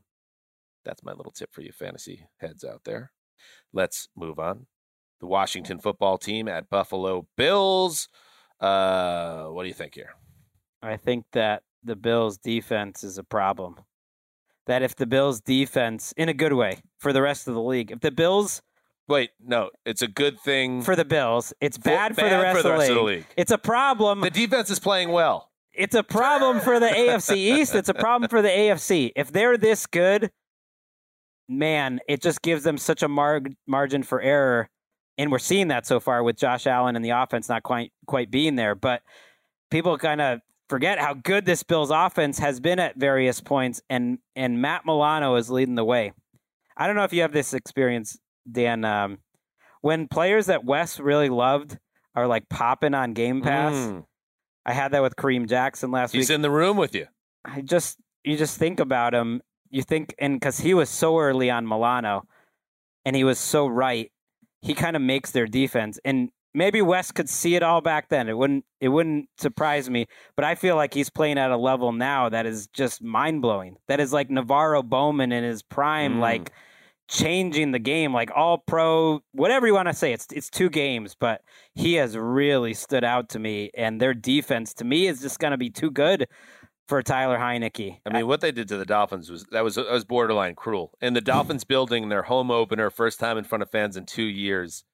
[0.89, 3.13] That's my little tip for you, fantasy heads out there.
[3.75, 4.67] Let's move on.
[5.21, 8.09] The Washington football team at Buffalo Bills.
[8.59, 10.15] Uh, what do you think here?
[10.83, 13.77] I think that the Bills' defense is a problem.
[14.67, 17.91] That if the Bills' defense, in a good way, for the rest of the league,
[17.91, 18.63] if the Bills
[19.09, 22.63] Wait, no, it's a good thing for the Bills, it's bad, for, the rest, for
[22.63, 23.27] the of, the of the league.
[23.37, 24.23] It's a problem.
[24.23, 25.51] The defense is playing well.
[25.75, 27.75] it's a problem for the AFC East.
[27.75, 29.13] It's a problem for the AFC.
[29.17, 30.31] If they're this good,
[31.49, 34.69] man, it just gives them such a mar- margin for error.
[35.17, 38.31] And we're seeing that so far with Josh Allen and the offense not quite quite
[38.31, 38.75] being there.
[38.75, 39.03] But
[39.71, 44.19] people kind of forget how good this Bills offense has been at various points, and
[44.37, 46.13] and Matt Milano is leading the way.
[46.77, 48.17] I don't know if you have this experience,
[48.51, 48.85] Dan.
[48.85, 49.19] Um,
[49.81, 51.77] when players that Wes really loved
[52.15, 53.75] are like popping on Game Pass.
[53.75, 54.05] Mm.
[54.67, 56.23] I had that with Kareem Jackson last He's week.
[56.25, 57.07] He's in the room with you.
[57.45, 59.41] I just you just think about him.
[59.71, 62.25] You think and because he was so early on Milano,
[63.05, 64.11] and he was so right,
[64.63, 65.99] he kind of makes their defense.
[66.05, 68.29] And maybe Wes could see it all back then.
[68.29, 70.07] It wouldn't it wouldn't surprise me.
[70.37, 73.77] But I feel like he's playing at a level now that is just mind blowing.
[73.89, 76.21] That is like NaVorro Bowman in his prime, Mm.
[76.21, 76.53] like
[77.09, 80.13] changing the game, like all pro, whatever you want to say.
[80.13, 81.41] It's it's two games, but
[81.75, 83.71] he has really stood out to me.
[83.75, 86.27] And their defense to me is just going to be too good
[86.89, 87.99] for Tyler Heinicke.
[88.07, 90.93] I mean, what they did to the Dolphins was that was that was borderline cruel.
[91.01, 94.25] And the Dolphins building their home opener, first time in front of fans in two
[94.25, 94.85] years,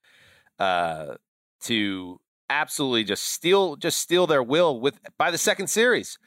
[0.59, 1.15] uh,
[1.61, 2.19] to
[2.49, 6.19] absolutely just steal just steal their will with by the second series.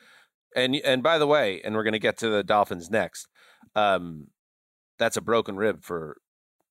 [0.57, 3.29] And and by the way, and we're going to get to the Dolphins next.
[3.77, 4.29] Um,
[4.99, 6.17] that's a broken rib for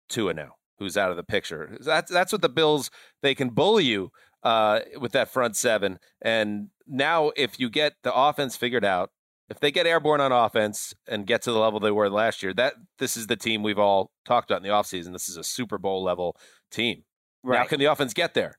[0.09, 1.77] Tua now, who's out of the picture.
[1.79, 2.89] That's that's what the Bills
[3.21, 4.11] they can bully you
[4.47, 5.99] uh, with that front seven.
[6.21, 9.11] And now, if you get the offense figured out,
[9.49, 12.53] if they get airborne on offense and get to the level they were last year,
[12.53, 15.11] that this is the team we've all talked about in the offseason.
[15.11, 16.37] This is a Super Bowl level
[16.71, 17.03] team.
[17.43, 18.55] Now, can the offense get there?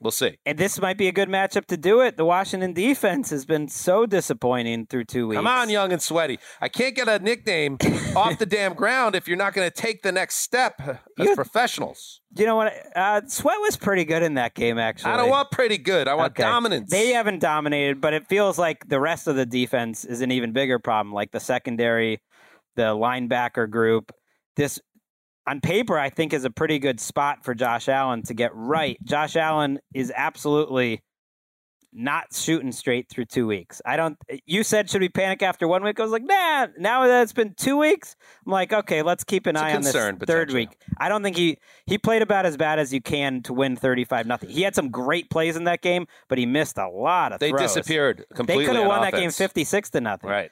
[0.00, 0.38] We'll see.
[0.46, 2.16] And this might be a good matchup to do it.
[2.16, 5.38] The Washington defense has been so disappointing through two weeks.
[5.38, 6.38] Come on, young and sweaty.
[6.60, 7.78] I can't get a nickname
[8.16, 11.34] off the damn ground if you're not going to take the next step as You-
[11.34, 12.20] professionals.
[12.36, 12.72] You know what?
[12.94, 15.10] Uh, Sweat was pretty good in that game, actually.
[15.12, 16.06] I don't want pretty good.
[16.06, 16.42] I want Okay.
[16.44, 16.90] dominance.
[16.90, 20.52] They haven't dominated, but it feels like the rest of the defense is an even
[20.52, 22.20] bigger problem, like the secondary,
[22.76, 24.12] the linebacker group.
[24.56, 24.78] This,
[25.48, 28.98] on paper, I think is a pretty good spot for Josh Allen to get right.
[29.04, 31.02] Josh Allen is absolutely
[31.92, 33.80] not shooting straight through two weeks.
[33.84, 34.18] I don't.
[34.44, 35.98] You said should we panic after one week?
[35.98, 36.66] I was like, nah.
[36.78, 38.14] Now that it's been two weeks,
[38.46, 39.92] I'm like, okay, let's keep an It's eye on this
[40.26, 40.76] third week.
[40.98, 44.04] I don't think he he played about as bad as you can to win thirty
[44.04, 44.50] five nothing.
[44.50, 47.40] He had some great plays in that game, but he missed a lot of.
[47.40, 47.74] they throws.
[47.74, 48.64] disappeared completely.
[48.64, 50.28] They could have on won that game fifty six to nothing.
[50.28, 50.50] Right.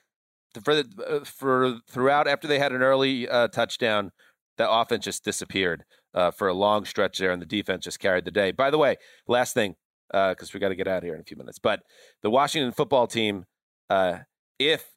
[0.64, 4.10] For the, uh, for throughout after they had an early uh, touchdown,
[4.56, 5.84] the offense just disappeared
[6.14, 8.50] uh, for a long stretch there, and the defense just carried the day.
[8.52, 8.96] By the way,
[9.28, 9.76] last thing
[10.10, 11.82] because we got to get out of here in a few minutes, but
[12.22, 13.44] the Washington football team,
[13.90, 14.18] uh,
[14.58, 14.92] if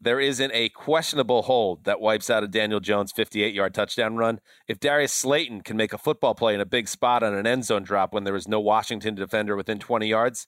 [0.00, 4.40] there isn't a questionable hold that wipes out a Daniel Jones 58 yard touchdown run,
[4.68, 7.64] if Darius Slayton can make a football play in a big spot on an end
[7.64, 10.46] zone drop when there is no Washington defender within 20 yards,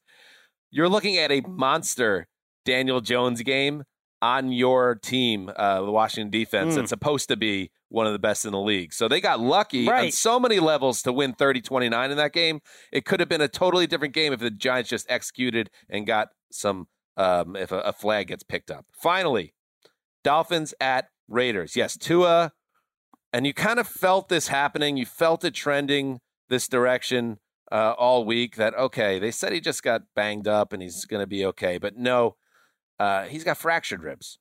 [0.70, 2.27] you're looking at a monster
[2.65, 3.85] Daniel Jones game
[4.23, 6.77] on your team, uh, the Washington defense, Mm.
[6.77, 8.95] that's supposed to be one of the best in the league.
[8.95, 12.61] So they got lucky on so many levels to win 30 29 in that game.
[12.93, 16.29] It could have been a totally different game if the Giants just executed and got
[16.51, 18.87] some, um, if a, a flag gets picked up.
[18.93, 19.55] Finally,
[20.25, 21.77] Dolphins at Raiders.
[21.77, 22.53] Yes, Tua
[23.33, 24.97] and you kind of felt this happening.
[24.97, 27.39] You felt it trending this direction
[27.71, 28.57] uh, all week.
[28.57, 31.79] That okay, they said he just got banged up and he's going to be okay,
[31.79, 32.37] but no,
[32.99, 34.39] uh, he's got fractured ribs.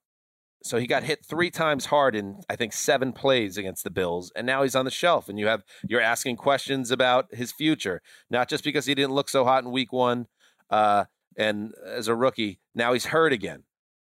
[0.62, 4.32] So he got hit three times hard in I think seven plays against the Bills,
[4.36, 5.30] and now he's on the shelf.
[5.30, 9.30] And you have you're asking questions about his future, not just because he didn't look
[9.30, 10.28] so hot in Week One,
[10.70, 11.06] uh,
[11.38, 13.64] and as a rookie, now he's hurt again,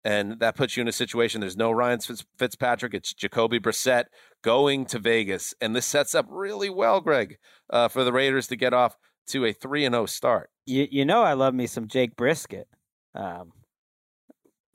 [0.04, 1.40] and that puts you in a situation.
[1.40, 2.94] There's no Ryan Fitz- Fitzpatrick.
[2.94, 4.06] It's Jacoby Brissett
[4.42, 7.38] going to Vegas, and this sets up really well, Gregg,
[7.70, 8.98] uh, for the Raiders to get off
[9.28, 10.50] to a three and zero start.
[10.66, 12.68] You you know I love me some Jake Brisket.
[13.16, 13.54] Um,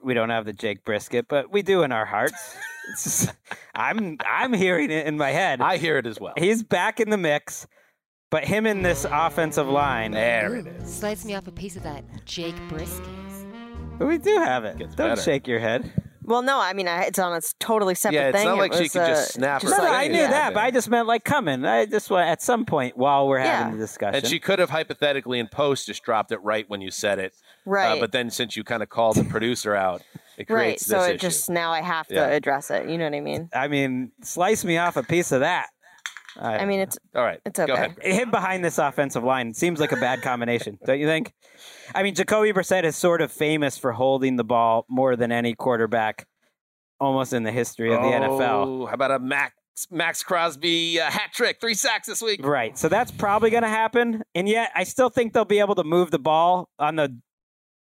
[0.09, 2.57] we don't have the Jake Brisket, but we do in our hearts.
[3.03, 3.31] Just-
[3.75, 5.61] I'm I'm hearing it in my head.
[5.61, 6.33] I hear it as well.
[6.39, 7.67] He's back in the mix,
[8.31, 10.13] but him in this offensive line.
[10.13, 10.95] There it is.
[10.95, 13.05] Slice me off a piece of that Jake brisket.
[13.99, 14.79] But We do have it.
[14.79, 15.21] Gets Don't better.
[15.21, 15.93] shake your head.
[16.29, 18.47] Well, no, I mean, I, it's on a totally separate Yeah, it's thing.
[18.47, 20.19] not It like she was, could just uh, snap her No, no, Just I knew
[20.19, 20.63] Yeah, that, but.
[20.63, 21.65] I just meant like coming.
[21.65, 23.73] I just want at some point while we're having Yeah.
[23.73, 24.15] the discussion.
[24.17, 27.35] And she could have hypothetically in post just dropped it right when you said it.
[27.65, 27.97] Right.
[27.97, 30.03] Uh, but then since you kind of called the producer out,
[30.37, 30.65] it right.
[30.65, 31.19] creates So this it issue.
[31.19, 32.27] just now I have to Yeah.
[32.27, 32.89] address it.
[32.89, 33.49] You know what I mean?
[33.55, 35.69] I mean, slice me off a piece of that.
[36.39, 37.41] I mean, it's All right.
[37.45, 37.73] it's Go okay.
[37.73, 37.95] ahead.
[37.97, 38.15] Gregg.
[38.15, 41.33] him behind this offensive line seems like a bad combination, don't you think?
[41.95, 45.55] I mean, Jacoby Brissett is sort of famous for holding the ball more than any
[45.55, 46.27] quarterback,
[47.01, 48.41] almost in the history of the NFL.
[48.41, 49.55] Oh, How about a Max
[49.91, 52.45] Maxx Crosby uh, hat trick, three sacks this week?
[52.45, 52.77] Right.
[52.77, 54.23] So that's probably going to happen.
[54.35, 57.17] And yet, I still think they'll be able to move the ball on the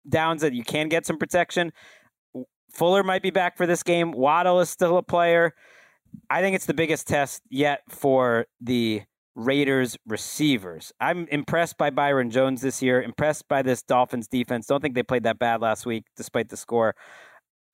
[0.07, 1.71] downs that you can get some protection.
[2.73, 4.11] Fuller might be back for this game.
[4.11, 5.53] Waddle is still a player.
[6.29, 9.03] I think it's the biggest test yet for the
[9.35, 10.93] Raiders receivers.
[10.99, 14.65] I'm impressed by Byron Jones this year, impressed by this Dolphins defense.
[14.67, 16.95] Don't think they played that bad last week despite the score.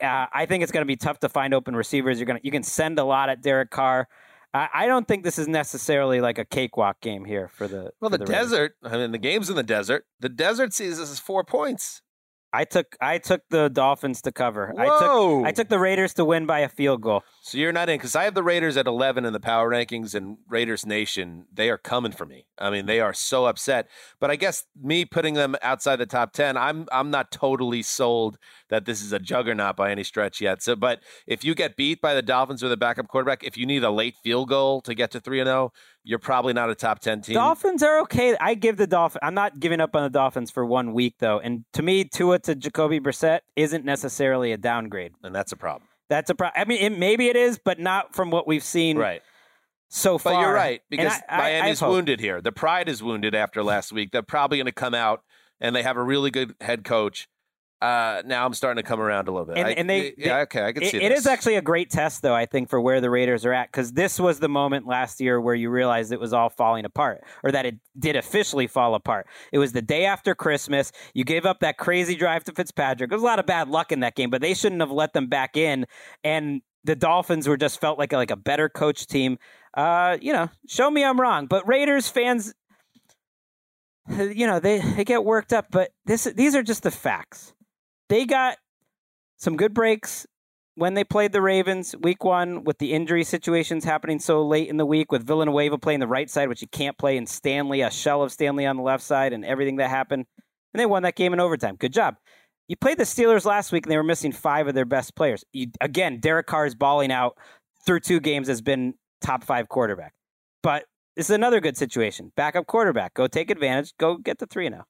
[0.01, 2.17] Uh, I think it's going to be tough to find open receivers.
[2.19, 4.07] You're going to you can send a lot at Derek Carr.
[4.53, 8.09] I, I don't think this is necessarily like a cakewalk game here for the Well,
[8.09, 8.49] for the, Raiders.
[8.49, 8.71] desert.
[8.83, 10.05] I mean, the game's in the desert.
[10.19, 12.01] The desert sees this as four points.
[12.53, 14.73] I took I took the Dolphins to cover.
[14.77, 17.23] I took I took the Raiders to win by a field goal.
[17.41, 20.13] So you're not in because I have the Raiders at 11 in the power rankings,
[20.15, 22.45] and Raiders Nation they are coming for me.
[22.57, 23.87] I mean, they are so upset.
[24.19, 28.37] But I guess me putting them outside the top 10, I'm I'm not totally sold
[28.71, 30.63] that this is a juggernaut by any stretch yet.
[30.63, 33.67] So, but if you get beat by the Dolphins with a backup quarterback, if you
[33.67, 35.71] need a late field goal to get to three and zero,
[36.03, 37.35] you're probably not a top 10 team.
[37.35, 38.35] Dolphins are okay.
[38.41, 39.19] I give the Dolphins.
[39.21, 41.39] I'm not giving up on the Dolphins for one week though.
[41.39, 45.11] And to me, Tua to Jacoby Brissett isn't necessarily a downgrade.
[45.21, 45.87] and that's a problem.
[46.09, 46.59] That's a problem.
[46.59, 49.21] I mean, it, maybe it is, but not from what we've seen Right.
[49.89, 50.41] so But far.
[50.41, 52.41] you're right because I- I- I Miami's wounded here.
[52.41, 54.11] The pride is wounded after last week.
[54.11, 55.21] They're probably going to come out
[55.59, 57.27] and they have a really good head coach.
[57.81, 59.57] Uh, now I'm starting to come around a little bit.
[59.57, 61.21] And- I- and they- yeah, okay, I can It- see it this.
[61.21, 63.93] is actually a great test, though, I think, for where the Raiders are at, because
[63.93, 67.51] this was the moment last year where you realized it was all falling apart, or
[67.51, 69.25] that it did officially fall apart.
[69.51, 70.91] It was the day after Christmas.
[71.15, 73.09] You gave up that crazy drive to Fitzpatrick.
[73.09, 75.13] There was a lot of bad luck in that game, but they shouldn't have let
[75.13, 75.87] them back in.
[76.23, 79.39] And the Dolphins were just felt like a, like a better coach team.
[79.75, 82.53] Uh, you know, show me I'm wrong, but Raiders fans,
[84.09, 87.53] you know, they they get worked up, but this these are just the facts.
[88.11, 88.57] They got
[89.37, 90.27] some good breaks
[90.75, 94.75] when they played the Ravens week one with the injury situations happening so late in
[94.75, 97.89] the week with Villanueva playing the right side, which you can't play, and Stanley, a
[97.89, 100.25] shell of Stanley on the left side, and everything that happened.
[100.73, 101.77] And they won that game in overtime.
[101.77, 102.17] Good job.
[102.67, 105.45] You played the Steelers last week and they were missing five of their best players.
[105.53, 107.37] You, again, Derek Carr is balling out
[107.85, 110.11] through two games has been top five quarterback.
[110.63, 110.83] But
[111.15, 112.33] this is another good situation.
[112.35, 113.13] Backup quarterback.
[113.13, 113.93] Go take advantage.
[113.97, 114.83] Go get the 3 0.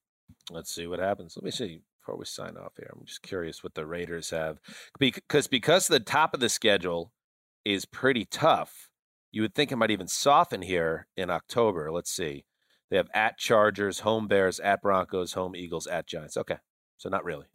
[0.50, 1.36] Let's see what happens.
[1.38, 2.92] Let me see before we sign off here.
[2.94, 4.60] I'm just curious what the Raiders have
[5.00, 7.12] because because the top of the schedule
[7.64, 8.90] is pretty tough.
[9.32, 11.92] You would think it might even soften here in October.
[11.92, 12.46] Let's see.
[12.90, 16.36] They have at Chargers, home Bears, at Broncos, home Eagles, at Giants.
[16.36, 16.58] Okay,
[16.98, 17.46] so not really.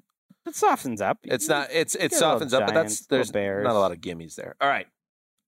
[0.47, 1.19] It softens up.
[1.25, 1.69] It's not.
[1.73, 3.65] It's it Get a little softens up, but that's there's Bears.
[3.65, 4.57] not a lot of gimmies there.
[4.61, 4.87] All right,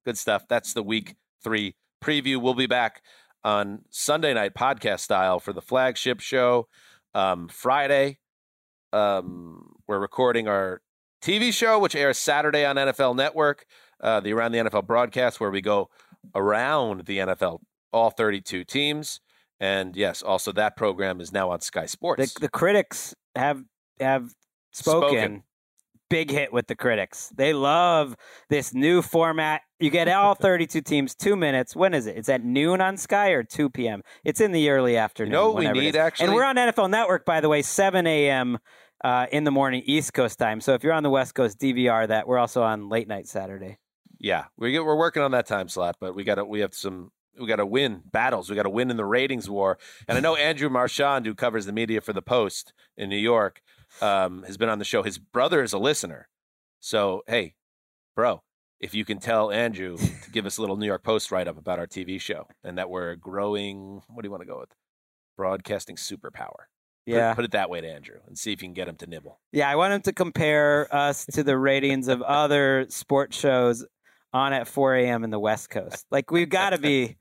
[0.04, 0.46] good stuff.
[0.48, 2.42] That's the week three preview.
[2.42, 3.02] We'll be back
[3.44, 6.68] on Sunday night podcast style for the flagship show.
[7.14, 8.18] Um, Friday,
[8.92, 10.80] um, we're recording our
[11.22, 13.66] TV show, which airs Saturday on NFL Network,
[14.00, 15.90] uh, the Around the NFL broadcast, where we go
[16.34, 17.60] around the NFL,
[17.92, 19.20] all 32 teams.
[19.60, 22.34] And yes, also that program is now on Sky Sports.
[22.34, 23.62] the, the critics have
[23.98, 24.32] have
[24.72, 25.08] spoken.
[25.08, 25.42] Spoken.
[26.10, 27.32] Big hit with the critics.
[27.36, 28.16] They love
[28.48, 29.62] this new format.
[29.78, 31.76] You get all 32 teams, two minutes.
[31.76, 32.16] When is it?
[32.16, 34.02] It's at noon on Sky or 2 p.m.
[34.24, 35.32] It's in the early afternoon.
[35.32, 36.26] know we whenever it need, actually?
[36.26, 38.58] And we're on NFL Network, by the way, 7 a.m.
[39.04, 40.60] Uh, in the morning East Coast time.
[40.60, 42.26] So if you're on the West Coast, DVR that.
[42.26, 43.78] We're also on late night Saturday.
[44.18, 46.74] Yeah, we get, we're working on that time slot, but we got to we have
[46.74, 48.50] some we got to win battles.
[48.50, 49.78] We got to win in the ratings war.
[50.08, 53.60] And I know Andrew Marchand, who covers the media for the Post in New York,
[54.00, 55.02] um, has been on the show.
[55.02, 56.28] His brother is a listener,
[56.80, 57.54] so hey,
[58.16, 58.42] bro,
[58.80, 61.58] if you can tell Andrew to give us a little New York Post write up
[61.58, 64.02] about our TV show and that we're growing.
[64.08, 64.70] What do you want to go with?
[65.36, 66.50] Broadcasting superpower.
[67.06, 67.34] Put- Yeah.
[67.34, 69.40] put it that way to Andrew and see if you can get him to nibble.
[69.52, 73.84] Yeah, I want him to compare us to the ratings of other sports shows
[74.32, 75.24] on at 4 a.m.
[75.24, 76.04] in the West Coast.
[76.10, 77.16] Like we've got to be,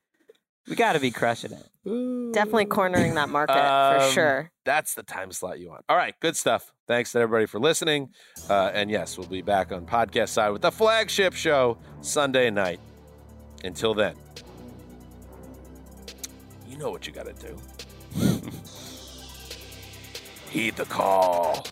[0.68, 2.34] we got to be crushing it.
[2.34, 4.52] Definitely cornering that market for Um, sure.
[4.66, 5.86] That's the time slot you want.
[5.88, 6.74] All right, good stuff.
[6.88, 8.10] Thanks to everybody for listening.
[8.50, 12.80] Uh, and yes, we'll be back on podcast side with the flagship show Sunday night.
[13.64, 14.16] Until then,
[16.68, 17.58] you know what you got to do.
[20.52, 21.66] Heed the call.